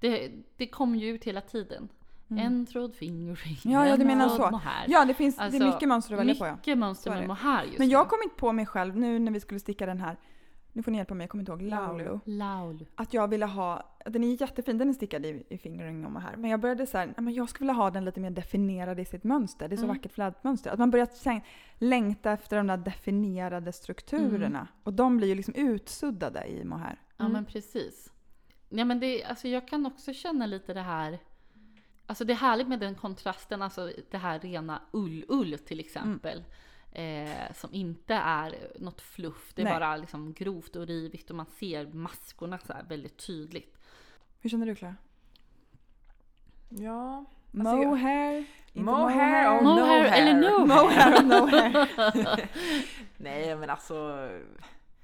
det, 0.00 0.30
det 0.56 0.66
kommer 0.66 0.98
ju 0.98 1.08
ut 1.08 1.24
hela 1.24 1.40
tiden. 1.40 1.88
En 2.30 2.66
tråd 2.66 2.94
fingering, 2.94 3.58
Mm. 3.64 3.74
Ja, 3.74 3.86
ja, 3.88 3.96
du 3.96 4.02
en 4.02 4.08
menar 4.08 4.28
så. 4.28 4.50
mohair. 4.50 4.84
Ja, 4.88 5.04
det 5.04 5.14
finns 5.14 5.36
det 5.36 5.42
Alltså, 5.42 5.62
är 5.62 5.66
mycket 5.72 5.88
mönster 5.88 6.14
att 6.14 6.20
välja 6.20 6.34
på. 6.34 6.46
Ja. 6.46 6.54
Mycket 6.56 6.78
mönster 6.78 7.10
med 7.10 7.22
det. 7.22 7.26
mohair 7.26 7.64
just 7.64 7.78
Men 7.78 7.88
jag 7.88 8.06
nu. 8.06 8.08
kommit 8.10 8.36
på 8.36 8.52
mig 8.52 8.66
själv 8.66 8.96
nu 8.96 9.18
när 9.18 9.32
vi 9.32 9.40
skulle 9.40 9.60
sticka 9.60 9.86
den 9.86 10.00
här, 10.00 10.16
nu 10.72 10.82
får 10.82 10.90
ni 10.90 10.98
hjälpa 10.98 11.14
mig, 11.14 11.24
jag 11.24 11.30
kommer 11.30 11.42
inte 11.42 11.52
ihåg. 11.52 11.62
Laulu. 11.62 12.18
Laulu. 12.24 12.84
Att 12.94 13.14
jag 13.14 13.28
ville 13.28 13.46
ha, 13.46 13.82
den 14.10 14.24
är 14.24 14.40
jättefin, 14.40 14.78
den 14.78 14.88
är 14.88 14.92
stickad 14.92 15.26
i, 15.26 15.42
i 15.48 15.58
fingering 15.58 16.06
och 16.06 16.20
här. 16.22 16.36
Men 16.36 16.50
jag 16.50 16.60
började 16.60 16.86
så 16.86 16.98
här, 16.98 17.14
men 17.16 17.34
jag 17.34 17.48
skulle 17.48 17.68
vilja 17.70 17.82
ha 17.82 17.90
den 17.90 18.04
lite 18.04 18.20
mer 18.20 18.30
definierad 18.30 19.00
i 19.00 19.04
sitt 19.04 19.24
mönster. 19.24 19.68
Det 19.68 19.74
är 19.74 19.76
så 19.76 19.84
Mm. 19.84 19.96
vackert 19.96 20.12
flätmönster. 20.12 20.70
Att 20.70 20.78
man 20.78 20.90
börjar 20.90 21.06
kän- 21.06 21.40
längta 21.78 22.32
efter 22.32 22.56
de 22.56 22.66
där 22.66 22.76
definierade 22.76 23.72
strukturerna. 23.72 24.68
Och 24.82 24.92
de 24.92 25.16
blir 25.16 25.28
ju 25.28 25.34
liksom 25.34 25.54
utsuddade 25.54 26.44
i 26.46 26.64
mohair. 26.64 27.00
Ja 27.16 27.24
Mm. 27.24 27.32
men 27.32 27.44
precis. 27.44 28.12
Ja 28.68 28.84
men 28.84 29.00
det, 29.00 29.24
alltså 29.24 29.48
jag 29.48 29.68
kan 29.68 29.86
också 29.86 30.12
känna 30.12 30.46
lite 30.46 30.74
det 30.74 30.80
här 30.80 31.18
Alltså 32.06 32.24
det 32.24 32.32
är 32.32 32.36
härligt 32.36 32.68
med 32.68 32.80
den 32.80 32.94
kontrasten, 32.94 33.62
alltså 33.62 33.92
det 34.10 34.18
här 34.18 34.38
rena 34.38 34.82
ull-ull 34.92 35.58
till 35.58 35.80
exempel. 35.80 36.44
Eh, 36.92 37.52
som 37.54 37.74
inte 37.74 38.14
är 38.14 38.72
något 38.78 39.00
fluff, 39.00 39.52
det 39.54 39.62
är 39.62 39.64
Nej. 39.64 39.74
bara 39.74 39.96
liksom 39.96 40.32
grovt 40.32 40.76
och 40.76 40.86
rivigt 40.86 41.30
och 41.30 41.36
man 41.36 41.46
ser 41.46 41.86
maskorna 41.86 42.58
så 42.58 42.72
här 42.72 42.82
väldigt 42.88 43.26
tydligt. 43.26 43.78
Hur 44.40 44.50
känner 44.50 44.66
du 44.66 44.74
Clara? 44.74 44.96
Ja. 46.68 47.24
Alltså, 47.58 47.76
Mohair? 47.76 48.44
Mohair 48.72 49.56
och 49.58 49.64
Mohair 49.64 49.64
no 49.64 49.86
hair. 49.86 50.12
eller 50.22 50.34
no 50.34 50.66
Mohair 50.66 51.18
och 51.18 51.24
no 51.24 51.46
hair. 51.56 52.48
Nej 53.16 53.56
men 53.56 53.70
alltså, 53.70 54.28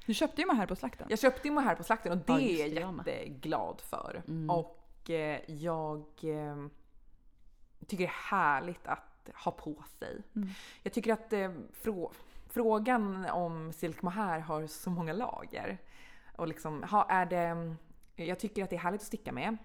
Du 0.06 0.14
köpte 0.14 0.40
ju 0.40 0.46
mohair 0.46 0.66
på 0.66 0.76
slakten. 0.76 1.06
jag 1.10 1.18
köpte 1.18 1.48
ju 1.48 1.54
mohair 1.54 1.74
på 1.76 1.84
slakten 1.84 2.12
och 2.12 2.18
det 2.18 2.32
Ja, 2.32 2.40
är 2.40 2.80
jag 2.80 2.96
jätteglad 3.06 3.80
för. 3.80 4.22
Mm. 4.28 4.50
Och 4.50 5.10
eh, 5.10 5.40
jag 5.46 6.00
eh, 6.22 6.66
tycker 7.86 8.04
det 8.04 8.10
är 8.10 8.30
härligt 8.30 8.86
att 8.86 9.13
ha 9.34 9.52
på 9.52 9.84
sig. 9.98 10.22
Mm. 10.36 10.48
Jag 10.82 10.92
tycker 10.92 11.12
att 11.12 11.32
eh, 11.32 11.50
frå 11.72 12.12
frågan 12.48 13.26
om 13.26 13.72
silk 13.72 14.02
mohair 14.02 14.40
har 14.40 14.66
så 14.66 14.90
många 14.90 15.12
lager. 15.12 15.78
Och 16.36 16.48
liksom, 16.48 16.82
ha, 16.82 17.06
är 17.08 17.26
det, 17.26 17.74
jag 18.24 18.38
tycker 18.38 18.64
att 18.64 18.70
det 18.70 18.76
är 18.76 18.80
härligt 18.80 19.00
att 19.00 19.06
sticka 19.06 19.32
med. 19.32 19.56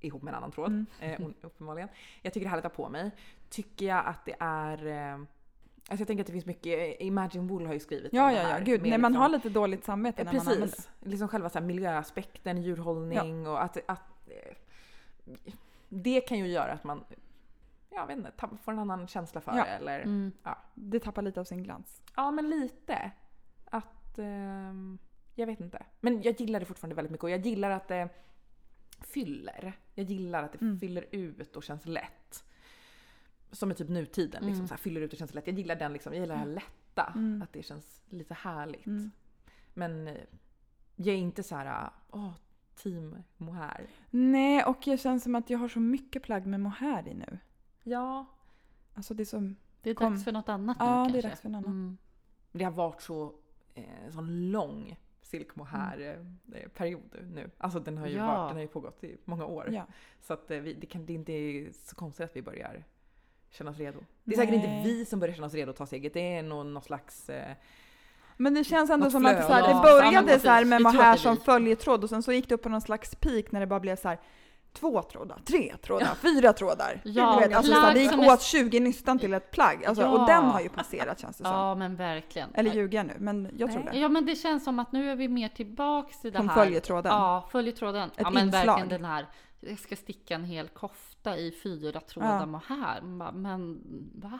Ihop 0.00 0.22
med 0.22 0.30
en 0.32 0.36
annan 0.38 0.50
tråd, 0.52 0.70
Mm. 0.70 0.86
eh, 1.00 1.20
uppenbarligen. 1.42 1.88
Jag 2.22 2.32
tycker 2.32 2.44
det 2.44 2.48
är 2.48 2.50
härligt 2.50 2.64
att 2.64 2.76
ha 2.76 2.84
på 2.84 2.90
mig. 2.90 3.10
Tycker 3.50 3.86
jag 3.86 4.06
att 4.06 4.24
det 4.24 4.36
är... 4.40 4.86
Eh, 4.86 5.14
alltså 5.14 6.00
jag 6.00 6.06
tänker 6.06 6.20
att 6.22 6.26
det 6.26 6.32
finns 6.32 6.46
mycket, 6.46 7.00
Imagine 7.00 7.46
Wool 7.48 7.66
har 7.66 7.72
ju 7.74 7.80
skrivit 7.80 8.12
om 8.12 8.18
Ja, 8.18 8.26
det 8.26 8.32
ja, 8.36 8.42
ja. 8.42 8.48
här. 8.48 8.64
Gud, 8.64 8.82
nej, 8.82 8.90
man 8.98 9.12
liksom- 9.12 9.22
har 9.22 9.28
lite 9.28 9.48
dåligt 9.48 9.84
samvete 9.84 10.24
när 10.24 10.32
man 10.32 10.40
använder 10.40 10.66
det. 10.66 10.72
Precis. 10.72 10.90
Liksom 11.00 11.28
själva 11.28 11.48
så 11.50 11.58
här 11.58 11.66
miljöaspekten, 11.66 12.62
djurhållning 12.62 13.46
och 13.46 13.62
att, 13.64 13.78
att 13.86 14.28
eh, 14.28 14.56
det 15.88 16.20
kan 16.20 16.38
ju 16.38 16.46
göra 16.46 16.72
att 16.72 16.84
man 16.84 17.04
jag 18.00 18.06
vet 18.06 18.16
inte, 18.18 18.30
tapp- 18.30 18.60
får 18.64 18.72
en 18.72 18.78
annan 18.78 19.08
känsla 19.08 19.40
för 19.40 19.56
Ja. 19.56 19.64
det. 19.64 19.70
Eller, 19.70 20.00
Mm. 20.00 20.32
Det 20.74 21.00
tappar 21.00 21.22
lite 21.22 21.40
av 21.40 21.44
sin 21.44 21.62
glans. 21.62 22.02
Ja, 22.16 22.30
men 22.30 22.50
lite. 22.50 23.10
Att... 23.64 24.18
ehm, 24.18 24.98
jag 25.34 25.46
vet 25.46 25.60
inte. 25.60 25.86
Men 26.00 26.22
jag 26.22 26.40
gillar 26.40 26.60
det 26.60 26.66
fortfarande 26.66 26.94
väldigt 26.96 27.10
mycket 27.12 27.24
och 27.24 27.30
jag 27.30 27.46
gillar 27.46 27.70
att 27.70 27.88
det 27.88 28.08
fyller. 29.00 29.72
Jag 29.94 30.06
gillar 30.10 30.42
att 30.42 30.52
det 30.52 30.60
Mm. 30.60 30.78
fyller 30.78 31.06
ut 31.10 31.56
och 31.56 31.62
känns 31.64 31.86
lätt. 31.86 32.44
Som 33.52 33.70
i 33.70 33.74
typ 33.74 33.88
nutiden, 33.88 34.42
liksom, 34.42 34.54
Mm. 34.54 34.68
så 34.68 34.74
här, 34.74 34.78
fyller 34.78 35.00
ut 35.00 35.12
och 35.12 35.18
känns 35.18 35.34
lätt. 35.34 35.46
Jag 35.46 35.58
gillar 35.58 35.76
den 35.76 35.92
liksom, 35.92 36.12
jag 36.12 36.20
gillar 36.20 36.34
det 36.34 36.40
här 36.40 36.46
lätta. 36.46 37.12
Mm. 37.14 37.42
Att 37.42 37.52
det 37.52 37.62
känns 37.62 38.02
lite 38.08 38.34
härligt. 38.34 38.86
Mm. 38.86 39.10
Men 39.74 40.08
eh, 40.08 40.16
jag 40.96 41.14
är 41.14 41.18
inte 41.18 41.42
så 41.42 41.56
här, 41.56 41.90
åh, 42.10 42.32
team 42.74 43.22
mohair. 43.36 43.86
Nej, 44.10 44.64
och 44.64 44.86
jag 44.86 45.00
känner 45.00 45.18
som 45.18 45.34
att 45.34 45.50
jag 45.50 45.58
har 45.58 45.68
så 45.68 45.80
mycket 45.80 46.22
plagg 46.22 46.46
med 46.46 46.60
mohair 46.60 47.08
i 47.08 47.14
nu. 47.14 47.38
Ja. 47.86 48.24
Alltså 48.94 49.14
det 49.14 49.26
så... 49.26 49.52
Det 49.82 49.90
är 49.90 49.94
Kom. 49.94 50.12
dags 50.12 50.24
för 50.24 50.32
något 50.32 50.48
annat 50.48 50.76
Ja, 50.80 51.04
nu 51.04 51.12
det 51.12 51.18
är 51.18 51.22
kanske. 51.22 51.28
dags 51.28 51.40
för 51.40 51.48
något 51.48 51.56
annat. 51.58 51.66
Mm. 51.66 51.98
Det 52.52 52.64
har 52.64 52.70
varit 52.72 53.00
så, 53.02 53.32
eh, 53.74 53.84
sån 54.12 54.50
lång 54.50 54.96
silk 55.22 55.56
mohair 55.56 56.24
eh, 56.54 56.68
period 56.68 57.16
nu. 57.34 57.50
Alltså 57.58 57.80
den 57.80 57.98
har 57.98 58.06
ju, 58.06 58.16
Ja. 58.16 58.26
varit, 58.26 58.48
den 58.50 58.56
har 58.56 58.62
ju 58.62 58.68
pågått 58.68 59.04
i 59.04 59.16
många 59.24 59.44
år. 59.46 59.68
Ja. 59.72 59.86
Så 60.20 60.32
att 60.32 60.50
eh, 60.50 60.58
vi, 60.58 60.74
det, 60.74 60.86
kan, 60.86 61.06
det 61.06 61.12
är 61.12 61.14
inte 61.14 61.78
så 61.78 61.96
konstigt 61.96 62.24
att 62.24 62.36
vi 62.36 62.42
börjar 62.42 62.84
känna 63.50 63.70
oss 63.70 63.76
redo. 63.78 63.98
Det 64.24 64.34
är 64.34 64.36
säkert 64.38 64.54
inte 64.54 64.66
Nej. 64.66 64.84
vi 64.84 65.04
som 65.04 65.20
börjar 65.20 65.34
känna 65.34 65.46
oss 65.46 65.54
redo 65.54 65.70
att 65.70 65.76
ta 65.76 65.86
steget. 65.86 66.14
Det 66.14 66.34
är 66.36 66.42
nog 66.42 66.66
någon 66.66 66.82
slags... 66.82 67.28
Eh, 67.30 67.56
Men 68.36 68.54
det 68.54 68.64
känns 68.64 68.90
ändå 68.90 69.10
som 69.10 69.26
att 69.26 69.46
så 69.46 69.52
här, 69.52 69.60
Ja, 69.60 69.66
det 69.66 69.72
ja, 69.72 69.82
började 69.82 70.40
så 70.40 70.48
här 70.48 70.64
med 70.64 70.82
mohair 70.82 71.16
som 71.16 71.36
följetråd 71.36 72.04
och 72.04 72.10
sen 72.10 72.22
så 72.22 72.32
gick 72.32 72.48
det 72.48 72.54
upp 72.54 72.62
på 72.62 72.68
någon 72.68 72.80
slags 72.80 73.14
peak 73.14 73.52
när 73.52 73.60
det 73.60 73.66
bara 73.66 73.80
blev 73.80 73.96
så 73.96 74.08
här 74.08 74.18
två 74.76 75.02
trådar, 75.02 75.38
tre 75.44 75.76
trådar, 75.82 76.14
fyra 76.14 76.52
trådar. 76.52 77.00
Ja, 77.04 77.34
du 77.40 77.48
vet, 77.48 77.56
alltså, 77.56 77.72
så 77.72 77.78
här, 77.80 77.94
det 77.94 78.00
gick 78.00 78.10
som 78.10 78.20
är- 78.20 78.32
åt 78.32 78.42
20 78.42 78.80
nystan 78.80 79.18
till 79.18 79.34
ett 79.34 79.50
plagg. 79.50 79.84
Alltså, 79.84 80.02
Ja. 80.04 80.10
Och 80.20 80.26
den 80.26 80.44
har 80.44 80.60
ju 80.60 80.68
passerat 80.68 81.18
känns 81.20 81.36
det 81.36 81.44
som. 81.44 81.52
Ja 81.52 81.74
men 81.74 81.96
verkligen. 81.96 82.54
Eller 82.54 82.72
ljuger 82.74 82.98
jag 82.98 83.06
nu? 83.06 83.14
Men 83.18 83.50
jag 83.58 83.72
tror 83.72 83.82
Nej. 83.84 83.92
det. 83.94 83.98
Ja 84.00 84.08
men 84.08 84.26
det 84.26 84.34
känns 84.36 84.64
som 84.64 84.78
att 84.78 84.92
nu 84.92 85.10
är 85.10 85.16
vi 85.16 85.28
mer 85.28 85.48
tillbaks 85.48 86.24
i 86.24 86.30
det 86.30 86.38
här. 86.42 86.48
följetråden. 86.54 87.12
Ja, 87.12 87.48
följetråden. 87.52 88.10
ja 88.16 88.28
Ett 88.28 88.34
men 88.34 88.44
inslag. 88.44 88.66
verkligen 88.66 88.88
den 88.88 89.04
här, 89.04 89.26
jag 89.60 89.78
ska 89.78 89.96
sticka 89.96 90.34
en 90.34 90.44
hel 90.44 90.68
kofta 90.68 91.36
i 91.36 91.52
fyra 91.62 92.00
trådar 92.00 92.40
Ja. 92.40 92.46
mohair. 92.46 93.00
Bara, 93.02 93.32
Men 93.32 93.80
va? 94.14 94.38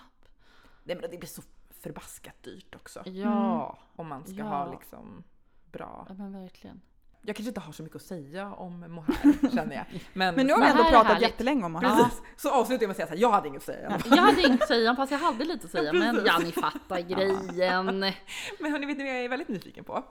nej 0.85 0.97
men 1.01 1.11
det 1.11 1.19
blir 1.19 1.29
så 1.29 1.43
förbaskat 1.83 2.43
dyrt 2.43 2.75
också. 2.75 3.03
Ja, 3.09 3.79
Om 3.97 4.09
man 4.09 4.25
ska 4.25 4.35
Ja. 4.35 4.45
ha 4.45 4.71
liksom 4.73 5.25
bra... 5.73 6.07
ja 6.09 6.15
men 6.15 6.43
verkligen. 6.43 6.81
Jag 7.27 7.37
kanske 7.37 7.49
inte 7.49 7.61
har 7.61 7.73
så 7.73 7.83
mycket 7.83 7.97
att 7.97 8.03
säga 8.03 8.53
om 8.53 8.81
mohair 8.81 9.51
känner 9.55 9.77
jag. 9.77 9.85
Men, 10.13 10.35
Men 10.35 10.47
nu 10.47 10.53
har 10.53 10.61
vi 10.61 10.67
ändå 10.67 10.85
pratat 10.85 11.07
härligt. 11.07 11.23
jättelänge 11.23 11.65
om 11.65 11.73
mohair. 11.73 11.97
Precis. 12.05 12.23
Så 12.37 12.51
avslutar 12.51 12.83
jag 12.83 12.89
med 12.89 12.91
att 12.91 12.97
säga 12.97 13.07
så 13.07 13.13
här, 13.15 13.21
jag 13.21 13.31
hade 13.31 13.49
inget 13.49 13.59
att 13.61 13.65
säga. 13.67 14.01
Jag 14.07 14.17
hade 14.17 14.43
inget 14.43 14.63
att 14.63 14.69
säga 14.69 14.97
fast 14.97 15.13
jag 15.13 15.19
hade 15.19 15.45
lite 15.45 15.65
att 15.65 15.71
säga. 15.71 15.93
Men 15.93 16.15
Precis. 16.15 16.33
ja, 16.33 16.39
ni 16.39 16.53
fattar 16.53 17.01
grejen. 17.01 17.87
Men 18.61 18.73
hörni, 18.73 18.87
vet 18.87 18.99
ni 18.99 19.05
vad 19.05 19.13
jag 19.15 19.25
är 19.25 19.29
väldigt 19.29 19.49
nyfiken 19.49 19.85
på? 19.85 20.05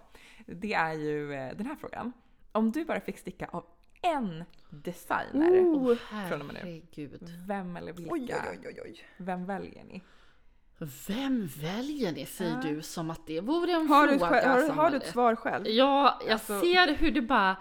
Det 0.46 0.74
är 0.74 0.94
ju 0.94 1.34
eh, 1.34 1.58
den 1.58 1.66
här 1.66 1.76
frågan. 1.76 2.14
Om 2.52 2.72
du 2.72 2.86
bara 2.86 3.00
fick 3.00 3.18
sticka 3.18 3.46
av 3.52 3.66
en 4.02 4.44
designer, 4.70 5.52
Oh. 5.52 5.96
Från 6.30 6.42
och 6.42 6.48
med 6.54 6.82
nu. 6.96 7.10
vem 7.48 7.78
eller 7.78 7.94
vilka? 7.94 8.12
Oj, 8.14 8.36
oj, 8.52 8.60
oj, 8.68 8.82
oj. 8.86 9.06
Vem 9.18 9.46
väljer 9.46 9.84
ni? 9.84 10.02
Vem 11.08 11.48
väljer 11.62 12.12
ni 12.12 12.26
säger 12.26 12.52
Ja. 12.64 12.70
du 12.70 12.82
som 12.82 13.10
att 13.10 13.28
det 13.28 13.42
vore 13.42 13.72
en 13.72 13.88
Har 13.88 14.08
du, 14.08 14.20
fråga 14.20 14.32
sj- 14.42 14.48
har, 14.48 14.70
har 14.76 14.92
du 14.92 14.98
ett 14.98 15.08
svar 15.08 15.36
själv? 15.36 15.68
Ja, 15.68 16.20
jag 16.26 16.32
Alltså- 16.34 16.60
ser 16.62 16.96
hur 16.96 17.12
det 17.12 17.22
bara 17.22 17.56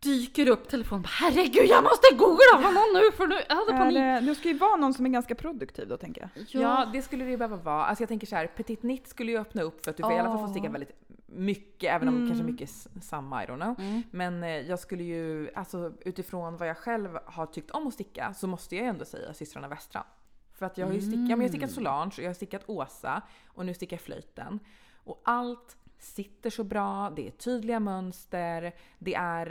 dyker 0.00 0.48
upp 0.48 0.68
telefonen. 0.68 1.04
Herregud, 1.08 1.66
jag 1.68 1.82
måste 1.84 2.14
googla 2.16 2.52
på 2.54 2.60
någon 2.70 2.92
nu 2.94 3.12
för 3.16 3.26
nu 3.26 3.34
jag 3.48 3.56
hade 3.56 3.72
Är 3.72 3.78
panik. 3.78 3.94
det, 3.94 4.20
det 4.20 4.34
ska 4.34 4.48
ju 4.48 4.58
vara 4.58 4.76
någon 4.76 4.94
som 4.94 5.06
är 5.06 5.10
ganska 5.10 5.34
produktiv 5.34 5.88
då 5.88 5.96
tänker 5.96 6.20
jag. 6.36 6.46
Ja, 6.62 6.90
det 6.92 7.02
skulle 7.02 7.24
det 7.24 7.30
ju 7.30 7.36
behöva 7.36 7.56
vara. 7.56 7.84
Alltså 7.84 8.02
jag 8.02 8.08
tänker 8.08 8.26
så 8.26 8.36
här, 8.36 8.46
Petit 8.46 8.80
Knit 8.80 9.08
skulle 9.08 9.32
ju 9.32 9.38
öppna 9.38 9.62
upp 9.62 9.84
för 9.84 9.90
att 9.90 9.96
du 9.96 10.02
får 10.02 10.12
i 10.12 10.18
alla 10.18 10.28
fall 10.28 10.46
få 10.46 10.50
sticka 10.52 10.66
Ja. 10.66 10.72
väldigt 10.72 10.92
mycket, 11.26 11.92
även 11.94 12.08
om 12.08 12.14
Mm. 12.16 12.28
kanske 12.28 12.44
mycket 12.52 12.70
samma, 13.02 13.44
I 13.44 13.46
don't 13.46 13.60
know. 13.62 13.80
Mm. 13.80 14.02
Men 14.10 14.42
eh, 14.44 14.50
jag 14.50 14.78
skulle 14.78 15.02
ju, 15.02 15.50
alltså 15.54 15.92
utifrån 16.00 16.56
vad 16.56 16.68
jag 16.68 16.76
själv 16.78 17.18
har 17.26 17.46
tyckt 17.46 17.70
om 17.70 17.86
att 17.86 17.94
sticka 17.94 18.34
så 18.34 18.46
måste 18.46 18.76
jag 18.76 18.82
ju 18.82 18.88
ändå 18.88 19.04
säga 19.04 19.34
systrarna 19.34 19.68
Westran. 19.68 20.04
För 20.54 20.66
att 20.66 20.78
jag 20.78 20.86
har 20.86 20.92
ju 20.94 21.00
stickat, 21.00 21.28
ja, 21.28 21.36
men 21.36 21.40
jag 21.40 21.50
stickat 21.50 21.70
Mm. 21.70 21.74
Solange, 21.74 22.12
och 22.16 22.22
jag 22.22 22.28
har 22.28 22.34
stickat 22.34 22.62
Åsa 22.68 23.22
och 23.46 23.66
nu 23.66 23.74
stickar 23.74 23.96
jag 23.96 24.00
flöjten. 24.02 24.58
Och 25.04 25.22
allt 25.24 25.76
sitter 25.98 26.50
så 26.50 26.64
bra, 26.64 27.10
det 27.16 27.26
är 27.26 27.30
tydliga 27.30 27.80
mönster, 27.80 28.74
det 28.98 29.14
är 29.14 29.50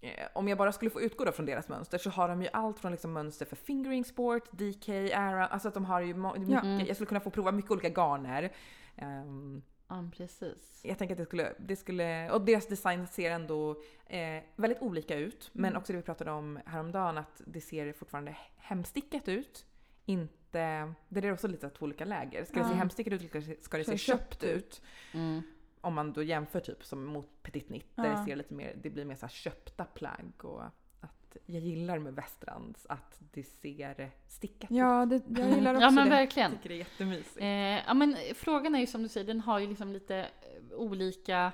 eh, 0.00 0.26
om 0.34 0.48
jag 0.48 0.58
bara 0.58 0.72
skulle 0.72 0.90
få 0.90 1.00
utgå 1.00 1.24
då 1.24 1.32
från 1.32 1.46
deras 1.46 1.68
mönster 1.68 1.98
så 1.98 2.10
har 2.10 2.28
de 2.28 2.42
ju 2.42 2.48
allt 2.52 2.78
från 2.78 2.92
liksom 2.92 3.12
mönster 3.12 3.46
för 3.46 3.56
fingering 3.56 4.04
sport, 4.04 4.48
DK, 4.52 4.88
Aran, 5.14 5.48
alltså 5.50 5.68
att 5.68 5.74
de 5.74 5.84
har 5.84 6.00
ju 6.00 6.14
mycket, 6.14 6.64
Mm. 6.64 6.86
jag 6.86 6.96
skulle 6.96 7.06
kunna 7.08 7.20
få 7.20 7.30
prova 7.30 7.52
mycket 7.52 7.70
olika 7.70 7.88
garner. 7.88 8.52
Ehm, 8.96 9.62
ja, 9.88 10.10
precis. 10.16 10.80
jag 10.84 10.98
tänker 10.98 11.14
att 11.14 11.18
det 11.18 11.24
skulle, 11.26 11.52
det 11.58 11.76
skulle, 11.76 12.30
och 12.30 12.40
deras 12.44 12.66
design 12.66 13.06
ser 13.06 13.30
ändå 13.30 13.82
eh, 14.06 14.42
väldigt 14.56 14.82
olika 14.82 15.16
ut. 15.16 15.50
Men 15.52 15.64
Mm. 15.68 15.80
också 15.80 15.92
det 15.92 15.96
vi 15.96 16.02
pratade 16.02 16.30
om 16.30 16.58
häromdagen 16.66 17.18
att 17.18 17.42
det 17.46 17.60
ser 17.60 17.92
fortfarande 17.92 18.36
hemstickat 18.56 19.28
ut. 19.28 19.66
Inte, 20.06 20.92
det 21.08 21.28
är 21.28 21.32
också 21.32 21.48
lite 21.48 21.70
två 21.70 21.84
olika 21.84 22.04
läger. 22.04 22.44
Ska 22.44 22.62
det 22.62 22.68
se 22.68 22.74
hemstickat 22.74 23.12
ut 23.12 23.34
eller 23.34 23.56
ska 23.60 23.78
det 23.78 23.84
se- 23.84 23.98
köpt 23.98 24.20
köpt 24.40 24.44
ut? 24.44 24.82
Mm. 25.12 25.42
Om 25.80 25.94
man 25.94 26.12
då 26.12 26.22
jämför 26.22 26.60
typ 26.60 26.84
som 26.84 27.04
mot 27.04 27.42
Petit 27.42 27.66
Knit 27.66 27.96
där 27.96 28.10
det 28.10 28.24
ser 28.24 28.36
lite 28.36 28.54
mer, 28.54 28.74
det 28.82 28.90
blir 28.90 29.04
mer 29.04 29.14
så 29.14 29.26
här 29.26 29.32
köpta 29.32 29.84
plagg 29.84 30.32
och 30.44 30.64
att 31.00 31.36
jag 31.46 31.62
gillar 31.62 31.98
med 31.98 32.14
Westrands 32.14 32.86
att 32.86 33.20
det 33.32 33.42
ser 33.42 34.10
stickat 34.28 34.70
ut. 34.70 34.76
Ja, 34.76 35.06
det, 35.06 35.22
jag 35.40 35.50
gillar 35.50 35.74
också 35.74 35.84
Ja 35.84 35.90
men 35.90 36.04
det. 36.04 36.10
verkligen. 36.10 36.50
Jag 36.52 36.62
tycker 36.62 36.68
det 36.68 36.74
är 36.74 36.78
jättemysigt. 36.78 37.36
Eh, 37.40 37.46
ja 37.86 37.94
men 37.94 38.16
frågan 38.34 38.74
är 38.74 38.80
ju 38.80 38.86
som 38.86 39.02
du 39.02 39.08
säger, 39.08 39.26
den 39.26 39.40
har 39.40 39.58
ju 39.58 39.66
liksom 39.66 39.92
lite 39.92 40.16
eh, 40.16 40.76
olika 40.76 41.52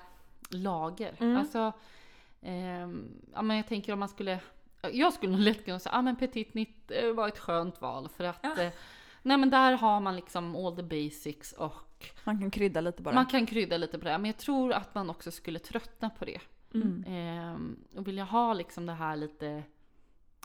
lager. 0.51 1.15
Mm. 1.21 1.37
Alltså, 1.37 1.73
ehm, 2.43 3.09
ja 3.35 3.43
men 3.43 3.57
jag 3.57 3.67
tänker 3.67 3.93
om 3.93 3.99
man 3.99 4.09
skulle, 4.09 4.41
jag 4.93 5.13
skulle 5.13 5.33
nog 5.33 5.41
lätt 5.41 5.65
kunna 5.65 5.79
säga, 5.79 5.95
ja 5.95 6.03
men 6.03 6.17
Petit 6.17 6.51
Knit 6.53 6.91
eh, 6.91 7.13
var 7.13 7.29
ett 7.29 7.39
skönt 7.39 7.81
val 7.81 8.09
för 8.17 8.25
att 8.25 8.39
Ja. 8.43 8.63
eh, 8.63 8.73
Nej 9.23 9.37
men 9.37 9.51
där 9.51 9.73
har 9.73 10.01
man 10.01 10.17
liksom 10.17 10.57
all 10.57 10.77
the 10.77 10.83
basics 10.83 11.53
och 11.53 12.07
Man 12.25 12.39
kan 12.41 12.51
krydda 12.51 12.81
lite 12.81 13.03
bara. 13.03 13.15
man 13.15 13.27
kan 13.27 13.47
krydda 13.47 13.77
lite 13.77 13.99
på 13.99 14.05
det. 14.05 14.19
Men 14.19 14.25
jag 14.25 14.37
tror 14.39 14.73
att 14.73 14.95
man 14.95 15.11
också 15.11 15.31
skulle 15.31 15.59
tröttna 15.59 16.11
på 16.11 16.25
det. 16.25 16.41
Mm. 16.75 17.05
Ehm, 17.09 17.77
och 17.97 18.09
vill 18.09 18.17
jag 18.17 18.27
ha 18.27 18.53
liksom 18.55 18.87
det 18.87 18.93
här 18.93 19.17
lite, 19.17 19.63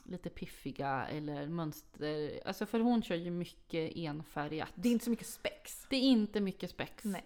lite 0.03 0.29
piffiga 0.29 1.05
eller 1.07 1.47
mönster. 1.47 2.39
Alltså 2.45 2.65
för 2.65 2.79
hon 2.79 3.03
kör 3.03 3.15
ju 3.15 3.31
mycket 3.31 3.91
enfärgat. 3.95 4.71
Det 4.75 4.89
är 4.89 4.93
inte 4.93 5.05
så 5.05 5.11
mycket 5.11 5.27
spex. 5.27 5.85
Det 5.89 5.95
är 5.95 6.01
inte 6.01 6.41
mycket 6.41 6.69
spex. 6.69 7.03
Nej. 7.03 7.23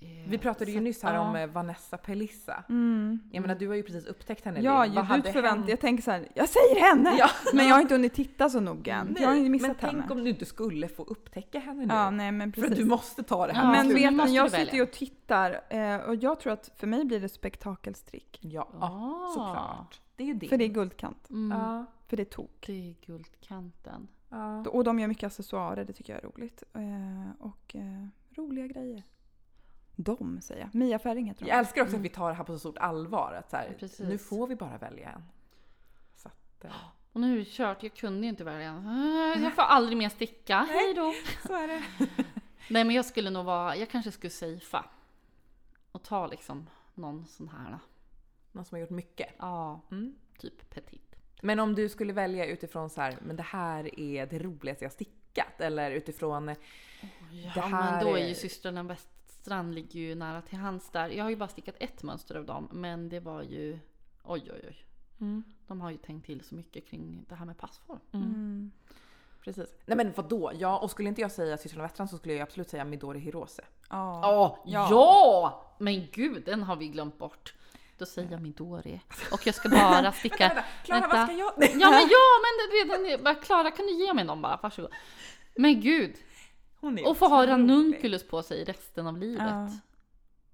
Eh, 0.00 0.06
Vi 0.30 0.38
pratade 0.38 0.70
ju 0.70 0.76
så- 0.76 0.82
nyss 0.82 1.02
här 1.02 1.14
ja. 1.14 1.20
om 1.20 1.36
eh, 1.36 1.46
Vanessa 1.46 1.96
Pelissa. 1.98 2.64
Mm. 2.68 3.18
Jag 3.32 3.40
menar 3.42 3.54
du 3.54 3.68
har 3.68 3.74
ju 3.74 3.82
precis 3.82 4.06
upptäckt 4.06 4.44
henne. 4.44 4.60
Ja, 4.60 4.84
förväntar 4.84 5.42
hänt? 5.42 5.68
Jag 5.68 5.80
tänker 5.80 6.02
så 6.02 6.10
här, 6.10 6.28
jag 6.34 6.48
säger 6.48 6.80
henne! 6.80 7.16
Ja. 7.18 7.30
Men 7.54 7.68
jag 7.68 7.74
har 7.74 7.82
inte 7.82 7.94
hunnit 7.94 8.14
titta 8.14 8.50
så 8.50 8.60
noga 8.60 8.94
än. 8.96 9.16
Jag 9.20 9.28
har 9.28 9.34
men 9.34 9.50
missat 9.52 9.76
tänk 9.80 9.92
henne. 9.92 10.06
om 10.10 10.24
du 10.24 10.30
inte 10.30 10.44
skulle 10.44 10.88
få 10.88 11.02
upptäcka 11.02 11.58
henne 11.58 11.86
nu. 11.86 11.94
Ja, 11.94 12.10
nej 12.10 12.32
men 12.32 12.52
för 12.52 12.60
precis. 12.62 12.78
du 12.78 12.84
måste 12.84 13.22
ta 13.22 13.46
det 13.46 13.52
här 13.52 13.62
Ja, 13.64 13.70
men 13.84 13.94
vet 13.94 14.12
ni, 14.28 14.36
jag 14.36 14.50
sitter 14.50 14.74
ju 14.76 14.82
och 14.82 14.92
tittar 14.92 15.60
eh, 15.68 15.96
och 15.96 16.14
jag 16.14 16.40
tror 16.40 16.52
att 16.52 16.70
för 16.76 16.86
mig 16.86 17.04
blir 17.04 17.20
det 17.20 17.28
spektakelstrick. 17.28 18.38
Ja, 18.42 18.68
Ah. 18.80 19.32
såklart. 19.34 20.00
Det 20.16 20.22
är 20.22 20.26
ju 20.26 20.34
det. 20.34 20.48
För 20.48 20.56
det 20.56 20.64
är 20.64 20.68
guldkant. 20.68 21.30
Mm, 21.30 21.58
Ja, 21.58 21.84
För 22.06 22.16
det 22.16 22.22
är 22.22 22.24
tok. 22.24 22.64
Det 22.66 22.72
är 22.90 22.94
guldkanten. 23.06 24.08
ja. 24.28 24.64
Och 24.68 24.84
de 24.84 24.98
gör 24.98 25.08
mycket 25.08 25.26
accessoarer, 25.26 25.84
det 25.84 25.92
tycker 25.92 26.12
jag 26.12 26.22
är 26.24 26.28
roligt. 26.28 26.62
Och 27.38 27.76
roliga 28.36 28.66
grejer. 28.66 29.02
De 30.00 30.40
säger 30.40 30.60
jag. 30.60 30.74
Mia 30.74 30.98
Färing 30.98 31.26
heter 31.26 31.44
de. 31.44 31.48
Jag 31.50 31.58
älskar 31.58 31.82
också 31.82 31.96
att 31.96 32.02
vi 32.02 32.08
tar 32.08 32.28
det 32.28 32.34
här 32.34 32.44
på 32.44 32.52
så 32.52 32.58
stort 32.58 32.78
allvar. 32.78 33.32
Att 33.32 33.50
så 33.50 33.56
här, 33.56 33.76
Ja, 33.80 33.88
nu 33.98 34.18
får 34.18 34.46
vi 34.46 34.56
bara 34.56 34.78
välja 34.78 35.10
en. 35.10 35.22
Så 36.16 36.28
att, 36.28 36.64
eh, 36.64 36.70
Och 37.12 37.20
nu 37.20 37.34
är 37.34 37.38
det 37.38 37.44
kört, 37.44 37.82
jag 37.82 37.94
kunde 37.94 38.22
ju 38.22 38.28
inte 38.28 38.44
välja. 38.44 38.72
Ah, 38.86 39.40
Jag 39.40 39.54
får 39.54 39.62
aldrig 39.62 39.98
mer 39.98 40.08
sticka, 40.08 40.66
hej 40.70 40.94
då. 40.94 41.14
så 41.46 41.54
är 41.54 41.68
det. 41.68 41.82
Nej 42.70 42.84
men 42.84 42.90
jag 42.96 43.04
skulle 43.04 43.30
nog 43.30 43.44
vara, 43.44 43.76
jag 43.76 43.90
kanske 43.90 44.12
skulle 44.12 44.30
safea. 44.30 44.84
Och 45.92 46.02
ta 46.02 46.26
liksom 46.26 46.70
någon 46.94 47.26
sån 47.26 47.48
här, 47.48 47.78
Någon 48.52 48.64
som 48.64 48.74
har 48.76 48.80
gjort 48.80 48.90
mycket. 48.90 49.28
ja, 49.38 49.80
Mm. 49.90 50.14
typ 50.38 50.70
petit. 50.74 51.14
Men 51.42 51.60
om 51.60 51.74
du 51.74 51.88
skulle 51.88 52.12
välja 52.12 52.46
utifrån 52.46 52.90
så 52.90 53.00
här, 53.00 53.18
men 53.22 53.36
det 53.36 53.42
här 53.42 54.00
är 54.00 54.26
det 54.26 54.38
roligaste 54.38 54.84
jag 54.84 54.92
stickat. 54.92 55.60
Eller 55.60 55.90
utifrån, 55.90 56.48
Ja 56.48 56.54
Det 57.54 57.60
här 57.60 57.92
men 57.92 58.04
då 58.04 58.14
är 58.18 58.28
ju 58.28 58.34
systrarna 58.34 58.82
Weststrand 59.48 59.74
ligger 59.74 60.00
ju 60.00 60.14
nära 60.14 60.42
till 60.42 60.58
hands 60.58 60.90
där. 60.90 61.08
Jag 61.08 61.24
har 61.24 61.30
ju 61.30 61.36
bara 61.36 61.48
stickat 61.48 61.74
ett 61.78 62.02
mönster 62.02 62.34
av 62.34 62.44
dem 62.44 62.68
men 62.72 63.08
det 63.08 63.20
var 63.20 63.42
ju 63.42 63.78
oj 64.24 64.50
oj 64.52 64.60
oj. 64.68 64.76
mm. 65.20 65.42
De 65.66 65.80
har 65.80 65.90
ju 65.90 65.96
tänkt 65.96 66.26
till 66.26 66.44
så 66.44 66.54
mycket 66.54 66.86
kring 66.86 67.24
det 67.28 67.34
här 67.34 67.46
med 67.46 67.58
passform. 67.58 67.98
Mm. 68.12 68.70
precis. 69.44 69.74
Nej 69.86 69.96
men 69.96 70.12
vadå? 70.16 70.52
Ja, 70.58 70.78
och 70.78 70.90
skulle 70.90 71.08
inte 71.08 71.20
jag 71.20 71.32
säga 71.32 71.56
systrarna 71.58 71.82
Wettran 71.88 72.08
så 72.08 72.18
skulle 72.18 72.34
jag 72.34 72.42
absolut 72.42 72.70
säga 72.70 72.84
Midori 72.84 73.18
Hirose. 73.18 73.64
Ja. 73.90 74.20
Ja, 74.22 74.62
Ja. 74.66 74.88
ja! 74.90 75.74
Men 75.78 76.06
gud, 76.12 76.44
den 76.44 76.62
har 76.62 76.76
vi 76.76 76.88
glömt 76.88 77.18
bort. 77.18 77.54
Då 77.98 78.06
säger 78.06 78.30
jag 78.30 78.42
Midori. 78.42 79.00
Och 79.32 79.46
jag 79.46 79.54
ska 79.54 79.68
bara 79.68 80.12
sticka... 80.22 80.48
Vänta, 80.48 80.64
Klara 80.84 81.00
Vänta. 81.00 81.16
vad 81.16 81.26
ska 81.26 81.36
jag? 81.36 81.52
Ja 81.80 81.90
men 81.90 82.08
ja, 82.10 82.30
men 82.44 82.54
det, 82.70 82.94
den 83.18 83.26
är, 83.26 83.42
Klara 83.42 83.70
kan 83.70 83.86
du 83.86 83.92
ge 83.92 84.14
mig 84.14 84.24
någon 84.24 84.42
bara? 84.42 84.58
Varsågod. 84.62 84.92
Men 85.54 85.80
gud, 85.80 86.16
Hon 86.80 86.98
är 86.98 87.08
och 87.08 87.16
få 87.16 87.28
ha 87.28 87.46
ranunculus 87.46 88.28
på 88.28 88.42
sig 88.42 88.64
resten 88.64 89.06
av 89.06 89.18
livet. 89.18 89.46
Ja. 89.46 89.70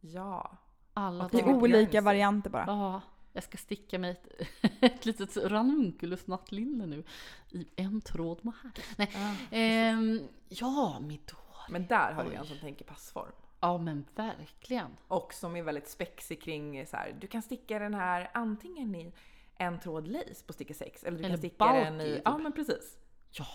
Ja. 0.01 0.59
Alla 0.95 1.29
dagar. 1.29 1.55
olika 1.55 2.01
varianter 2.01 2.51
bara. 2.51 2.65
Ja, 2.67 3.01
jag 3.33 3.45
ska 3.45 3.59
sticka 3.59 3.99
mig 3.99 4.11
ett, 4.11 4.49
ett 4.81 5.07
litet 5.07 5.37
ranunculus 5.37 6.27
nattlinne 6.27 6.87
nu. 6.87 7.05
I 7.51 7.67
en 7.77 8.01
tråd 8.01 8.45
med 8.45 8.55
här. 8.63 8.73
Nej, 8.97 9.13
ehm, 9.51 10.21
ja, 10.49 11.01
Midori. 11.01 11.39
Men 11.69 11.87
där 11.87 12.13
har 12.13 12.25
du 12.25 12.33
en 12.33 12.47
som 12.47 12.59
tänker 12.59 12.85
passform. 12.85 13.33
Ja 13.61 13.79
men 13.79 14.05
verkligen. 14.15 14.91
Och 15.09 15.35
som 15.35 15.57
är 15.57 15.63
väldigt 15.63 15.89
spexig 15.89 16.43
kring 16.43 16.87
så 16.87 16.97
här, 16.97 17.17
du 17.21 17.27
kan 17.27 17.43
sticka 17.43 17.79
den 17.79 17.95
här 17.95 18.31
antingen 18.35 18.95
i 18.95 19.13
en 19.57 19.81
tråd 19.81 20.09
lace 20.09 20.45
på 20.47 20.53
sticka 20.53 20.75
6 20.75 21.05
eller 21.05 21.19
du 21.19 21.25
Eller 21.25 21.31
kan 21.31 21.39
sticka 21.39 21.73
den 21.73 22.01
i... 22.01 22.05
typ. 22.15 22.23
Ja 22.25 22.39
men 22.39 22.53
precis. 22.53 22.99
Ja, 23.31 23.47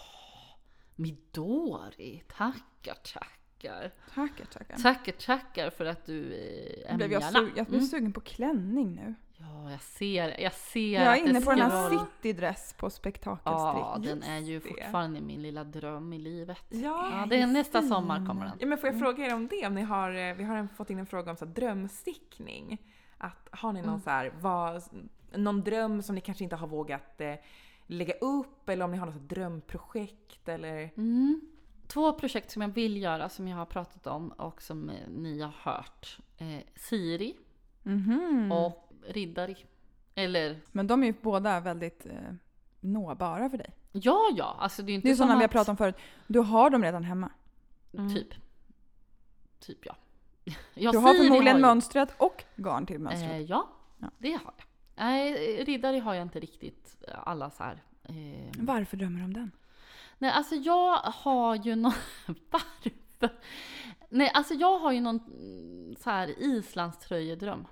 Midori. 1.00 2.24
Tackar, 2.38 2.94
tackar. 3.14 3.92
Tackar, 4.16 4.46
tackar. 4.46 4.76
Tackar, 4.78 5.12
tackar 5.12 5.70
för 5.70 5.86
att 5.86 6.06
du 6.06 6.34
eh, 6.34 6.94
är 6.94 6.98
blev, 6.98 7.12
jag, 7.12 7.24
sug, 7.24 7.52
jag 7.56 7.70
Mm. 7.70 7.82
sugen 7.82 8.14
på 8.14 8.22
klänning 8.22 8.96
nu. 8.96 9.14
Ja, 9.38 9.72
jag 9.72 9.82
ser, 9.82 10.40
jag 10.42 10.54
ser 10.54 11.04
Jag 11.04 11.18
är 11.18 11.30
inne 11.30 11.42
på 11.42 11.50
den 11.52 11.60
här 11.60 11.90
vara- 11.90 12.06
citydress 12.22 12.74
på 12.78 12.90
spektakelstrick. 12.90 13.84
Ja, 13.84 13.98
den 14.04 14.24
är 14.24 14.40
ju 14.40 14.60
fortfarande 14.62 15.22
min 15.22 15.42
lilla 15.42 15.64
dröm 15.64 16.14
i 16.14 16.20
livet. 16.20 16.64
Ja, 16.70 17.10
Ja, 17.20 17.26
det 17.30 17.36
är 17.42 17.48
nästa 17.48 17.82
sommar 17.82 18.26
kommer 18.28 18.46
den. 18.46 18.58
Ja, 18.60 18.68
men 18.68 18.78
får 18.78 18.90
jag 18.90 19.00
fråga 19.00 19.26
er 19.28 19.34
om 19.36 19.48
det? 19.48 19.68
Om 19.68 19.76
ni 19.76 19.82
har, 19.82 20.12
eh, 20.12 20.34
vi 20.36 20.44
har 20.44 20.56
en, 20.58 20.70
fått 20.70 20.90
in 20.90 21.00
en 21.00 21.06
fråga 21.06 21.32
om 21.32 21.38
så 21.38 21.46
här, 21.46 21.54
drömstickning. 21.54 22.78
Att, 23.18 23.48
har 23.52 23.74
ni 23.74 23.80
någon 23.82 23.90
Mm. 23.90 24.02
så 24.02 24.10
här, 24.10 24.34
vad, 24.40 24.84
någon 25.36 25.62
dröm 25.64 26.02
som 26.02 26.16
ni 26.16 26.22
kanske 26.22 26.44
inte 26.44 26.56
har 26.56 26.68
vågat 26.68 27.22
eh, 27.22 27.34
lägga 27.92 28.14
upp 28.14 28.70
eller 28.70 28.86
om 28.86 28.92
ni 28.92 28.98
har 28.98 29.06
något 29.06 29.30
drömprojekt 29.30 30.50
eller? 30.50 30.92
Mm. 30.98 31.42
Två 31.88 32.14
projekt 32.14 32.52
som 32.52 32.62
jag 32.62 32.70
vill 32.70 32.98
göra 33.02 33.30
som 33.30 33.48
jag 33.48 33.58
har 33.58 33.66
pratat 33.66 34.08
om 34.08 34.30
och 34.30 34.62
som 34.62 34.90
eh, 34.90 35.08
ni 35.10 35.42
har 35.42 35.54
hört. 35.64 36.18
Eh, 36.38 36.60
Siri 36.76 37.36
Mhm. 37.84 38.52
och 38.52 38.92
Riddari. 39.08 39.56
Eller 40.16 40.60
Men 40.72 40.88
de 40.88 41.04
är 41.04 41.08
ju 41.08 41.14
båda 41.22 41.60
väldigt 41.60 42.06
eh, 42.06 42.14
nåbara 42.80 43.50
för 43.50 43.58
dig. 43.58 43.74
ja, 43.92 44.20
ja, 44.36 44.56
alltså 44.60 44.84
det 44.84 44.92
är 44.92 44.94
inte 44.94 45.08
Det 45.08 45.12
är 45.12 45.16
sådana 45.16 45.34
vi 45.34 45.40
har 45.40 45.46
att- 45.46 45.52
pratat 45.52 45.70
om 45.70 45.78
förut. 45.78 45.96
Du 46.28 46.40
har 46.40 46.70
dem 46.70 46.84
redan 46.84 47.04
hemma. 47.04 47.32
Mm. 47.94 48.16
Typ. 48.16 48.28
Typ 49.60 49.86
ja. 49.86 49.96
ja 50.74 50.92
Du 50.92 50.98
har 50.98 51.14
Siri 51.14 51.24
förmodligen 51.28 51.56
ju- 51.58 51.62
mönstret 51.62 52.10
och 52.18 52.44
garn 52.56 52.86
till 52.86 53.00
mönstret. 53.00 53.32
Eh, 53.32 53.42
ja, 53.42 53.70
Ja. 53.98 54.12
det 54.18 54.32
har 54.32 54.54
jag. 54.58 54.66
Nej, 55.00 55.64
Riddari 55.64 56.00
har 56.00 56.14
jag 56.14 56.22
inte 56.22 56.40
riktigt 56.40 56.96
eh, 57.08 57.14
alla 57.24 57.50
så 57.50 57.64
här. 57.64 57.84
Eh, 58.04 58.52
Varför 58.60 58.98
drömmer 58.98 59.20
du 59.20 59.26
om 59.26 59.34
den? 59.34 59.52
nej, 60.18 60.32
alltså 60.32 60.56
jag 60.56 60.96
har 60.98 61.56
ju 61.56 61.76
någon... 61.76 61.94
Varför? 62.50 63.30
Nej, 64.10 64.32
alltså 64.34 64.54
jag 64.54 64.80
har 64.80 64.92
ju 64.92 65.02
någon 65.02 65.20
mm, 65.20 65.96
så 65.96 66.10
här 66.10 66.40
islandströjedröm. 66.40 67.68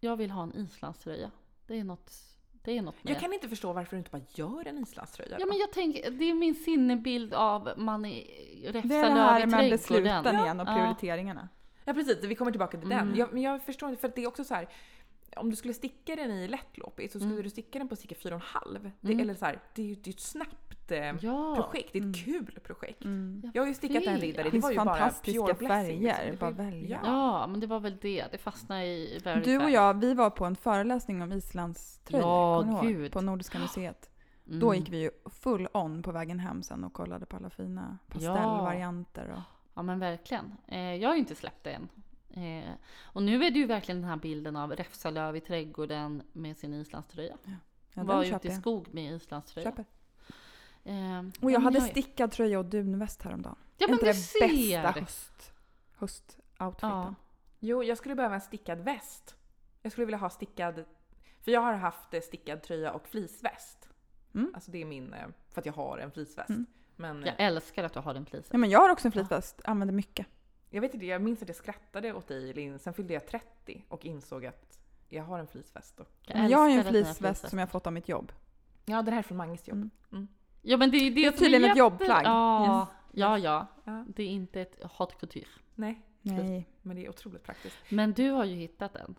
Jag 0.00 0.16
vill 0.16 0.30
ha 0.30 0.42
en 0.42 0.56
islandströja. 0.56 1.30
Det 1.66 1.78
är 1.78 1.84
något, 1.84 2.12
det 2.52 2.78
är 2.78 2.82
något 2.82 3.04
med 3.04 3.12
Jag 3.12 3.20
kan 3.20 3.32
inte 3.32 3.48
förstå 3.48 3.72
varför 3.72 3.96
du 3.96 3.98
inte 3.98 4.10
bara 4.10 4.22
gör 4.28 4.66
en 4.66 4.78
islandströja. 4.78 5.36
Ja 5.40 5.46
men 5.46 5.58
jag 5.58 5.72
tänker, 5.72 6.10
det 6.10 6.24
är 6.24 6.34
min 6.34 6.54
sinnebild 6.54 7.34
av 7.34 7.72
man 7.76 8.04
är 8.04 8.24
Det 8.62 8.68
är 8.68 8.72
räfsar 8.72 8.88
det 8.88 9.20
här 9.20 9.46
med 9.46 9.70
besluten 9.70 10.36
igen 10.36 10.60
och 10.60 10.68
Ja. 10.68 10.74
prioriteringarna. 10.74 11.48
Ja 11.84 11.94
precis, 11.94 12.24
vi 12.24 12.34
kommer 12.34 12.50
tillbaka 12.50 12.78
till 12.78 12.92
Mm. 12.92 13.06
den. 13.08 13.16
Jag, 13.16 13.32
men 13.32 13.42
jag 13.42 13.62
förstår 13.62 13.88
inte, 13.88 14.00
för 14.00 14.08
att 14.08 14.14
det 14.14 14.22
är 14.22 14.28
också 14.28 14.44
så 14.44 14.54
här. 14.54 14.68
Om 15.36 15.50
du 15.50 15.56
skulle 15.56 15.74
sticka 15.74 16.16
den 16.16 16.30
i 16.30 16.48
lättloppigt 16.48 17.12
så 17.12 17.18
skulle 17.18 17.32
Mm. 17.32 17.42
du 17.44 17.50
sticka 17.50 17.78
den 17.78 17.88
på 17.88 17.96
cirka 17.96 18.14
4,5. 18.14 18.90
Det, 19.00 19.12
Mm. 19.12 19.20
eller 19.20 19.34
så 19.34 19.44
här, 19.44 19.60
det 19.74 19.82
är 19.82 19.86
ju 19.86 19.94
det 19.94 20.10
ett 20.10 20.20
snabbt 20.20 20.90
eh, 20.90 20.98
Ja. 21.20 21.54
projekt, 21.56 21.92
det 21.92 21.98
är 21.98 22.02
ett 22.02 22.04
Mm. 22.04 22.46
kul 22.46 22.58
projekt. 22.64 23.04
Mm. 23.04 23.50
Jag 23.54 23.62
har 23.62 23.66
ju 23.68 23.74
stickat 23.74 24.04
en 24.06 24.18
riddare, 24.18 24.42
Det 24.42 24.50
det 24.50 24.58
var 24.58 24.68
finns 24.68 24.72
ju 24.72 24.76
bara 24.84 24.96
fantastiska 24.96 25.40
pure 25.42 25.54
blessing. 25.54 25.68
färger, 25.68 26.00
liksom. 26.00 26.30
Det 26.30 26.36
bara 26.40 26.50
var- 26.50 26.64
välja. 26.64 27.00
Ja. 27.04 27.40
Ja, 27.40 27.46
men 27.46 27.60
det 27.60 27.66
var 27.66 27.80
väl 27.80 27.96
det. 28.00 28.24
Det 28.32 28.38
fastnade 28.38 28.84
i 28.86 29.18
very 29.24 29.40
Du 29.42 29.58
och 29.64 29.70
jag, 29.70 29.94
vi 30.00 30.14
var 30.14 30.30
på 30.30 30.44
en 30.44 30.56
föreläsning 30.56 31.22
om 31.22 31.32
islandströjor, 31.32 32.26
Ja, 32.26 32.80
gud. 32.82 33.12
På 33.12 33.20
Nordiska 33.20 33.58
museet. 33.58 34.10
Mm. 34.46 34.60
Då 34.60 34.74
gick 34.74 34.88
vi 34.88 34.98
ju 35.02 35.10
full 35.24 35.68
on 35.74 36.02
på 36.02 36.12
vägen 36.12 36.38
hem 36.38 36.62
sen 36.62 36.84
och 36.84 36.92
kollade 36.92 37.26
på 37.26 37.36
alla 37.36 37.50
fina 37.50 37.98
pastellvarianter. 38.08 39.30
Och, 39.30 39.40
Ja 39.74 39.82
men 39.82 39.98
verkligen. 39.98 40.54
Eh, 40.68 40.94
jag 40.94 41.08
har 41.08 41.14
ju 41.14 41.20
inte 41.20 41.34
släppt 41.34 41.64
det 41.64 41.70
än. 41.70 41.88
Eh, 42.30 42.70
och 43.02 43.22
nu 43.22 43.44
är 43.44 43.50
det 43.50 43.58
ju 43.58 43.66
verkligen 43.66 44.00
den 44.00 44.10
här 44.10 44.16
bilden 44.16 44.56
av 44.56 44.72
räfsalöv 44.72 45.36
i 45.36 45.40
trädgården 45.40 46.22
med 46.32 46.56
sin 46.56 46.74
islandströja. 46.74 47.36
ja, 47.94 48.02
var 48.04 48.24
den 48.24 48.34
ute 48.34 48.48
i 48.48 48.50
jag. 48.50 48.60
skog 48.60 48.94
med 48.94 49.12
islandströja. 49.16 49.70
Köper. 49.70 49.84
Eh, 50.84 51.18
Och 51.40 51.50
jag 51.50 51.60
ja, 51.60 51.64
hade 51.64 51.78
är- 51.78 51.82
stickad 51.82 52.32
tröja 52.32 52.58
och 52.58 52.64
dunväst 52.64 53.22
häromdagen. 53.22 53.56
Ja 53.78 53.86
men 53.86 53.94
inte 53.94 54.04
du 54.06 54.12
det 54.12 54.14
ser! 54.18 54.82
bästa 54.82 55.00
höst, 55.00 55.52
höstoutfiten? 55.96 56.88
Ja. 56.90 57.14
Jo, 57.60 57.82
jag 57.84 57.98
skulle 57.98 58.14
behöva 58.14 58.34
en 58.34 58.40
stickad 58.40 58.78
väst. 58.78 59.34
Jag 59.82 59.92
skulle 59.92 60.04
vilja 60.04 60.18
ha 60.18 60.30
stickad, 60.30 60.84
för 61.40 61.50
jag 61.50 61.60
har 61.60 61.72
haft 61.74 62.14
eh, 62.14 62.20
stickad 62.20 62.62
tröja 62.62 62.92
och 62.92 63.08
fleeceväst. 63.08 63.88
Mm. 64.34 64.50
Alltså 64.54 64.70
det 64.70 64.78
är 64.82 64.84
min, 64.84 65.12
eh, 65.12 65.26
för 65.50 65.60
att 65.60 65.66
jag 65.66 65.72
har 65.72 65.98
en 65.98 66.10
fleeceväst. 66.10 66.48
Mm. 66.50 66.66
Men 66.96 67.20
Jag 67.20 67.28
eh, 67.28 67.46
älskar 67.46 67.84
att 67.84 67.92
du 67.92 68.00
har 68.00 68.14
den 68.14 68.24
plisen. 68.24 68.48
Ja, 68.52 68.58
men 68.58 68.70
jag 68.70 68.80
har 68.80 68.88
också 68.90 69.08
en 69.08 69.12
fleeceväst, 69.12 69.60
använder 69.64 69.94
mycket. 69.94 70.26
Jag 70.70 70.80
vet 70.80 70.94
inte, 70.94 71.06
jag 71.06 71.22
minns 71.22 71.42
att 71.42 71.48
jag 71.48 71.56
skrattade 71.56 72.12
åt 72.12 72.28
dig 72.28 72.52
Linn, 72.52 72.78
sen 72.78 72.94
fyllde 72.94 73.14
jag 73.14 73.26
30 73.26 73.84
och 73.88 74.04
insåg 74.04 74.46
att 74.46 74.78
jag 75.08 75.24
har 75.24 75.38
en 75.38 75.46
fleeceväst. 75.46 76.00
Och... 76.00 76.08
Men 76.34 76.48
jag 76.48 76.58
har 76.58 76.68
ju 76.68 76.74
en 76.78 76.84
fleeceväst 76.84 77.48
som 77.48 77.58
jag 77.58 77.70
fått 77.70 77.86
av 77.86 77.92
mitt 77.92 78.08
jobb. 78.08 78.32
Ja, 78.84 79.02
den 79.02 79.12
här 79.14 79.18
är 79.18 79.22
från 79.22 79.36
Manges 79.38 79.68
jobb. 79.68 79.90
Mm. 80.12 80.28
Ja 80.62 80.76
men 80.76 80.90
det 80.90 80.96
är 80.96 81.10
det, 81.10 81.14
Det 81.14 81.24
är 81.26 81.30
tydligen 81.32 81.62
ett 81.64 81.68
jätte- 81.68 81.78
jobbplagg. 81.78 82.22
Ja, 82.26 82.80
Yes. 82.80 82.88
ja, 83.12 83.38
ja. 83.38 83.66
Ja. 83.84 84.04
Det 84.08 84.22
är 84.22 84.26
inte 84.28 84.60
ett 84.60 84.82
haute 84.92 85.14
couture. 85.20 85.46
Nej, 85.74 86.02
Nej. 86.22 86.68
men 86.82 86.96
det 86.96 87.04
är 87.04 87.08
otroligt 87.08 87.42
praktiskt. 87.44 87.76
Men 87.88 88.12
du 88.12 88.30
har 88.30 88.44
ju 88.44 88.54
hittat 88.56 88.92
den. 88.92 89.14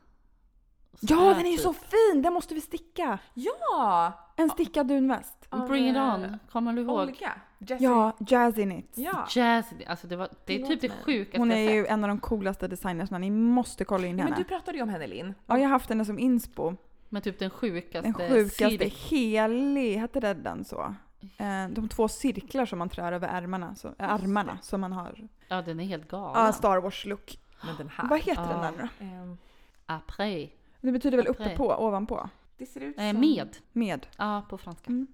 Ja, 1.02 1.16
den 1.34 1.46
är 1.46 1.50
ju 1.52 1.58
typ- 1.58 1.64
så 1.64 1.74
fin! 1.74 2.22
Den 2.22 2.34
måste 2.34 2.54
vi 2.56 2.62
sticka! 2.62 3.20
Ja! 3.34 4.14
En 4.36 4.50
stickad 4.50 4.88
dunväst. 4.88 5.50
Bring 5.68 5.90
it 5.90 5.98
on, 5.98 6.40
kommer 6.52 6.74
du 6.74 6.82
ihåg? 6.82 7.00
Olga. 7.00 7.32
Jessie. 7.60 7.88
Ja, 7.88 8.12
Jazzy 8.28 8.64
Knits. 8.64 8.98
Ja. 8.98 9.28
Jazz, 9.30 9.66
alltså 9.88 10.08
det, 10.08 10.16
var, 10.16 10.30
det 10.46 10.62
är 10.62 10.66
typ 10.68 10.82
det 10.82 10.90
sjukaste 10.90 11.40
Hon 11.40 11.52
är 11.52 11.72
ju 11.74 11.86
en 11.86 12.04
av 12.04 12.08
de 12.08 12.20
coolaste 12.20 12.68
designersna. 12.68 13.18
Ni 13.18 13.30
måste 13.32 13.86
kolla 13.86 14.08
in 14.08 14.18
ja, 14.18 14.24
henne. 14.24 14.36
men 14.36 14.44
du 14.44 14.50
pratade 14.50 14.78
ju 14.78 14.84
om 14.84 14.90
henne 14.90 15.08
Linn. 15.08 15.34
Ja, 15.46 15.58
jag 15.58 15.64
har 15.64 15.70
haft 15.70 15.90
henne 15.90 16.06
som 16.06 16.20
inspo. 16.20 16.76
Men 17.10 17.22
typ 17.22 17.40
den 17.40 17.50
sjukaste. 17.50 18.02
Den 18.02 18.14
sjukaste, 18.14 18.66
cir- 18.66 19.10
helig, 19.10 19.98
hette 19.98 20.20
det 20.20 20.34
den 20.34 20.66
så? 20.66 20.96
Eh, 21.38 21.68
De 21.70 21.90
två 21.90 22.08
cirklar 22.08 22.66
som 22.66 22.80
man 22.80 22.90
trär 22.90 23.12
över 23.12 23.28
ärmarna, 23.28 23.76
så, 23.76 23.88
äh, 23.88 24.14
armarna 24.14 24.58
som 24.62 24.82
man 24.82 24.92
har. 24.92 25.28
Ja, 25.48 25.62
den 25.62 25.80
är 25.80 25.84
helt 25.86 26.08
galen. 26.08 26.46
Ja, 26.46 26.54
Star 26.54 26.78
Wars-look. 26.82 27.40
Men 27.66 27.76
den 27.78 27.90
här. 27.90 28.08
Vad 28.10 28.20
heter 28.20 28.42
Ja. 28.42 28.48
den 28.50 28.62
där 28.62 28.90
då? 29.00 29.06
Ehm, 29.06 29.38
Après. 29.86 30.50
Det 30.82 30.92
betyder 30.92 31.18
väl 31.18 31.28
uppe 31.28 31.44
Après. 31.44 31.58
på, 31.58 31.68
ovanpå? 31.76 32.30
det 32.58 32.66
ser 32.66 32.82
ut 32.82 33.00
Eh, 33.00 33.12
som... 33.12 33.20
med. 33.20 33.58
Med. 33.72 34.08
Ja, 34.18 34.44
på 34.50 34.58
franska. 34.58 34.88
Mm. 34.90 35.08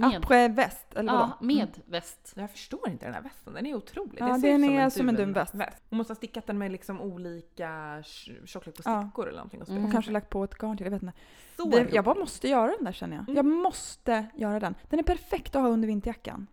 Med. 0.00 0.16
Après 0.16 0.48
väst, 0.48 0.86
eller 0.94 1.12
vadå? 1.12 1.30
Ja, 1.40 1.46
med 1.46 1.68
väst. 1.86 2.32
Jag 2.36 2.50
förstår 2.50 2.88
inte 2.88 3.04
den 3.06 3.14
här 3.14 3.22
västen, 3.22 3.54
den 3.54 3.66
är 3.66 3.74
otrolig. 3.74 4.16
Ja, 4.20 4.26
det 4.26 4.40
ser 4.40 4.52
den 4.52 4.64
ut 4.64 4.70
är 4.70 4.90
som 4.90 5.08
en 5.08 5.14
dunväst. 5.14 5.54
Hon 5.90 5.96
måste 5.98 6.10
ha 6.10 6.16
stickat 6.16 6.46
den 6.46 6.58
med 6.58 6.72
liksom 6.72 7.00
olika 7.00 7.68
tj- 8.00 8.46
tjocklek 8.46 8.76
på 8.76 8.82
Ja. 8.84 9.02
stickor 9.02 9.26
eller 9.28 9.36
någonting. 9.38 9.60
Och 9.60 9.66
så. 9.66 9.72
Mm. 9.72 9.84
Och 9.84 9.92
kanske 9.92 10.10
lagt 10.12 10.30
på 10.30 10.44
ett 10.44 10.54
garn 10.58 10.76
till, 10.76 10.86
jag 10.86 10.90
vet 10.90 11.02
inte. 11.02 11.16
Så 11.56 11.68
Det, 11.70 11.88
jag 11.92 12.04
bara 12.04 12.14
måste 12.14 12.48
göra 12.48 12.72
den 12.76 12.84
där 12.84 12.92
känner 12.92 13.16
jag. 13.16 13.22
Mm. 13.28 13.36
Jag 13.36 13.44
måste 13.44 14.26
göra 14.34 14.60
den. 14.60 14.74
Den 14.90 14.98
är 14.98 15.02
perfekt 15.02 15.56
att 15.56 15.62
ha 15.62 15.68
under 15.68 15.88
vinterjackan. 15.88 16.46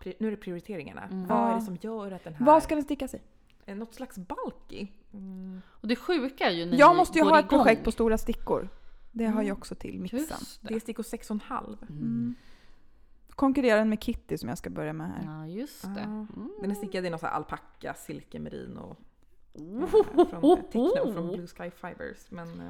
Pri- 0.00 0.14
Nu 0.20 0.26
är 0.26 0.30
det 0.30 0.36
prioriteringarna. 0.36 1.02
Mm. 1.02 1.26
Vad 1.26 1.38
är 1.38 1.50
Ja. 1.50 1.54
det 1.54 1.60
som 1.64 1.76
gör 1.80 2.10
att 2.12 2.24
den 2.24 2.34
här... 2.34 2.46
Vad 2.46 2.62
ska 2.62 2.74
den 2.74 2.84
stickas 2.84 3.14
i? 3.14 3.20
är 3.66 3.74
något 3.74 3.94
slags 3.94 4.16
bulky? 4.18 4.86
Mm. 5.12 5.62
Och 5.70 5.88
det 5.88 5.96
sjuka 5.96 6.44
är 6.46 6.50
ju 6.50 6.66
när 6.66 6.78
Jag 6.78 6.96
måste 6.96 7.18
ju 7.18 7.24
ha 7.24 7.38
ett 7.38 7.44
igång. 7.44 7.58
projekt 7.64 7.84
på 7.84 7.92
stora 7.92 8.18
stickor. 8.18 8.68
Det 9.12 9.24
har 9.26 9.42
ju 9.42 9.48
Mm. 9.48 9.58
också 9.58 9.74
till 9.74 10.00
mixen. 10.00 10.18
Just 10.20 10.58
Det 10.62 10.74
är 10.74 10.80
stickor 10.80 11.02
6,5. 11.02 11.76
Mm. 11.88 12.34
Konkurrerar 13.38 13.78
den 13.78 13.88
med 13.88 14.02
Kitty 14.02 14.38
som 14.38 14.48
jag 14.48 14.58
ska 14.58 14.70
börja 14.70 14.92
med 14.92 15.08
här. 15.10 15.22
Ja, 15.24 15.46
just 15.46 15.82
det. 15.82 16.00
Ja. 16.00 16.02
Mm. 16.04 16.50
Den 16.60 16.70
är 16.70 16.74
stickad 16.74 17.06
i 17.06 17.10
någon 17.10 17.18
sån 17.18 17.28
här 17.28 17.36
alpacka, 17.36 17.94
silke, 17.94 18.38
merino. 18.38 18.96
Oh, 19.54 19.86
Från 20.30 20.56
tecknad 20.62 21.14
från 21.14 21.28
Blue 21.32 21.46
Sky 21.46 21.70
Fibers. 21.70 22.30
Men 22.30 22.60
eh, 22.60 22.68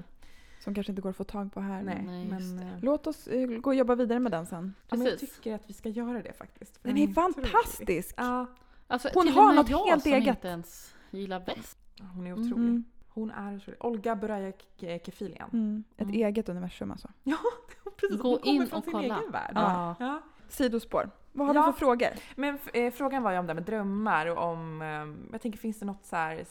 Som 0.60 0.74
kanske 0.74 0.92
inte 0.92 1.02
går 1.02 1.10
att 1.10 1.16
få 1.16 1.24
tag 1.24 1.52
på 1.52 1.60
här. 1.60 1.82
nej. 1.82 2.02
Nej, 2.06 2.24
men, 2.26 2.58
eh, 2.58 2.78
Låt 2.82 3.06
oss 3.06 3.26
eh, 3.26 3.46
gå 3.48 3.70
och 3.70 3.74
jobba 3.74 3.94
vidare 3.94 4.18
med 4.18 4.32
den 4.32 4.46
sen. 4.46 4.74
ja, 4.88 4.96
men 4.96 5.06
jag 5.06 5.12
Precis. 5.18 5.36
tycker 5.36 5.54
att 5.54 5.70
vi 5.70 5.72
ska 5.74 5.88
göra 5.88 6.22
det 6.22 6.32
faktiskt. 6.32 6.78
Den 6.82 6.96
är 6.96 7.08
fantastisk! 7.08 8.14
Ja, 8.16 8.46
Alltså, 8.90 9.08
Hon 9.14 9.28
har 9.28 9.52
något 9.52 9.70
jag 9.70 9.84
helt 9.86 10.02
som 10.02 10.12
eget. 10.12 10.28
inte 10.36 10.48
ens 10.48 10.94
gillar 11.10 11.40
väst. 11.40 11.78
hon 12.14 12.26
är 12.26 12.32
otrolig. 12.32 12.52
Mm. 12.52 12.84
Hon 13.08 13.30
är 13.30 13.56
otrolig. 13.56 13.84
Olga 13.84 14.16
Buraya 14.16 14.52
Ke- 14.78 15.00
Kefilian. 15.06 15.50
Mm. 15.52 15.84
Ett 15.96 16.02
Mm. 16.02 16.14
eget 16.14 16.48
universum 16.48 16.90
alltså. 16.90 17.08
Precis, 18.00 18.20
Gå 18.20 18.28
hon 18.28 18.38
kommer 18.38 18.54
in 18.54 18.66
från 18.66 18.78
och 18.78 18.84
sin 18.84 18.92
kolla. 18.92 19.18
egen 19.20 19.30
värld. 19.32 19.52
Ja. 19.54 19.94
Ja. 20.00 20.20
Sidospår. 20.48 21.10
Vad 21.32 21.46
har 21.46 21.54
Ja. 21.54 21.66
vi 21.66 21.72
för 21.72 21.78
frågor? 21.78 22.08
Men 22.36 22.58
eh, 22.74 22.92
frågan 22.92 23.22
var 23.22 23.32
ju 23.32 23.38
om 23.38 23.46
det 23.46 23.50
här 23.50 23.54
med 23.54 23.64
drömmar 23.64 24.26
och 24.26 24.38
om, 24.52 24.82
eh, 24.82 25.32
jag 25.32 25.40
tänker 25.40 25.58
finns 25.58 25.78
det 25.78 25.86
något 25.86 26.04
så 26.06 26.16
här, 26.16 26.44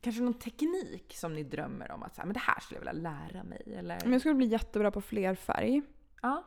kanske 0.00 0.22
någon 0.22 0.34
teknik 0.34 1.14
som 1.16 1.34
ni 1.34 1.42
drömmer 1.42 1.90
om 1.92 2.02
att 2.02 2.14
så 2.14 2.20
här, 2.20 2.26
men 2.26 2.34
det 2.34 2.40
här 2.40 2.60
skulle 2.60 2.80
jag 2.80 2.92
vilja 2.92 3.10
lära 3.10 3.44
mig 3.44 3.62
eller? 3.78 3.98
Men 4.02 4.12
jag 4.12 4.20
skulle 4.20 4.34
bli 4.34 4.46
jättebra 4.46 4.90
på 4.90 5.00
fler 5.00 5.34
färg. 5.34 5.82
ja. 6.22 6.44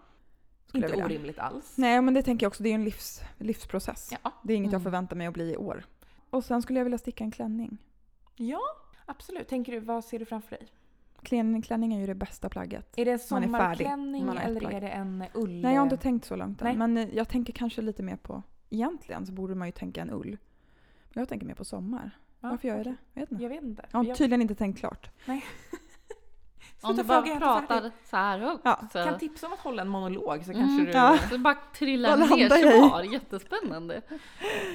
Inte 0.73 0.87
jag 0.87 1.05
orimligt 1.05 1.39
alls. 1.39 1.77
Nej 1.77 2.01
men 2.01 2.13
det 2.13 2.23
tänker 2.23 2.43
jag 2.45 2.49
också, 2.49 2.63
det 2.63 2.69
är 2.69 2.71
ju 2.71 2.75
en 2.75 2.83
livs, 2.83 3.21
livsprocess. 3.37 4.13
Ja. 4.23 4.31
Det 4.43 4.53
är 4.53 4.57
inget 4.57 4.71
jag 4.71 4.79
Mm. 4.79 4.83
förväntar 4.83 5.15
mig 5.15 5.27
att 5.27 5.33
bli 5.33 5.53
i 5.53 5.57
år. 5.57 5.85
Och 6.29 6.43
sen 6.43 6.61
skulle 6.61 6.79
jag 6.79 6.83
vilja 6.85 6.97
sticka 6.97 7.23
en 7.23 7.31
klänning. 7.31 7.77
ja, 8.35 8.59
absolut. 9.05 9.47
Tänker 9.47 9.71
du, 9.71 9.79
vad 9.79 10.05
ser 10.05 10.19
du 10.19 10.25
framför 10.25 10.49
dig? 10.49 10.67
Klänning, 11.21 11.93
är 11.93 11.99
ju 11.99 12.05
det 12.07 12.15
bästa 12.15 12.49
plagget. 12.49 12.93
Är 12.97 13.05
det 13.05 13.11
en 13.11 13.19
Man 13.31 13.43
är 13.43 13.47
färdig. 13.59 13.85
sommarklänning 13.87 14.29
ett 14.37 14.45
eller 14.45 14.71
är 14.71 14.81
det 14.81 14.89
en 14.89 15.23
ull? 15.33 15.61
Nej 15.61 15.73
jag 15.73 15.81
har 15.81 15.85
inte 15.85 15.97
tänkt 15.97 16.25
så 16.25 16.35
långt 16.35 16.61
Nej. 16.61 16.71
än. 16.73 16.77
Men 16.77 16.97
eh, 16.97 17.15
jag 17.15 17.29
tänker 17.29 17.53
kanske 17.53 17.81
lite 17.81 18.03
mer 18.03 18.15
på, 18.15 18.43
egentligen 18.69 19.25
så 19.25 19.31
borde 19.31 19.55
man 19.55 19.67
ju 19.67 19.71
tänka 19.71 20.01
en 20.01 20.09
ull. 20.11 20.37
Men 21.13 21.21
jag 21.21 21.29
tänker 21.29 21.45
mer 21.47 21.55
på 21.55 21.65
sommar. 21.65 22.11
Ja, 22.39 22.49
Varför 22.49 22.67
gör 22.67 22.77
jag 22.77 22.85
det? 22.85 22.95
Jag 23.13 23.21
vet 23.21 23.31
inte. 23.31 23.43
Jag 23.43 23.49
vet 23.49 23.63
inte. 23.63 23.85
Jag 23.91 23.99
har 23.99 24.05
Jag 24.05 24.17
tydligen 24.17 24.41
inte 24.41 24.55
tänkt 24.55 24.79
klart. 24.79 25.09
Om 26.81 26.95
du 26.95 27.03
bara 27.03 27.25
är 27.25 27.39
pratar 27.39 27.91
så 28.05 28.15
här 28.17 28.39
högt. 28.39 28.61
Ja, 28.63 28.79
så. 28.93 29.03
kan 29.03 29.19
tipsa 29.19 29.47
om 29.47 29.53
att 29.53 29.59
hålla 29.59 29.81
en 29.81 29.87
monolog 29.87 30.45
så 30.45 30.51
Mm, 30.51 30.67
kanske 30.67 30.85
du... 30.85 30.91
ja. 30.91 31.17
Så 31.29 31.37
bara 31.37 31.57
trillar 31.73 32.17
ner 32.17 32.49
svar. 32.89 33.03
Jättespännande. 33.03 34.01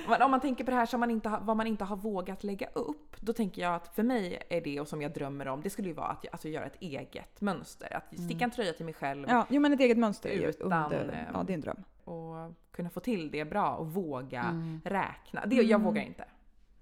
Men 0.09 0.23
om 0.23 0.31
man 0.31 0.41
tänker 0.41 0.65
på 0.65 0.71
det 0.71 0.77
här 0.77 0.87
som 0.87 1.01
man 1.01 1.11
inte 1.11 1.29
har, 1.29 1.41
vad 1.41 1.57
man 1.57 1.67
inte 1.67 1.85
har 1.85 1.97
vågat 1.97 2.45
lägga 2.45 2.67
upp, 2.73 3.17
då 3.21 3.33
tänker 3.33 3.63
jag 3.63 3.75
att 3.75 3.95
för 3.95 4.03
mig 4.03 4.43
är 4.51 4.61
det 4.61 4.81
och 4.81 4.89
som 4.89 5.03
jag 5.03 5.13
drömmer 5.15 5.49
om, 5.49 5.61
det 5.63 5.71
skulle 5.71 5.89
ju 5.89 5.95
vara 5.95 6.07
att 6.09 6.25
alltså, 6.33 6.49
göra 6.49 6.65
ett 6.65 6.77
eget 6.81 7.41
mönster. 7.41 7.97
Att 7.97 8.21
sticka 8.21 8.45
en 8.45 8.51
tröja 8.51 8.73
till 8.73 8.85
mig 8.85 8.95
själv 8.95 9.27
Ja, 9.29 9.47
jo 9.49 9.61
men 9.61 9.73
ett 9.73 9.81
eget 9.81 9.99
mönster 9.99 10.29
är 10.31 10.35
ju 10.35 10.49
Utan, 10.49 10.73
under, 10.85 11.09
eh, 11.13 11.31
ja 11.35 11.43
det 11.43 11.53
är 11.53 11.55
en 11.55 11.61
dröm. 11.61 11.85
och 12.05 12.53
kunna 12.73 12.91
få 12.91 13.01
till 13.01 13.31
det 13.31 13.45
bra 13.45 13.75
och 13.75 13.93
våga 13.93 14.43
Mm. 14.43 14.81
räkna. 14.85 15.47
Det, 15.47 15.55
Jag 15.57 15.65
Mm. 15.65 15.83
vågar 15.83 16.03
inte. 16.03 16.25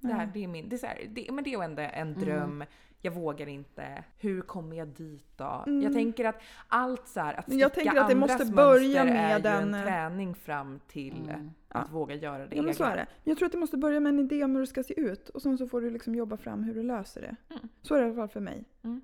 Det, 0.03 0.13
här, 0.13 0.31
det 0.35 0.45
är 0.45 0.49
min, 0.49 0.69
det 0.69 0.77
är 0.77 0.79
så 0.79 0.87
här, 0.87 1.05
det, 1.09 1.29
men 1.33 1.45
det 1.45 1.55
är 1.55 1.63
ändå 1.63 1.83
en 1.83 2.15
Mm. 2.23 2.65
Jag 3.03 3.13
vågar 3.13 3.47
inte. 3.47 4.05
Hur 4.19 4.41
kommer 4.43 4.77
jag 4.77 4.89
dit 4.89 5.27
då? 5.37 5.65
Mm. 5.67 5.83
Jag 5.83 5.93
tänker 5.93 6.25
att 6.25 6.41
allt 6.69 7.09
så 7.09 7.21
här, 7.21 7.35
att 7.35 7.49
Men 7.49 7.59
jag 7.59 7.71
sticka 7.71 7.85
tänker 7.85 8.01
att 8.03 8.09
det 8.09 8.15
måste 8.15 8.45
börja 8.47 9.01
är 9.01 9.05
med 9.05 9.37
ju 9.37 9.43
den, 9.43 9.63
en 9.63 9.75
eh, 9.75 9.83
träning 9.83 10.35
fram 10.35 10.81
till 10.89 11.31
Mm. 11.31 11.51
att 11.69 11.91
våga 11.93 12.15
göra 12.15 12.47
det 12.47 12.57
Ja 12.57 12.63
men 12.63 12.75
så 12.75 12.85
är 12.85 12.97
det. 12.97 13.07
Jag 13.25 13.39
tror 13.39 13.47
att 13.47 13.53
det 13.53 13.59
måste 13.59 13.77
börja 13.77 14.01
med 14.01 14.11
en 14.11 14.19
idé 14.19 14.45
om 14.45 14.55
hur 14.55 14.61
det 14.61 14.67
ska 14.67 14.83
se 14.83 15.01
ut 15.01 15.29
och 15.29 15.43
sen 15.43 15.59
så 15.59 15.67
får 15.69 15.81
du 15.81 15.91
liksom 15.91 16.15
jobba 16.15 16.37
fram 16.37 16.63
hur 16.63 16.75
du 16.75 16.83
löser 16.83 17.21
det. 17.21 17.37
Mm. 17.55 17.69
Så 17.83 17.95
är 17.95 17.99
det 18.01 18.07
i 18.07 18.11
alla 18.11 18.17
fall 18.17 18.29
för 18.29 18.41
mig. 18.41 18.65
Mm. 18.83 19.01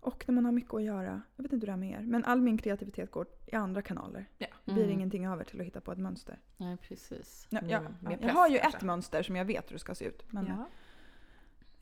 Och 0.00 0.24
när 0.28 0.34
man 0.34 0.44
har 0.44 0.52
mycket 0.52 0.74
att 0.74 0.82
göra, 0.82 1.22
jag 1.36 1.42
vet 1.42 1.52
inte 1.52 1.66
hur 1.66 1.72
det 1.72 1.72
är 1.72 1.76
med 1.76 1.90
er, 2.00 2.04
men 2.06 2.24
all 2.24 2.40
min 2.40 2.58
kreativitet 2.58 3.10
går 3.10 3.26
i 3.46 3.54
andra 3.54 3.82
kanaler. 3.82 4.26
Ja. 4.38 4.46
Det 4.64 4.72
blir 4.72 4.84
Mm. 4.84 4.94
ingenting 4.98 5.26
över 5.26 5.44
till 5.44 5.60
att 5.60 5.66
hitta 5.66 5.80
på 5.80 5.92
ett 5.92 5.98
mönster. 5.98 6.38
Nej, 6.56 6.76
precis. 6.76 7.46
Ja, 7.50 7.60
ja, 7.68 7.80
ja. 8.02 8.10
Jag 8.10 8.20
press 8.20 8.32
har 8.32 8.48
ju 8.48 8.58
kanske. 8.58 8.78
ett 8.78 8.84
mönster 8.84 9.22
som 9.22 9.36
jag 9.36 9.44
vet 9.44 9.70
hur 9.70 9.74
det 9.74 9.78
ska 9.78 9.94
se 9.94 10.04
ut. 10.04 10.32
Men 10.32 10.46
Ja. 10.46 10.66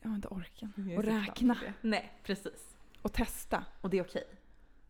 Jag 0.01 0.09
har 0.09 0.15
inte 0.15 0.27
orken. 0.27 0.73
Jag 0.75 0.97
Och 0.97 1.03
räkna. 1.03 1.57
Nej, 1.81 2.11
precis. 2.23 2.75
Och 3.01 3.13
testa. 3.13 3.65
Och 3.81 3.89
det 3.89 3.97
är 3.97 4.03
okej. 4.03 4.23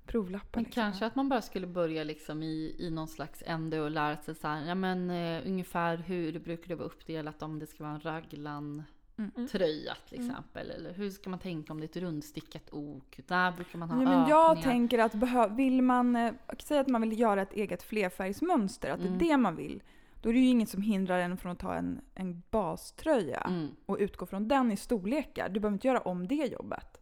Provlappa 0.06 0.48
Men 0.54 0.64
liksom. 0.64 0.82
kanske 0.84 1.06
att 1.06 1.16
man 1.16 1.30
bara 1.30 1.42
skulle 1.42 1.68
börja 1.68 2.04
liksom 2.04 2.44
i, 2.44 2.76
i 2.80 2.90
någon 2.90 3.08
slags 3.08 3.44
ände 3.46 3.82
och 3.82 3.92
lära 3.92 4.18
sig 4.18 4.36
så 4.36 4.48
här, 4.48 4.66
ja 4.68 4.76
men 4.76 5.10
eh, 5.10 5.42
ungefär 5.48 5.98
hur 5.98 6.40
brukar 6.40 6.68
det 6.68 6.76
vara 6.76 6.86
uppdelat 6.88 7.42
om 7.44 7.60
det 7.60 7.68
ska 7.68 7.84
vara 7.84 7.94
en 7.94 8.02
raglan 8.02 8.84
Mm. 9.18 9.48
tröja 9.48 9.96
till 10.10 10.20
exempel? 10.20 10.72
Eller 10.72 10.94
hur 10.94 11.10
ska 11.10 11.30
man 11.30 11.40
tänka 11.40 11.74
om 11.74 11.80
det 11.80 11.86
är 11.86 11.88
ett 11.90 12.04
rundstickat 12.04 12.64
ok? 12.72 13.20
Där 13.28 13.52
brukar 13.52 13.80
man 13.80 13.90
ha 13.90 14.02
Ja, 14.04 14.10
men 14.20 14.30
jag 14.30 14.52
ökningar. 14.52 14.70
tänker 14.72 15.00
att 15.00 15.14
behö- 15.14 15.56
vill 15.56 15.82
man, 15.82 16.16
eh, 16.16 16.34
säg 16.64 16.80
att 16.80 16.88
man 16.88 17.02
vill 17.02 17.20
göra 17.20 17.42
ett 17.42 17.54
eget 17.54 17.84
flerfärgsmönster, 17.84 18.92
att 18.92 19.00
Mm. 19.00 19.18
det 19.18 19.26
är 19.26 19.30
det 19.30 19.38
man 19.38 19.56
vill. 19.56 19.82
Då 20.22 20.30
är 20.30 20.34
det 20.34 20.40
ju 20.40 20.48
inget 20.48 20.70
som 20.70 20.82
hindrar 20.82 21.20
en 21.20 21.38
från 21.38 21.52
att 21.52 21.60
ta 21.60 21.76
en, 21.76 22.02
en 22.16 22.44
baströja 22.52 23.42
Mm. 23.42 23.76
och 23.86 23.98
utgå 24.00 24.26
från 24.26 24.48
den 24.48 24.72
i 24.72 24.78
storlekar. 24.78 25.50
Du 25.50 25.60
behöver 25.60 25.76
inte 25.76 25.88
göra 25.88 26.00
om 26.02 26.28
det 26.28 26.36
jobbet. 26.36 27.02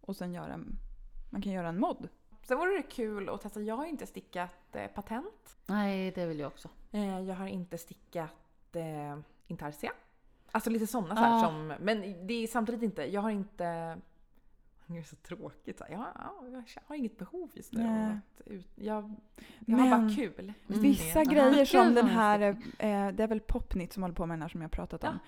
Och 0.00 0.16
sen 0.16 0.32
göra 0.34 0.52
en, 0.52 0.76
man 1.30 1.42
kan 1.42 1.52
göra 1.52 1.68
en 1.68 1.80
mod. 1.80 2.08
Sen 2.42 2.58
vore 2.58 2.76
det 2.76 2.82
kul 2.82 3.28
att 3.28 3.40
testa. 3.40 3.60
Jag 3.60 3.76
har 3.76 3.86
inte 3.86 4.06
stickat 4.06 4.76
eh, 4.76 4.86
patent. 4.86 5.56
Nej, 5.66 6.10
det 6.10 6.26
vill 6.26 6.38
jag 6.38 6.46
också. 6.46 6.68
Eh, 6.92 7.20
jag 7.20 7.34
har 7.34 7.46
inte 7.46 7.78
stickat 7.78 8.76
eh, 8.76 9.18
intarsia. 9.46 9.92
Alltså 10.52 10.70
lite 10.70 10.86
sådana 10.86 11.16
så 11.16 11.22
här 11.22 11.30
Ja. 11.38 11.44
som, 11.44 11.66
men 11.80 12.26
det 12.26 12.34
är 12.34 12.46
samtidigt 12.46 12.82
inte, 12.82 13.02
jag 13.04 13.20
har 13.20 13.30
inte 13.30 13.98
det 14.94 14.98
är 14.98 15.02
så 15.02 15.16
tråkigt. 15.16 15.78
så 15.78 15.84
här. 15.84 15.90
Jag, 15.92 15.98
har- 15.98 16.12
ja, 16.18 16.62
jag 16.74 16.82
har 16.86 16.96
inget 16.96 17.18
behov 17.18 17.50
just 17.54 17.72
nu. 17.72 17.82
Nej. 17.82 18.12
Att 18.40 18.46
ut, 18.48 18.68
jag, 18.74 19.14
jag 19.66 19.76
har 19.78 19.90
bara 19.90 19.98
Men 19.98 20.16
kul. 20.16 20.52
Mm. 20.68 20.80
Vissa 20.82 21.18
Aha. 21.20 21.30
grejer 21.32 21.64
som 21.64 21.94
den 21.94 22.06
här, 22.06 22.40
eh, 22.78 23.08
det 23.12 23.22
är 23.22 23.26
väl 23.28 23.40
Popnit 23.40 23.92
som 23.92 24.02
håller 24.02 24.14
på 24.14 24.26
med 24.26 24.34
den 24.34 24.42
här 24.42 24.48
som 24.48 24.60
jag 24.60 24.68
har 24.68 24.70
pratat 24.70 25.04
om. 25.04 25.18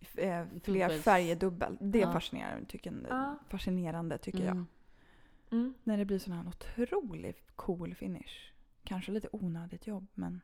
F- 0.00 0.18
Eh, 0.18 0.46
fler 0.64 0.88
färger 0.98 1.36
dubbel. 1.36 1.76
Det 1.80 1.98
är 2.02 2.06
Ja. 2.06 2.12
fascinerande 2.12 2.66
tycker, 2.66 3.06
Ja. 3.08 3.38
fascinerande 3.48 4.18
tycker 4.18 4.38
jag. 4.44 4.50
Mm. 4.52 4.66
Mm. 5.50 5.74
När 5.84 5.96
det 5.98 6.04
blir 6.04 6.18
sån 6.18 6.32
här 6.32 6.48
otroligt 6.48 7.56
cool 7.56 7.94
finish. 7.94 8.52
Kanske 8.84 9.12
lite 9.12 9.28
onödigt 9.32 9.86
jobb 9.86 10.06
men 10.14 10.40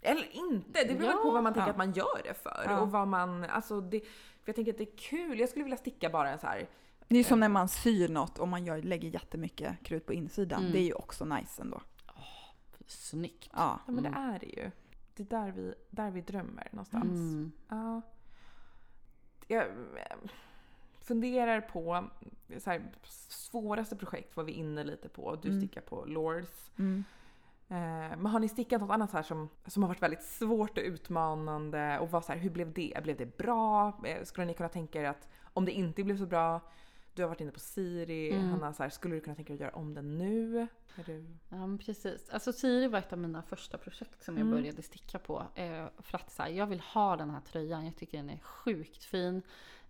Eller 0.00 0.36
inte, 0.36 0.84
det 0.84 0.94
beror 0.94 1.06
väl 1.08 1.16
på 1.16 1.28
Ja. 1.28 1.30
vad 1.32 1.42
man 1.42 1.52
tänker 1.54 1.66
Ja. 1.66 1.70
att 1.70 1.76
man 1.76 1.92
gör 1.92 2.22
det 2.24 2.34
för. 2.34 2.62
Ja. 2.66 2.80
Och 2.80 2.90
vad 2.90 3.08
man, 3.08 3.44
alltså 3.44 3.80
det, 3.80 4.00
för 4.00 4.06
jag 4.44 4.56
tänker 4.56 4.72
att 4.72 4.78
det 4.78 4.92
är 4.92 4.96
kul. 4.98 5.40
Jag 5.40 5.48
skulle 5.48 5.64
vilja 5.64 5.76
sticka 5.76 6.10
bara 6.10 6.30
en 6.30 6.38
så 6.38 6.46
här. 6.46 6.66
Det 7.08 7.18
är 7.18 7.24
som 7.24 7.40
när 7.40 7.48
man 7.48 7.68
syr 7.68 8.08
något 8.08 8.38
och 8.38 8.48
man 8.48 8.64
gör, 8.66 8.82
lägger 8.82 9.08
jättemycket 9.08 9.82
krut 9.82 10.06
på 10.06 10.12
insidan. 10.12 10.60
Mm. 10.60 10.72
Det 10.72 10.78
är 10.78 10.84
ju 10.84 10.92
också 10.94 11.24
nice 11.24 11.62
ändå. 11.62 11.80
Snyggt. 12.86 13.48
Ja. 13.52 13.80
Ja 13.86 13.92
men 13.92 14.02
det 14.02 14.08
Mm. 14.08 14.30
är 14.30 14.38
det 14.38 14.46
ju. 14.46 14.70
Det 15.14 15.22
är 15.22 15.26
där 15.26 15.52
vi, 15.52 15.74
där 15.90 16.10
vi 16.10 16.20
drömmer 16.20 16.68
någonstans. 16.72 17.04
Mm. 17.04 17.52
Ja. 17.68 18.02
Jag 19.48 19.62
eh, 19.66 20.16
funderar 21.00 21.60
på 21.60 22.04
så 22.58 22.70
här, 22.70 22.82
svåraste 23.28 23.96
projekt 23.96 24.36
var 24.36 24.44
vi 24.44 24.52
inne 24.52 24.84
lite 24.84 25.08
på. 25.08 25.36
Du 25.36 25.48
Mm. 25.48 25.60
stickar 25.60 25.80
på 25.80 26.04
Lords. 26.04 26.70
Mm. 26.78 27.04
Eh, 27.68 28.16
men 28.18 28.26
har 28.26 28.40
ni 28.40 28.48
stickat 28.48 28.80
något 28.80 28.90
annat 28.90 29.10
så 29.10 29.16
här 29.16 29.24
som, 29.24 29.48
som 29.66 29.82
har 29.82 29.88
varit 29.88 30.02
väldigt 30.02 30.22
svårt 30.24 30.78
och 30.78 30.84
utmanande? 30.84 31.98
Och 31.98 32.10
vad 32.10 32.24
så 32.24 32.32
här, 32.32 32.38
hur 32.38 32.50
blev 32.50 32.72
det? 32.72 33.00
Blev 33.02 33.16
det 33.16 33.36
bra? 33.38 34.00
Eh, 34.04 34.24
skulle 34.24 34.46
ni 34.46 34.54
kunna 34.54 34.68
tänka 34.68 35.00
er 35.00 35.04
att 35.08 35.28
om 35.42 35.64
det 35.64 35.72
inte 35.72 36.04
blev 36.04 36.18
så 36.18 36.26
bra, 36.26 36.60
du 37.14 37.22
har 37.22 37.28
varit 37.28 37.40
inne 37.40 37.50
på 37.52 37.60
Siri, 37.60 38.32
Mm. 38.32 38.48
Hanna, 38.50 38.72
så 38.72 38.82
här, 38.82 38.90
skulle 38.90 39.14
du 39.14 39.20
kunna 39.20 39.36
tänka 39.36 39.48
dig 39.52 39.54
att 39.56 39.60
göra 39.72 39.80
om 39.82 39.94
den 39.94 40.18
nu? 40.18 40.66
Är 40.96 41.04
du... 41.04 41.26
Ja 41.48 41.78
precis. 41.86 42.30
Alltså 42.30 42.52
Siri 42.52 42.88
var 42.88 42.98
ett 42.98 43.12
av 43.12 43.18
mina 43.18 43.42
första 43.42 43.78
projekt 43.78 44.22
som 44.24 44.34
jag 44.38 44.46
Mm. 44.46 44.58
började 44.60 44.82
sticka 44.82 45.18
på. 45.18 45.42
Eh, 45.54 45.86
för 45.98 46.18
att 46.18 46.30
så 46.32 46.42
här, 46.42 46.50
jag 46.50 46.66
vill 46.66 46.80
ha 46.80 47.16
den 47.16 47.30
här 47.30 47.40
tröjan. 47.40 47.84
Jag 47.84 47.96
tycker 47.96 48.18
den 48.18 48.30
är 48.30 48.38
sjukt 48.38 49.04
fin. 49.04 49.42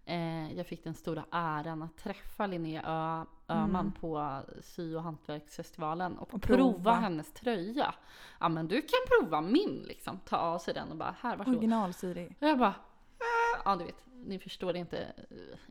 Eh, 0.07 0.53
jag 0.57 0.67
fick 0.67 0.85
den 0.85 0.95
stora 0.95 1.25
äran 1.31 1.83
att 1.83 1.97
träffa 1.97 2.47
Linnea 2.47 2.83
Ö- 2.87 3.25
Öhman 3.55 3.81
Mm. 3.81 3.93
på 3.93 4.41
sy 4.63 4.95
och 4.95 5.03
hantverksfestivalen 5.03 6.19
och, 6.19 6.35
Och 6.35 6.43
prova. 6.43 6.73
prova. 6.73 6.93
hennes 6.95 7.33
tröja. 7.33 7.95
Ja 8.41 8.49
men 8.49 8.69
du 8.69 8.81
kan 8.81 8.99
prova 9.09 9.41
min 9.41 9.83
liksom. 9.89 10.19
Ta 10.25 10.37
av 10.37 10.59
sig 10.59 10.75
den 10.75 10.91
och 10.91 10.97
bara 10.97 11.15
här 11.21 11.37
varsågod. 11.37 11.57
Original-Siri. 11.59 12.27
Och 12.41 12.49
jag 12.49 12.59
bara, 12.59 12.75
äh, 13.19 13.63
ja 13.65 13.77
du 13.77 13.85
vet, 13.85 14.05
ni 14.27 14.39
förstår 14.39 14.73
det 14.73 14.79
inte. 14.79 14.99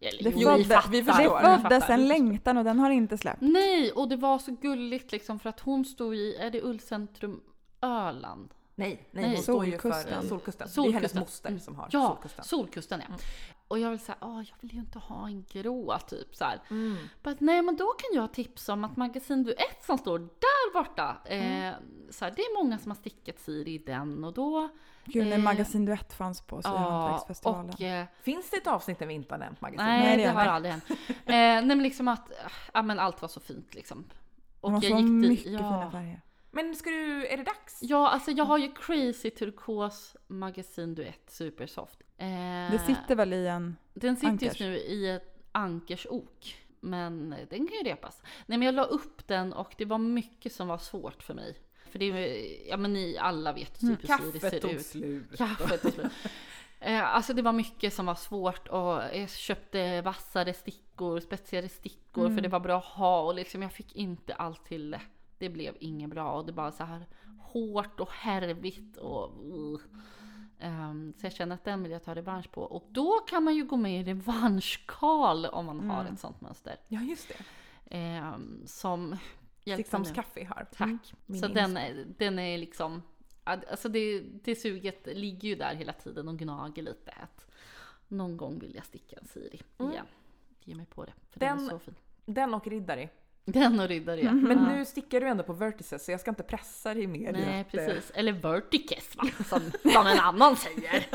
Eller, 0.01 0.23
Det, 0.23 0.33
jo, 0.35 0.47
födde, 0.49 0.63
fattar, 0.63 0.89
vi 0.89 1.01
det 1.01 1.13
förstår, 1.13 1.55
ni 1.57 1.61
föddes 1.61 1.89
en 1.89 2.07
längtan 2.07 2.57
och 2.57 2.63
den 2.63 2.79
har 2.79 2.89
inte 2.89 3.17
släppt. 3.17 3.41
Nej, 3.41 3.91
och 3.91 4.09
det 4.09 4.15
var 4.15 4.39
så 4.39 4.51
gulligt 4.51 5.11
liksom 5.11 5.39
för 5.39 5.49
att 5.49 5.59
hon 5.59 5.85
stod 5.85 6.15
i, 6.15 6.35
är 6.35 6.51
det 6.51 6.61
Ullcentrum 6.63 7.41
Öland? 7.81 8.53
Nej, 8.75 9.07
nej, 9.11 9.23
Nej. 9.23 9.33
hon 9.35 9.43
står 9.43 9.65
ju 9.65 9.71
för 9.71 9.79
Solkusten. 9.91 10.13
eh, 10.23 10.29
Solkusten. 10.29 10.67
Det 10.75 10.81
är 10.81 10.91
hennes 10.91 11.11
Solkusten. 11.11 11.19
moster 11.21 11.49
Mm. 11.49 11.59
som 11.59 11.75
har 11.75 11.89
Ja, 11.91 12.07
Solkusten. 12.07 12.43
Solkusten 12.45 13.01
ja. 13.09 13.15
Och 13.73 13.79
jag 13.79 13.89
vill 13.89 13.99
säga, 13.99 14.17
åh 14.21 14.37
jag 14.37 14.55
vill 14.61 14.73
ju 14.73 14.79
inte 14.79 14.99
ha 14.99 15.27
en 15.27 15.43
grå 15.51 15.97
typ 16.07 16.35
så 16.35 16.43
här. 16.45 16.59
Mm. 16.69 16.97
Bara, 17.23 17.35
nej 17.39 17.61
men 17.61 17.75
då 17.75 17.85
kan 17.85 18.21
jag 18.21 18.33
tipsa 18.33 18.73
om 18.73 18.83
att 18.83 18.97
magasin 18.97 19.43
du 19.43 19.51
ett 19.53 19.83
som 19.85 19.97
står 19.97 20.19
där 20.19 20.73
borta. 20.73 21.17
Mm. 21.25 21.63
Eh, 21.73 21.75
så 22.09 22.25
här, 22.25 22.33
det 22.35 22.41
är 22.41 22.63
många 22.63 22.77
som 22.77 22.91
har 22.91 22.95
stickat 22.95 23.39
Siri 23.39 23.73
i 23.73 23.77
den 23.77 24.23
och 24.23 24.33
då. 24.33 24.69
Gud, 25.05 25.27
när 25.27 25.37
Eh, 25.37 25.43
Magasin 25.43 25.85
Duett 25.85 26.13
fanns 26.13 26.41
på 26.41 26.55
Ja, 26.55 26.61
Syhantverksfestivalen. 26.71 27.69
och 27.69 27.81
eh, 27.81 28.05
Finns 28.21 28.49
det 28.49 28.57
ett 28.57 28.67
avsnitt 28.67 28.99
där 28.99 29.05
vi 29.05 29.13
inte 29.13 29.33
har 29.33 29.39
nämnt 29.39 29.61
magasinet? 29.61 29.85
nej, 29.87 30.01
Nej, 30.03 30.17
det 30.17 30.23
det, 30.23 30.29
har 30.29 30.45
aldrig 30.45 30.71
hänt. 30.71 30.83
Eh, 30.89 30.95
nej 31.25 31.63
men 31.65 31.83
liksom 31.83 32.07
att, 32.07 32.31
ja 32.73 32.81
men 32.81 32.99
allt 32.99 33.21
var 33.21 33.29
så 33.29 33.39
fint 33.39 33.73
liksom. 33.75 34.03
Det 34.61 34.69
var 34.69 34.81
så 34.81 34.95
dit- 34.95 35.05
mycket 35.09 35.51
ja. 35.51 35.57
fina 35.59 35.91
färger. 35.91 36.21
Men 36.55 36.75
ska 36.75 36.89
du, 36.89 37.27
är 37.27 37.37
det 37.37 37.43
dags? 37.43 37.79
Ja, 37.81 38.09
alltså 38.09 38.31
jag 38.31 38.45
har 38.45 38.57
ju 38.57 38.71
Crazy 38.71 39.29
Turkos 39.29 40.15
Magasin 40.27 40.95
Duett 40.95 41.23
Supersoft. 41.29 41.99
Eh, 42.17 42.71
Det 42.71 42.81
sitter 42.85 43.15
väl 43.15 43.33
i 43.33 43.47
en... 43.47 43.75
Den 43.93 44.15
sitter 44.15 44.27
Ankers. 44.29 44.47
just 44.47 44.59
nu 44.59 44.77
i 44.77 45.09
ett 45.09 45.47
ankersok. 45.51 46.55
Men 46.79 47.29
den 47.49 47.67
kan 47.67 47.77
ju 47.77 47.83
repas. 47.83 48.21
Nej 48.45 48.57
men 48.57 48.65
jag 48.65 48.75
la 48.75 48.83
upp 48.83 49.27
den 49.27 49.53
och 49.53 49.75
det 49.77 49.85
var 49.85 49.97
mycket 49.97 50.53
som 50.53 50.67
var 50.67 50.77
svårt 50.77 51.23
för 51.23 51.33
mig. 51.33 51.55
För 51.91 51.99
det 51.99 52.05
är 52.05 52.69
ja 52.69 52.77
men 52.77 52.93
ni 52.93 53.17
alla 53.17 53.53
vet 53.53 53.81
Mm, 53.81 53.95
hur 54.01 54.07
Siri 54.07 54.39
Kaffet 54.39 54.41
ser 54.51 54.59
tog 54.59 54.71
ut. 54.71 54.85
slut. 54.85 55.37
Kaffet 55.37 55.81
tog 55.81 55.91
slut. 55.93 56.11
Eh, 56.79 57.15
alltså 57.15 57.33
det 57.33 57.41
var 57.41 57.53
mycket 57.53 57.93
som 57.93 58.05
var 58.05 58.15
svårt 58.15 58.67
och 58.67 59.01
jag 59.13 59.29
köpte 59.29 60.01
vassare 60.01 60.53
stickor, 60.53 61.19
spetsigare 61.19 61.69
stickor 61.69 62.25
Mm. 62.25 62.35
för 62.37 62.41
det 62.41 62.49
var 62.49 62.59
bra 62.59 62.77
att 62.77 62.85
ha 62.85 63.21
och 63.21 63.35
liksom 63.35 63.61
jag 63.61 63.71
fick 63.71 63.95
inte 63.95 64.33
allt 64.33 64.65
till 64.65 64.91
det. 64.91 65.01
Det 65.43 65.49
blev 65.49 65.75
inget 65.79 66.09
bra 66.09 66.33
och 66.33 66.45
det 66.45 66.51
var 66.51 66.71
så 66.71 66.83
här 66.83 67.05
hårt 67.39 67.99
och 67.99 68.09
härvigt 68.11 68.97
och 68.97 69.43
uh. 69.45 69.79
Ehm, 70.59 71.13
Så 71.17 71.25
jag 71.25 71.33
känner 71.33 71.55
att 71.55 71.63
den 71.63 71.83
vill 71.83 71.91
jag 71.91 72.03
ta 72.03 72.15
revansch 72.15 72.51
på. 72.51 72.61
Och 72.61 72.87
då 72.91 73.11
kan 73.27 73.43
man 73.43 73.55
ju 73.55 73.63
gå 73.65 73.77
med 73.77 74.01
i 74.01 74.03
revanschkal 74.13 75.45
om 75.45 75.65
man 75.65 75.89
har 75.89 76.01
Mm. 76.01 76.13
ett 76.13 76.19
sånt 76.19 76.41
mönster. 76.41 76.75
Ja, 76.87 77.01
just 77.01 77.27
det. 77.27 77.35
Ehm, 77.97 78.61
som 78.67 79.17
nu. 79.65 80.13
kaffe 80.15 80.45
har. 80.45 80.67
Tack. 80.71 80.87
Mm. 80.87 80.99
Min 81.25 81.41
Så 81.41 81.47
den, 81.47 81.77
är- 81.77 82.05
den 82.17 82.39
är 82.39 82.57
liksom, 82.57 83.01
alltså 83.43 83.89
det, 83.89 84.19
det 84.43 84.55
suget 84.55 85.07
ligger 85.17 85.49
ju 85.49 85.55
där 85.55 85.75
hela 85.75 85.93
tiden 85.93 86.27
och 86.27 86.37
gnager 86.39 86.83
lite. 86.83 87.11
Att 87.11 87.45
någon 88.07 88.37
gång 88.37 88.59
vill 88.59 88.75
jag 88.75 88.85
sticka 88.85 89.15
en 89.21 89.27
Siri 89.27 89.61
Mm. 89.77 89.91
igen. 89.91 90.05
Ge 90.63 90.75
mig 90.75 90.85
på 90.85 91.05
det, 91.05 91.13
för 91.29 91.39
den, 91.39 91.57
Den- 91.57 91.65
är 91.65 91.69
så 91.69 91.79
fin. 91.79 91.95
Den 92.25 92.53
och 92.53 92.67
riddare. 92.67 93.09
Den 93.45 93.79
och 93.79 93.87
riddare 93.87 94.21
ja. 94.21 94.31
Men 94.31 94.57
Ja. 94.57 94.75
nu 94.75 94.85
stickar 94.85 95.21
du 95.21 95.27
ändå 95.27 95.43
på 95.43 95.53
vertices 95.53 96.05
så 96.05 96.11
jag 96.11 96.19
ska 96.19 96.31
inte 96.31 96.43
pressa 96.43 96.93
dig 96.93 97.07
mer 97.07 97.31
Nej 97.31 97.61
att, 97.61 97.73
eh, 97.75 97.85
precis, 97.85 98.11
eller 98.15 98.31
vertices 98.31 99.15
va, 99.15 99.23
som, 99.49 99.61
som 99.93 100.07
en 100.07 100.19
annan 100.19 100.55
säger. 100.55 101.05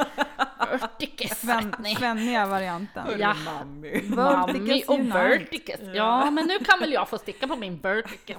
Vertices. 0.79 1.41
Sven, 1.41 1.75
svenniga 1.99 2.47
varianten. 2.47 3.07
Ja. 3.21 3.35
mammi. 3.45 4.03
Mami 4.09 4.85
och 4.89 4.99
vertices. 4.99 5.81
Ja, 5.95 6.31
men 6.31 6.47
nu 6.47 6.59
kan 6.59 6.81
väl 6.81 6.93
jag 6.93 7.09
få 7.09 7.19
sticka 7.19 7.49
på 7.49 7.57
min 7.57 7.79
vertices. 7.79 8.37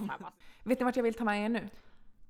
Vet 0.64 0.80
ni 0.80 0.84
vart 0.86 0.96
jag 0.96 1.04
vill 1.04 1.14
ta 1.14 1.24
med 1.24 1.46
er 1.46 1.50
nu? 1.50 1.70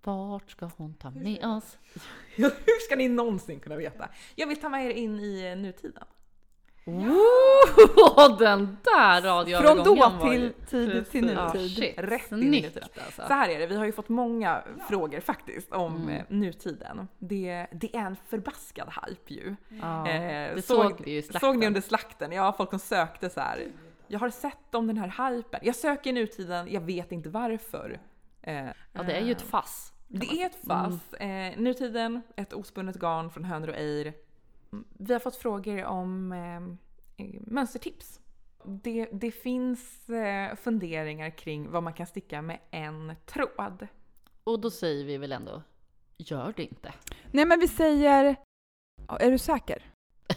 Vart 0.04 0.52
ska 0.52 0.70
hon 0.78 0.94
ta 0.94 1.10
med 1.10 1.46
oss? 1.46 1.78
Hur 2.36 2.86
ska 2.86 2.96
ni 2.96 3.08
någonsin 3.10 3.60
kunna 3.60 3.76
veta? 3.76 4.10
Jag 4.36 4.48
vill 4.48 4.58
ta 4.62 4.70
med 4.70 4.86
er 4.86 4.90
in 4.90 5.20
i 5.20 5.56
nutiden. 5.56 6.04
Oh, 6.86 8.38
den 8.40 8.78
där 8.84 9.22
radioövergången 9.22 9.86
Från 9.86 9.96
då 9.96 10.02
var 10.02 10.30
till 10.32 10.54
tidigt 10.70 11.12
till 11.12 11.30
Ja, 11.30 11.54
nutid. 11.54 11.76
shit. 11.76 11.94
Rätt 11.98 12.32
in 12.32 12.54
i 12.54 12.62
nutiden. 12.62 12.90
alltså. 13.06 13.22
Så 13.28 13.34
här 13.34 13.50
är 13.50 13.60
det, 13.60 13.68
vi 13.68 13.76
har 13.76 13.86
ju 13.86 13.92
fått 13.92 14.10
många 14.10 14.64
frågor 14.88 15.20
faktiskt 15.20 15.72
om 15.74 15.96
Mm. 15.96 16.10
eh, 16.10 16.24
nutiden. 16.30 17.08
Det, 17.18 17.68
det 17.72 17.96
är 17.96 18.00
en 18.06 18.16
förbaskad 18.30 18.90
hype 19.06 19.34
ju. 19.34 19.56
Ja, 19.82 20.08
Eh, 20.10 20.56
det 20.56 20.62
såg- 20.62 20.98
såg 20.98 21.08
ju 21.08 21.22
Såg 21.22 21.58
ni 21.58 21.68
under 21.68 21.82
slakten? 21.82 22.32
Ja, 22.32 22.54
folk 22.58 22.70
som 22.70 22.80
sökte 22.80 23.30
så 23.30 23.40
här. 23.40 23.68
Jag 24.08 24.20
har 24.20 24.30
sett 24.30 24.76
om 24.76 24.88
den 24.88 24.98
här 24.98 25.30
hypen. 25.36 25.60
Jag 25.64 25.76
söker 25.76 26.14
nutiden, 26.14 26.68
jag 26.72 26.82
vet 26.82 27.12
inte 27.12 27.30
varför. 27.30 28.00
Eh, 28.42 28.66
Ja, 28.94 29.04
det 29.04 29.14
är 29.14 29.22
ju 29.26 29.32
ett 29.32 29.42
fass. 29.42 29.94
Det 30.08 30.42
är 30.42 30.46
ett 30.46 30.58
fass. 30.68 31.14
Eh, 31.14 31.60
nutiden, 31.60 32.22
ett 32.36 32.54
ospunnet 32.54 32.96
garn 32.96 33.30
från 33.30 33.44
Hönor 33.44 33.68
och 33.70 33.76
Eir. 33.76 34.14
Vi 34.98 35.14
har 35.14 35.20
fått 35.20 35.36
frågor 35.36 35.86
om 35.86 36.32
eh, 36.32 37.26
eh, 37.26 37.42
mönstertips. 37.42 38.20
Det, 38.64 39.10
det 39.12 39.32
finns 39.32 40.10
eh, 40.10 40.56
funderingar 40.56 41.30
kring 41.30 41.72
vad 41.72 41.84
man 41.84 41.94
kan 41.94 42.08
sticka 42.08 42.42
med 42.42 42.60
en 42.72 43.16
tråd. 43.26 43.88
Och 44.44 44.60
då 44.60 44.72
säger 44.72 45.06
vi 45.06 45.18
väl 45.18 45.32
ändå, 45.32 45.62
gör 46.18 46.54
det 46.56 46.64
inte. 46.64 46.94
Nej 47.32 47.46
men 47.46 47.60
vi 47.60 47.68
säger... 47.68 48.36
Är 49.20 49.32
du 49.32 49.38
säker? 49.38 49.84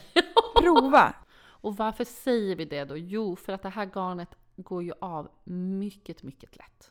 Prova! 0.61 1.15
Och 1.63 1.77
varför 1.77 2.05
säger 2.05 2.57
vi 2.57 2.65
det 2.65 2.85
då? 2.85 2.97
Jo, 2.97 3.37
för 3.37 3.53
att 3.53 3.63
det 3.63 3.69
här 3.69 3.87
garnet 3.87 4.35
går 4.57 4.83
ju 4.83 4.93
av 5.01 5.31
mycket, 5.45 6.23
mycket 6.23 6.57
lätt. 6.57 6.91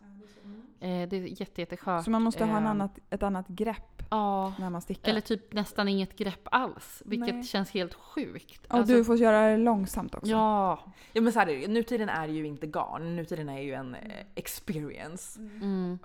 Eh, 0.82 1.08
det 1.10 1.14
är 1.18 1.42
jätte, 1.42 1.62
jätteskört. 1.62 2.04
Så 2.06 2.12
man 2.12 2.22
måste 2.22 2.46
ha 2.46 2.58
en 2.58 2.64
Eh, 2.64 2.70
annat, 2.70 3.00
ett 3.10 3.24
annat 3.24 3.48
grepp 3.48 4.04
Ja. 4.10 4.54
när 4.60 4.70
man 4.70 4.82
stickar. 4.82 5.10
Eller 5.12 5.22
typ 5.22 5.54
nästan 5.54 5.88
inget 5.88 6.16
grepp 6.18 6.40
alls. 6.52 7.04
Vilket 7.06 7.36
Nej. 7.36 7.44
känns 7.44 7.72
helt 7.72 7.94
sjukt. 7.94 8.66
och 8.68 8.74
Alltså, 8.76 8.94
du 8.94 9.04
får 9.06 9.16
göra 9.18 9.48
det 9.52 9.58
långsamt 9.58 10.16
också. 10.16 10.28
Ja. 10.32 10.80
Ja 11.14 11.22
men 11.22 11.34
så 11.34 11.40
här 11.40 11.50
är 11.50 11.60
det 11.62 11.68
nutiden 11.68 12.10
är 12.10 12.28
ju 12.28 12.46
inte 12.48 12.68
garn, 12.68 13.16
nutiden 13.16 13.50
är 13.50 13.62
ju 13.62 13.74
en 13.74 13.96
eh, 13.96 14.26
experience. 14.36 15.40
Mm. 15.40 16.00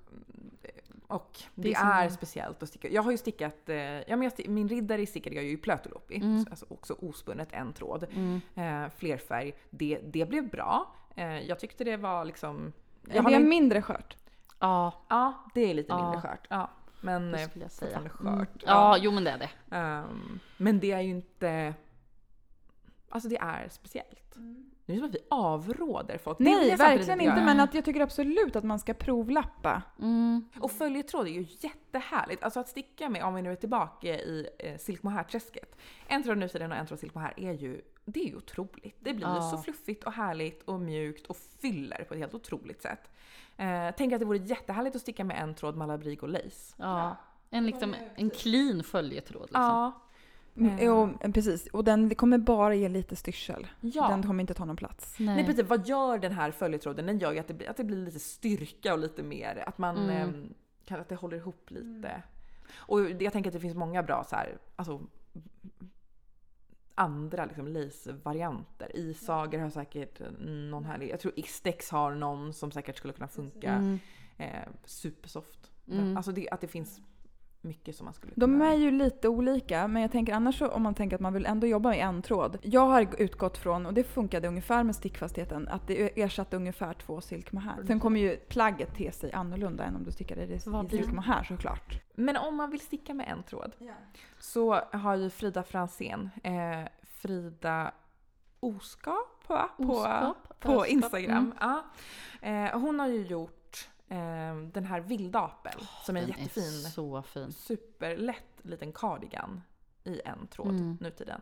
Och 1.09 1.39
Det 1.55 1.63
det, 1.63 1.75
är 1.75 2.05
är 2.05 2.09
speciellt 2.09 2.63
att 2.63 2.69
sticka. 2.69 2.89
Jag 2.89 3.03
har 3.03 3.11
ju 3.11 3.17
stickat, 3.19 3.69
eh, 3.69 3.77
ja 3.77 4.17
men 4.17 4.23
jag 4.23 4.49
min 4.49 4.69
riddare 4.69 5.07
stickade 5.07 5.37
jag 5.37 5.45
ju 5.45 5.51
i 5.51 5.57
plötulopi, 5.57 6.17
Mm. 6.17 6.47
alltså 6.51 6.67
också 6.69 6.93
ospunnet 6.95 7.49
en 7.53 7.73
tråd. 7.73 8.07
Mm. 8.15 8.41
Eh, 8.55 8.91
flerfärg, 8.97 9.53
det, 9.71 9.99
det 10.05 10.29
blev 10.29 10.51
bra. 10.51 10.95
Eh, 11.17 11.39
jag 11.41 11.59
tyckte 11.59 11.85
det 11.85 11.97
var 11.97 12.25
liksom... 12.25 12.73
Jag 13.13 13.25
det 13.25 13.35
är 13.35 13.39
nog- 13.41 13.49
mindre 13.49 13.83
skört. 13.83 14.17
Ja, 14.59 15.07
ja, 15.09 15.45
det 15.55 15.71
är 15.71 15.75
lite 15.75 15.93
Ja. 15.93 16.03
mindre 16.03 16.21
skört. 16.21 16.47
Ja. 16.51 16.71
Men 17.01 17.33
det 17.33 17.43
eh, 17.43 17.49
skulle 17.49 17.65
jag 17.65 17.73
säga. 17.73 17.99
Mm. 17.99 18.09
skört. 18.11 18.63
Ja, 18.67 18.97
jo 18.99 19.11
men 19.11 19.25
det 19.25 19.31
är 19.31 19.39
det. 19.39 19.77
Ehm, 19.77 20.41
men 20.57 20.81
det 20.81 20.93
är 20.93 21.01
ju 21.01 21.11
inte... 21.11 21.75
Alltså 23.09 23.29
det 23.29 23.39
är 23.39 23.69
speciellt. 23.69 24.37
Det 24.87 24.93
är 24.93 24.97
som 24.97 25.07
att 25.07 25.15
vi 25.15 25.27
avråder 25.31 26.19
folk. 26.19 26.39
Det 26.39 26.45
Nej, 26.45 26.55
samtidigt 26.55 26.81
verkligen 26.81 27.21
inte. 27.21 27.45
Men 27.45 27.61
att 27.61 27.75
jag 27.75 27.85
tycker 27.85 28.01
absolut 28.01 28.57
att 28.57 28.65
man 28.65 28.79
ska 28.79 28.95
provlappa. 28.95 29.83
Mm. 29.99 30.49
Och 30.61 30.71
följetråd 30.71 31.27
är 31.27 31.31
ju 31.31 31.47
jättehärligt. 31.61 32.43
Alltså 32.43 32.61
att 32.61 32.69
sticka 32.69 33.09
med, 33.09 33.25
om 33.25 33.35
vi 33.35 33.43
nu 33.43 33.53
är 33.53 33.57
tillbaka 33.57 34.09
i 34.09 34.49
eh, 34.59 34.77
silk 34.79 35.03
mohair-träsket. 35.03 35.77
En 36.07 36.23
tråd 36.23 36.39
nutiden 36.39 36.73
och 36.73 36.79
en 36.79 36.87
tråd 36.87 36.99
silk 36.99 37.15
mohair 37.15 37.35
är 37.37 37.53
ju, 37.53 37.83
det 38.07 38.21
är 38.21 38.27
ju 38.27 38.37
otroligt. 38.37 38.97
Det 39.01 39.15
blir 39.15 39.27
Ja. 39.27 39.43
så 39.43 39.59
fluffigt 39.59 40.05
och 40.05 40.13
härligt 40.13 40.63
och 40.63 40.81
mjukt 40.81 41.27
och 41.27 41.37
fyller 41.37 42.05
på 42.09 42.15
ett 42.15 42.21
helt 42.21 42.35
otroligt 42.35 42.83
sätt. 42.83 43.11
Eh, 43.57 43.91
tänk 43.97 44.13
att 44.13 44.19
det 44.21 44.25
vore 44.27 44.39
jättehärligt 44.39 44.97
att 44.97 45.03
sticka 45.03 45.25
med 45.25 45.43
en 45.43 45.55
tråd 45.55 45.77
Malabrigo 45.77 46.27
lace. 46.27 46.75
Ja. 46.79 47.17
En, 47.51 47.67
liksom, 47.67 47.95
en 48.17 48.31
clean 48.31 48.83
följetråd. 48.85 49.43
Liksom. 49.43 49.63
Ja. 49.63 49.93
Mm. 50.57 50.79
Eh. 50.79 50.93
Och, 50.93 51.35
precis. 51.35 51.67
Och 51.67 51.85
den 51.85 52.15
kommer 52.15 52.39
bara 52.39 52.75
ge 52.75 52.89
lite 52.89 53.17
styrsel. 53.17 53.67
ja. 53.81 54.09
Den 54.09 54.23
kommer 54.23 54.41
inte 54.41 54.55
ta 54.55 54.65
någon 54.65 54.77
plats. 54.77 55.17
Nej. 55.19 55.35
Nej 55.37 55.47
precis, 55.47 55.65
vad 55.69 55.89
gör 55.89 56.19
den 56.19 56.33
här 56.33 56.51
följetråden? 56.51 57.07
Den 57.07 57.19
gör 57.19 57.33
ju 57.33 57.39
att 57.39 57.49
det 57.49 57.55
blir, 57.55 57.71
att 57.71 57.77
det 57.77 57.85
blir 57.85 57.97
lite 58.05 58.19
styrka 58.19 58.93
och 58.93 58.99
lite 58.99 59.23
mer, 59.23 59.65
att 59.67 59.79
man 59.79 59.97
Mm. 59.97 60.11
ehm, 60.29 60.55
kan, 60.85 61.01
att 61.01 61.09
det 61.09 61.15
håller 61.15 61.37
ihop 61.37 61.71
lite. 61.71 62.23
Och 62.77 63.01
jag 63.11 63.33
tänker 63.33 63.51
att 63.51 63.55
det 63.55 63.61
finns 63.61 63.77
många 63.77 64.03
bra 64.03 64.25
så 64.25 64.37
här, 64.37 64.59
alltså 64.77 65.01
andra 66.97 67.45
liksom 67.45 67.69
lace-varianter. 67.69 68.97
Isager 68.97 69.59
har 69.59 69.71
säkert 69.71 70.21
någon 70.39 70.85
härlig, 70.85 71.11
jag 71.11 71.21
tror 71.21 71.33
Istex 71.37 71.91
har 71.91 72.15
någon 72.15 72.53
som 72.53 72.71
säkert 72.71 72.97
skulle 72.97 73.13
kunna 73.13 73.29
funka. 73.29 73.73
Mm. 73.73 73.99
Eh, 74.39 74.69
supersoft. 74.85 75.71
Mm. 75.89 76.17
Alltså 76.17 76.33
det, 76.33 76.51
att 76.51 76.61
det 76.61 76.69
finns 76.69 77.01
mycket 77.67 77.97
som 77.97 78.05
man 78.05 78.15
skulle 78.15 78.33
De 78.37 78.41
kunna... 78.51 78.73
är 78.73 78.77
ju 78.77 78.91
lite 78.91 79.29
olika, 79.29 79.89
men 79.89 80.03
jag 80.03 80.13
tänker 80.13 80.35
annars 80.35 80.59
så, 80.59 80.69
om 80.69 80.83
man 80.83 80.95
tänker 80.95 81.17
att 81.17 81.21
man 81.21 81.33
vill 81.33 81.47
ändå 81.47 81.67
jobba 81.67 81.89
med 81.89 81.99
en 81.99 82.23
tråd. 82.23 82.59
Jag 82.63 82.87
har 82.87 83.09
utgått 83.19 83.59
från, 83.59 83.87
och 83.87 83.95
det 83.95 84.05
funkade 84.05 84.49
ungefär 84.49 84.85
med 84.85 84.97
stickfastheten, 84.97 85.69
att 85.69 85.87
det 85.87 86.21
ersatte 86.23 86.57
ungefär 86.57 86.95
två 86.95 87.21
silk 87.21 87.53
mohair. 87.53 87.85
Sen 87.87 88.01
kommer 88.01 88.21
ju 88.21 88.37
plagget 88.37 88.95
te 88.95 89.13
sig 89.13 89.33
annorlunda 89.33 89.85
än 89.85 89.97
om 89.97 90.05
du 90.05 90.11
Vad 90.67 90.95
i 90.95 90.99
det? 90.99 91.13
mohair 91.13 91.45
såklart. 91.45 92.01
Men 92.15 92.37
om 92.37 92.57
man 92.57 92.71
vill 92.71 92.81
sticka 92.81 93.15
med 93.15 93.29
en 93.29 93.43
tråd 93.43 93.73
så 94.39 94.75
har 94.93 95.17
ju 95.17 95.31
Frida 95.31 95.63
Fransén, 95.63 96.31
eh, 96.43 96.89
Frida 97.03 97.93
Oskap 98.61 99.45
på, 99.47 99.55
Oskap, 99.79 100.61
på 100.61 100.73
Oskap, 100.73 100.89
Instagram. 100.89 101.37
mm. 101.37 101.53
Ja. 101.61 101.85
Eh, 102.41 102.79
hon 102.81 103.01
har 103.01 103.07
ju 103.09 103.27
gjort 103.27 103.66
den 104.73 104.85
här 104.85 105.01
vildapel 105.01 105.81
som 106.05 106.17
är 106.17 106.23
en 106.23 106.29
jättefin, 106.29 106.63
är 106.65 106.91
så 106.91 107.23
fin. 107.23 107.53
superlätt 107.53 108.43
liten 108.63 108.93
cardigan 108.93 109.61
i 110.05 110.21
en 110.25 110.47
tråd 110.47 110.71
Mm. 110.71 110.99
nu 111.01 111.11
till 111.11 111.27
den. 111.27 111.41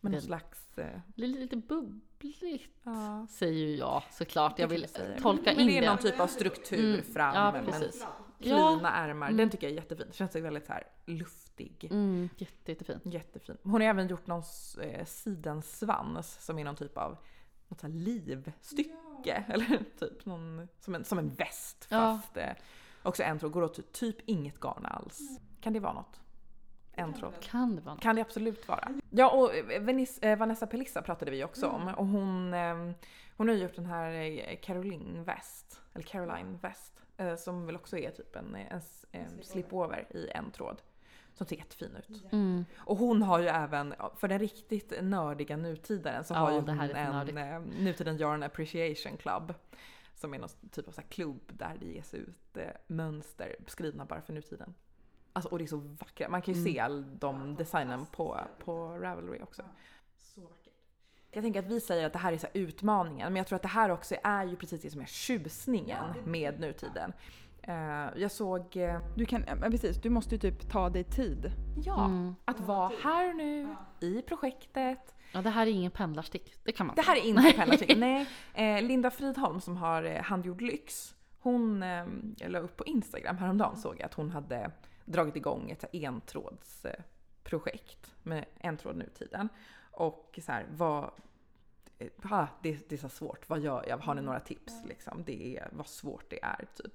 Med 0.00 0.12
någon 0.12 0.20
slags... 0.20 0.78
Eh, 0.78 1.00
blir 1.06 1.28
lite 1.28 1.56
bubbligt. 1.56 2.70
ja. 2.82 3.26
Säger 3.30 3.66
ju 3.66 3.76
jag 3.76 4.02
såklart. 4.10 4.58
Jag 4.58 4.68
vill 4.68 4.86
tolka 5.22 5.50
men 5.52 5.60
in 5.60 5.66
det 5.66 5.76
är 5.78 5.80
det. 5.80 5.86
någon 5.88 5.98
typ 5.98 6.20
av 6.20 6.26
struktur 6.26 6.94
Mm. 6.94 7.04
fram. 7.14 7.34
Ja, 7.34 7.52
men 7.52 7.64
precis. 7.64 8.06
Klina 8.40 8.58
Ja. 8.82 8.88
ärmar. 8.88 9.26
Mm. 9.26 9.36
Den 9.36 9.50
tycker 9.50 9.66
jag 9.66 9.72
är 9.72 9.76
jättefin. 9.76 10.06
Känns 10.12 10.36
väldigt 10.36 10.66
så 10.66 10.72
här 10.72 10.86
luftig. 11.06 11.88
Mm, 11.90 12.28
jätte, 12.36 12.72
jättefin. 12.72 13.00
Jättefin. 13.04 13.56
Hon 13.62 13.72
har 13.72 13.80
även 13.80 14.08
gjort 14.08 14.26
någon 14.26 14.42
eh, 14.82 15.04
sidensvans 15.04 16.44
som 16.44 16.58
är 16.58 16.64
någon 16.64 16.76
typ 16.76 16.98
av 16.98 17.16
något 17.68 17.80
så 17.80 17.86
här 17.86 17.94
livstycke. 17.94 19.44
Eller 19.48 19.84
typ 19.98 20.26
någon, 20.26 20.68
som, 20.80 20.94
en, 20.94 21.04
som 21.04 21.18
en 21.18 21.34
väst 21.34 21.86
Ja. 21.90 21.96
fast 22.22 22.36
eh, 22.36 22.50
också 23.02 23.22
en 23.22 23.38
tråd. 23.38 23.52
Går 23.52 23.62
åt 23.62 23.92
typ 23.92 24.16
inget 24.26 24.60
garn 24.60 24.86
alls. 24.86 25.20
Kan 25.60 25.72
det 25.72 25.80
vara 25.80 25.92
något? 25.92 26.20
En 26.92 27.14
tråd. 27.14 27.34
Kan 27.40 27.76
det 27.76 27.82
vara 27.82 27.94
något? 27.94 28.02
Kan 28.02 28.16
det 28.16 28.22
absolut 28.22 28.68
vara. 28.68 28.88
Ja 29.10 29.30
och 29.30 29.54
eh, 29.54 30.30
eh, 30.30 30.38
Vanessa 30.38 30.66
Pelissa 30.66 31.02
pratade 31.02 31.30
vi 31.30 31.44
också 31.44 31.66
om 31.66 31.88
och 31.88 32.06
hon, 32.06 32.54
eh, 32.54 32.90
hon 33.36 33.48
har 33.48 33.54
ju 33.54 33.62
gjort 33.62 33.76
den 33.76 33.86
här 33.86 34.54
Caroline 34.62 35.24
West, 35.24 35.80
eller 35.94 36.04
Caroline 36.04 36.58
West, 36.62 36.92
som 37.38 37.66
väl 37.66 37.76
också 37.76 37.98
är 37.98 38.10
typ 38.10 38.36
en, 38.36 38.54
en, 38.54 38.80
en 39.12 39.42
slipover 39.42 40.06
i 40.16 40.28
en 40.34 40.50
tråd. 40.50 40.82
Som 41.36 41.46
ser 41.46 41.56
jättefin 41.56 41.96
ut. 41.96 42.32
Mm. 42.32 42.64
Och 42.78 42.96
hon 42.96 43.22
har 43.22 43.38
ju 43.40 43.46
även, 43.46 43.94
för 44.16 44.28
den 44.28 44.38
riktigt 44.38 44.92
nördiga 45.02 45.56
nutidaren 45.56 46.24
så 46.24 46.34
Ja, 46.34 46.38
har 46.38 46.52
ju 46.52 46.60
det 46.60 46.72
hon 46.72 46.80
en 46.80 47.38
eh, 47.38 47.60
Nutiden 47.60 48.16
Yarn 48.18 48.42
Appreciation 48.42 49.16
Club. 49.16 49.54
Som 50.14 50.34
är 50.34 50.38
någon 50.38 50.48
typ 50.70 50.88
av 50.88 50.92
så 50.92 51.00
här 51.00 51.08
klubb 51.08 51.40
där 51.52 51.76
det 51.80 51.86
ges 51.86 52.14
ut 52.14 52.56
eh, 52.56 52.64
mönster 52.86 53.56
skrivna 53.66 54.04
bara 54.04 54.20
för 54.20 54.32
nutiden. 54.32 54.74
Alltså, 55.32 55.48
och 55.48 55.58
det 55.58 55.64
är 55.64 55.66
så 55.66 55.76
vackra. 55.76 56.28
Man 56.28 56.42
kan 56.42 56.54
ju 56.54 56.60
Mm. 56.60 56.72
se 56.72 56.80
all 56.80 57.18
de 57.18 57.54
designen 57.56 58.06
på, 58.06 58.40
på 58.64 58.98
Ravelry 58.98 59.40
också. 59.42 59.62
Så 60.18 60.40
vackert. 60.40 60.72
Jag 61.30 61.42
tänker 61.44 61.60
att 61.60 61.66
vi 61.66 61.80
säger 61.80 62.06
att 62.06 62.12
det 62.12 62.18
här 62.18 62.32
är 62.32 62.38
så 62.38 62.46
här 62.46 62.60
utmaningen, 62.60 63.32
men 63.32 63.36
jag 63.36 63.46
tror 63.46 63.56
att 63.56 63.62
det 63.62 63.68
här 63.68 63.90
också 63.90 64.14
är 64.22 64.44
ju 64.44 64.56
precis 64.56 64.82
det 64.82 64.90
som 64.90 65.00
är 65.00 65.06
tjusningen 65.06 66.04
med 66.24 66.60
nutiden. 66.60 67.10
Eh, 67.10 67.14
jag 68.16 68.30
såg, 68.30 68.76
eh, 68.76 69.00
Du 69.16 69.26
kan, 69.26 69.44
ja, 69.46 69.56
precis, 69.70 69.96
du 69.96 70.10
måste 70.10 70.34
ju 70.34 70.38
typ 70.38 70.70
ta 70.70 70.90
dig 70.90 71.04
tid. 71.04 71.52
ja, 71.84 72.04
Mm. 72.04 72.34
att 72.44 72.60
vara 72.60 72.92
här 73.02 73.28
och 73.30 73.36
nu 73.36 73.76
i 74.00 74.22
projektet. 74.22 75.14
Ja, 75.32 75.42
det 75.42 75.50
här 75.50 75.66
är 75.66 75.70
ingen 75.70 75.90
pendlarstick. 75.90 76.54
Det 76.64 76.72
kan 76.72 76.86
man 76.86 76.96
Det 76.96 77.02
här 77.02 77.16
är 77.16 77.20
inte 77.24 77.52
Pennachick. 77.56 77.96
Nej, 77.98 78.26
eh, 78.54 78.82
Linda 78.82 79.10
Fridholm 79.10 79.60
som 79.60 79.76
har 79.76 80.02
eh, 80.02 80.22
Handgjord 80.22 80.60
Lyx. 80.60 81.14
Hon 81.40 81.82
eh, 81.82 82.06
jag 82.36 82.50
la 82.50 82.58
upp 82.58 82.76
på 82.76 82.84
Instagram 82.84 83.36
häromdagen 83.38 83.76
såg 83.76 83.94
jag 83.98 84.06
att 84.06 84.14
hon 84.14 84.30
hade 84.30 84.70
dragit 85.04 85.36
igång 85.36 85.70
ett 85.70 85.82
här 85.92 86.04
entrådsprojekt 86.04 86.98
eh, 86.98 87.04
projekt 87.42 88.14
med 88.22 88.44
en 88.58 88.76
tråd 88.76 88.96
nutiden. 88.96 89.48
Och 89.90 90.38
så 90.42 90.52
här, 90.52 90.66
vad... 90.70 91.10
eh, 91.98 92.08
Ah, 92.30 92.46
det, 92.62 92.88
det 92.88 92.94
är 92.94 92.98
så 92.98 93.08
svårt. 93.08 93.48
Vad 93.48 93.60
gör 93.60 93.84
jag? 93.88 93.98
Har 93.98 94.14
ni 94.14 94.22
några 94.22 94.40
tips? 94.40 94.84
Liksom? 94.84 95.22
Det 95.26 95.56
är 95.56 95.68
vad 95.72 95.86
svårt 95.86 96.30
det 96.30 96.42
är. 96.42 96.66
Typ. 96.74 96.92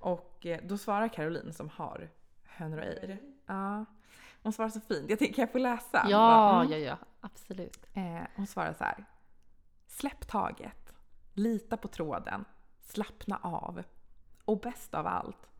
Och 0.00 0.46
eh, 0.46 0.60
då 0.64 0.78
svarar 0.78 1.08
Caroline 1.08 1.52
som 1.52 1.68
har 1.68 2.08
Hönor 2.44 2.78
och 2.78 2.84
Ejr. 2.84 3.18
Ja. 3.46 3.84
Hon 4.42 4.52
svarar 4.52 4.68
så 4.70 4.80
fint. 4.80 5.10
Jag 5.10 5.18
tänker, 5.18 5.34
kan 5.34 5.42
jag 5.42 5.52
få 5.52 5.58
läsa? 5.58 6.06
Ja, 6.08 6.60
Mm. 6.60 6.72
ja, 6.72 6.78
ja. 6.78 6.96
Absolut. 7.20 7.86
Eh, 7.94 8.22
hon 8.36 8.46
svarar 8.46 8.72
så 8.72 8.84
här. 8.84 9.04
Släpp 9.86 10.28
taget. 10.28 10.92
Lita 11.34 11.76
på 11.76 11.88
tråden. 11.88 12.44
Slappna 12.82 13.36
av. 13.42 13.82
Och 14.44 14.60
bäst 14.60 14.94
av 14.94 15.06
allt. 15.06 15.50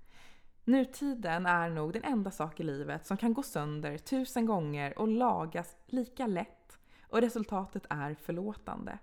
Nutiden 0.64 1.46
är 1.46 1.70
nog 1.70 1.92
den 1.92 2.04
enda 2.04 2.30
sak 2.30 2.60
i 2.60 2.62
livet 2.62 3.06
som 3.06 3.16
kan 3.16 3.34
gå 3.34 3.42
sönder 3.42 3.98
tusen 3.98 4.46
gånger 4.46 4.98
och 4.98 5.08
lagas 5.08 5.76
lika 5.86 6.26
lätt 6.26 6.78
och 7.02 7.20
resultatet 7.20 7.86
är 7.90 8.14
förlåtande. 8.14 8.98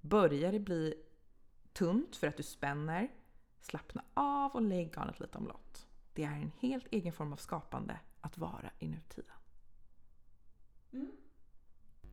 Börjar 0.00 0.52
det 0.52 0.60
bli 0.60 0.94
tunt 1.72 2.16
för 2.16 2.26
att 2.26 2.36
du 2.36 2.42
spänner, 2.42 3.08
slappna 3.64 4.04
av 4.14 4.50
och 4.52 4.62
lägg 4.62 4.92
garnet 4.94 5.20
lite 5.20 5.38
omlott. 5.38 5.86
Det 6.12 6.24
är 6.24 6.30
en 6.32 6.52
helt 6.60 6.86
egen 6.90 7.12
form 7.12 7.32
av 7.32 7.36
skapande 7.36 8.00
att 8.20 8.38
vara 8.38 8.70
i 8.78 8.88
nutiden. 8.88 9.34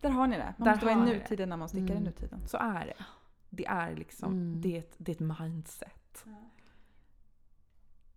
Där 0.02 0.10
har 0.10 0.28
ni 0.28 0.38
det. 0.38 0.54
Man 0.58 0.66
Där 0.66 0.72
måste 0.72 0.86
vara 0.86 0.96
i 0.98 1.00
ni 1.00 1.12
det. 1.14 1.18
nutiden 1.18 1.50
när 1.50 1.58
man 1.58 1.70
stickar 1.70 1.88
i 1.94 1.98
Mm. 1.98 2.04
nutiden. 2.04 2.48
Så 2.48 2.58
är 2.58 2.86
det. 2.86 3.06
Det 3.50 3.66
är 3.66 3.96
liksom, 3.96 4.34
Mm. 4.34 4.62
det, 4.62 4.76
är 4.76 4.80
ett, 4.80 4.96
det 4.98 5.12
är 5.12 5.16
ett 5.30 5.40
mindset. 5.40 6.26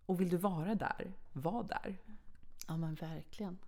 Och 0.07 0.21
vill 0.21 0.29
du 0.29 0.37
vara 0.37 0.75
där, 0.75 1.13
var 1.33 1.65
där. 1.65 1.97
Ja, 2.69 2.77
men 2.77 2.95
verkligen. 2.95 3.59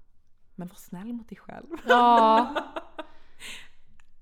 Men 0.55 0.69
var 0.69 0.75
snäll 0.77 1.13
mot 1.13 1.29
dig 1.29 1.39
själv. 1.39 1.67
Ja. 1.89 2.55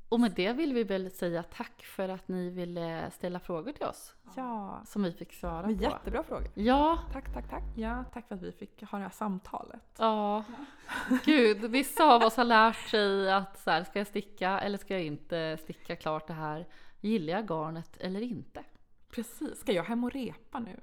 Och 0.09 0.21
med 0.21 0.33
det 0.33 0.53
vill 0.53 0.75
vi 0.75 0.85
väl 0.85 1.11
säga 1.11 1.43
tack 1.43 1.83
för 1.85 2.09
att 2.09 2.29
ni 2.29 2.51
ville 2.51 3.11
ställa 3.11 3.41
frågor 3.41 3.73
till 3.73 3.87
oss. 3.87 4.15
Ja. 4.37 4.83
Som 4.87 5.03
vi 5.03 5.13
fick 5.13 5.33
svara 5.33 5.63
på. 5.63 5.71
jättebra 5.71 6.23
frågor. 6.23 6.49
Ja, 6.55 6.99
Tack, 7.13 7.33
tack, 7.35 7.51
tack. 7.51 7.63
ja, 7.77 8.05
tack 8.13 8.29
för 8.29 8.35
att 8.35 8.43
vi 8.43 8.53
fick 8.53 8.83
ha 8.83 8.99
det 8.99 9.05
här 9.05 9.11
samtalet. 9.11 9.83
ja. 9.99 10.45
Gud, 11.25 11.65
vissa 11.71 12.05
av 12.15 12.23
oss 12.23 12.37
har 12.37 12.45
lärt 12.45 12.89
sig 12.89 13.33
att 13.33 13.59
så 13.59 13.71
här, 13.71 13.85
ska 13.85 13.99
jag 14.01 14.07
sticka 14.07 14.61
eller 14.61 14.79
ska 14.79 14.95
jag 14.95 15.05
inte 15.05 15.59
sticka 15.63 15.97
klart 15.97 16.27
det 16.27 16.33
här? 16.35 16.67
Gillar 17.01 17.33
jag 17.35 17.47
garnet 17.51 17.97
eller 18.01 18.21
inte? 18.21 18.65
Precis. 19.11 19.59
Ska 19.61 19.73
jag 19.73 19.85
hem 19.85 20.05
och 20.05 20.13
repa 20.13 20.59
nu? 20.59 20.81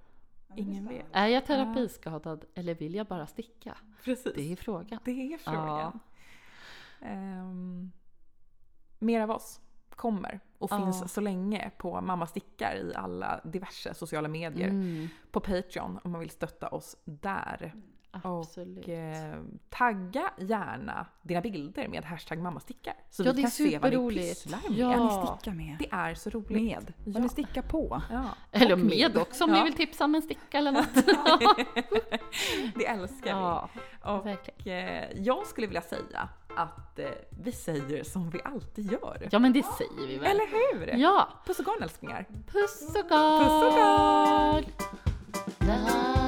Ingen 0.56 0.88
vet. 0.88 1.06
Är 1.12 1.28
jag 1.28 1.46
terapiskadad 1.46 2.46
eller 2.56 2.76
vill 2.76 2.96
jag 2.96 3.08
bara 3.08 3.28
sticka? 3.28 3.78
Precis. 4.04 4.34
Det 4.36 4.52
är 4.52 4.56
frågan. 4.56 5.00
Det 5.06 5.34
är 5.34 5.38
frågan. 5.38 6.00
Ehm, 7.02 7.92
mer 9.02 9.22
av 9.22 9.32
oss 9.32 9.60
kommer 9.96 10.40
och 10.58 10.72
Ja. 10.72 10.78
finns 10.78 11.14
så 11.14 11.22
länge 11.22 11.72
på 11.78 12.02
Mamma 12.02 12.28
stickar 12.28 12.76
i 12.76 12.96
alla 12.96 13.42
diverse 13.44 13.94
sociala 13.94 14.28
medier. 14.28 14.68
Mm, 14.68 15.08
På 15.32 15.40
Patreon 15.40 16.00
om 16.04 16.12
man 16.12 16.20
vill 16.20 16.30
stötta 16.30 16.68
oss 16.68 16.98
där. 17.06 17.74
absolut. 18.12 18.84
Och 18.84 18.90
eh, 18.90 19.36
tagga 19.70 20.32
gärna 20.38 21.06
dina 21.22 21.42
bilder 21.42 21.88
med 21.88 22.06
hashtag 22.06 22.40
mammastickar. 22.40 22.94
Så 23.10 23.24
Ja, 23.24 23.32
vi 23.36 23.42
kan 23.42 23.52
se 23.52 23.80
vad 23.80 23.94
ni 23.94 24.16
pysslar 24.16 24.60
med. 24.70 24.78
Ja. 24.78 25.04
Ni 25.04 25.28
stickar 25.28 25.52
med. 25.58 25.76
Det 25.80 25.90
är 25.92 26.14
så 26.14 26.30
roligt. 26.30 26.50
Med. 26.62 26.94
Vad 27.06 27.16
Ja. 27.16 27.20
ni 27.20 27.30
stickar 27.30 27.62
på. 27.62 28.02
Ja. 28.12 28.26
Eller 28.52 28.74
Och 28.74 28.80
med 28.80 29.18
också 29.18 29.44
om 29.44 29.50
Ja. 29.50 29.56
ni 29.58 29.64
vill 29.64 29.74
tipsa 29.74 30.06
om 30.06 30.16
en 30.16 30.22
sticka 30.22 30.58
eller 30.58 30.72
något. 30.72 30.96
Det 32.76 32.86
älskar 32.88 33.30
ja, 33.30 33.70
vi. 33.74 33.80
Och 34.02 34.68
eh, 34.68 35.12
jag 35.16 35.48
skulle 35.48 35.68
vilja 35.68 35.82
säga 35.82 36.30
att 36.56 37.00
eh, 37.00 37.06
vi 37.44 37.52
säger 37.52 38.04
som 38.04 38.30
vi 38.30 38.42
alltid 38.46 38.92
gör. 38.92 39.28
Ja, 39.32 39.40
men 39.40 39.54
det 39.54 39.64
säger 39.78 40.08
vi 40.08 40.18
väl? 40.18 40.28
Eller 40.32 40.48
hur? 40.80 40.88
Ja, 40.98 41.28
Puss 41.46 41.60
och 41.60 41.66
garn 41.66 41.84
älsklingar. 41.84 42.26
puss 42.52 42.96
och 43.04 43.10
garn! 43.10 43.44
Puss 43.46 43.74
och 43.74 45.68
garn! 45.68 46.21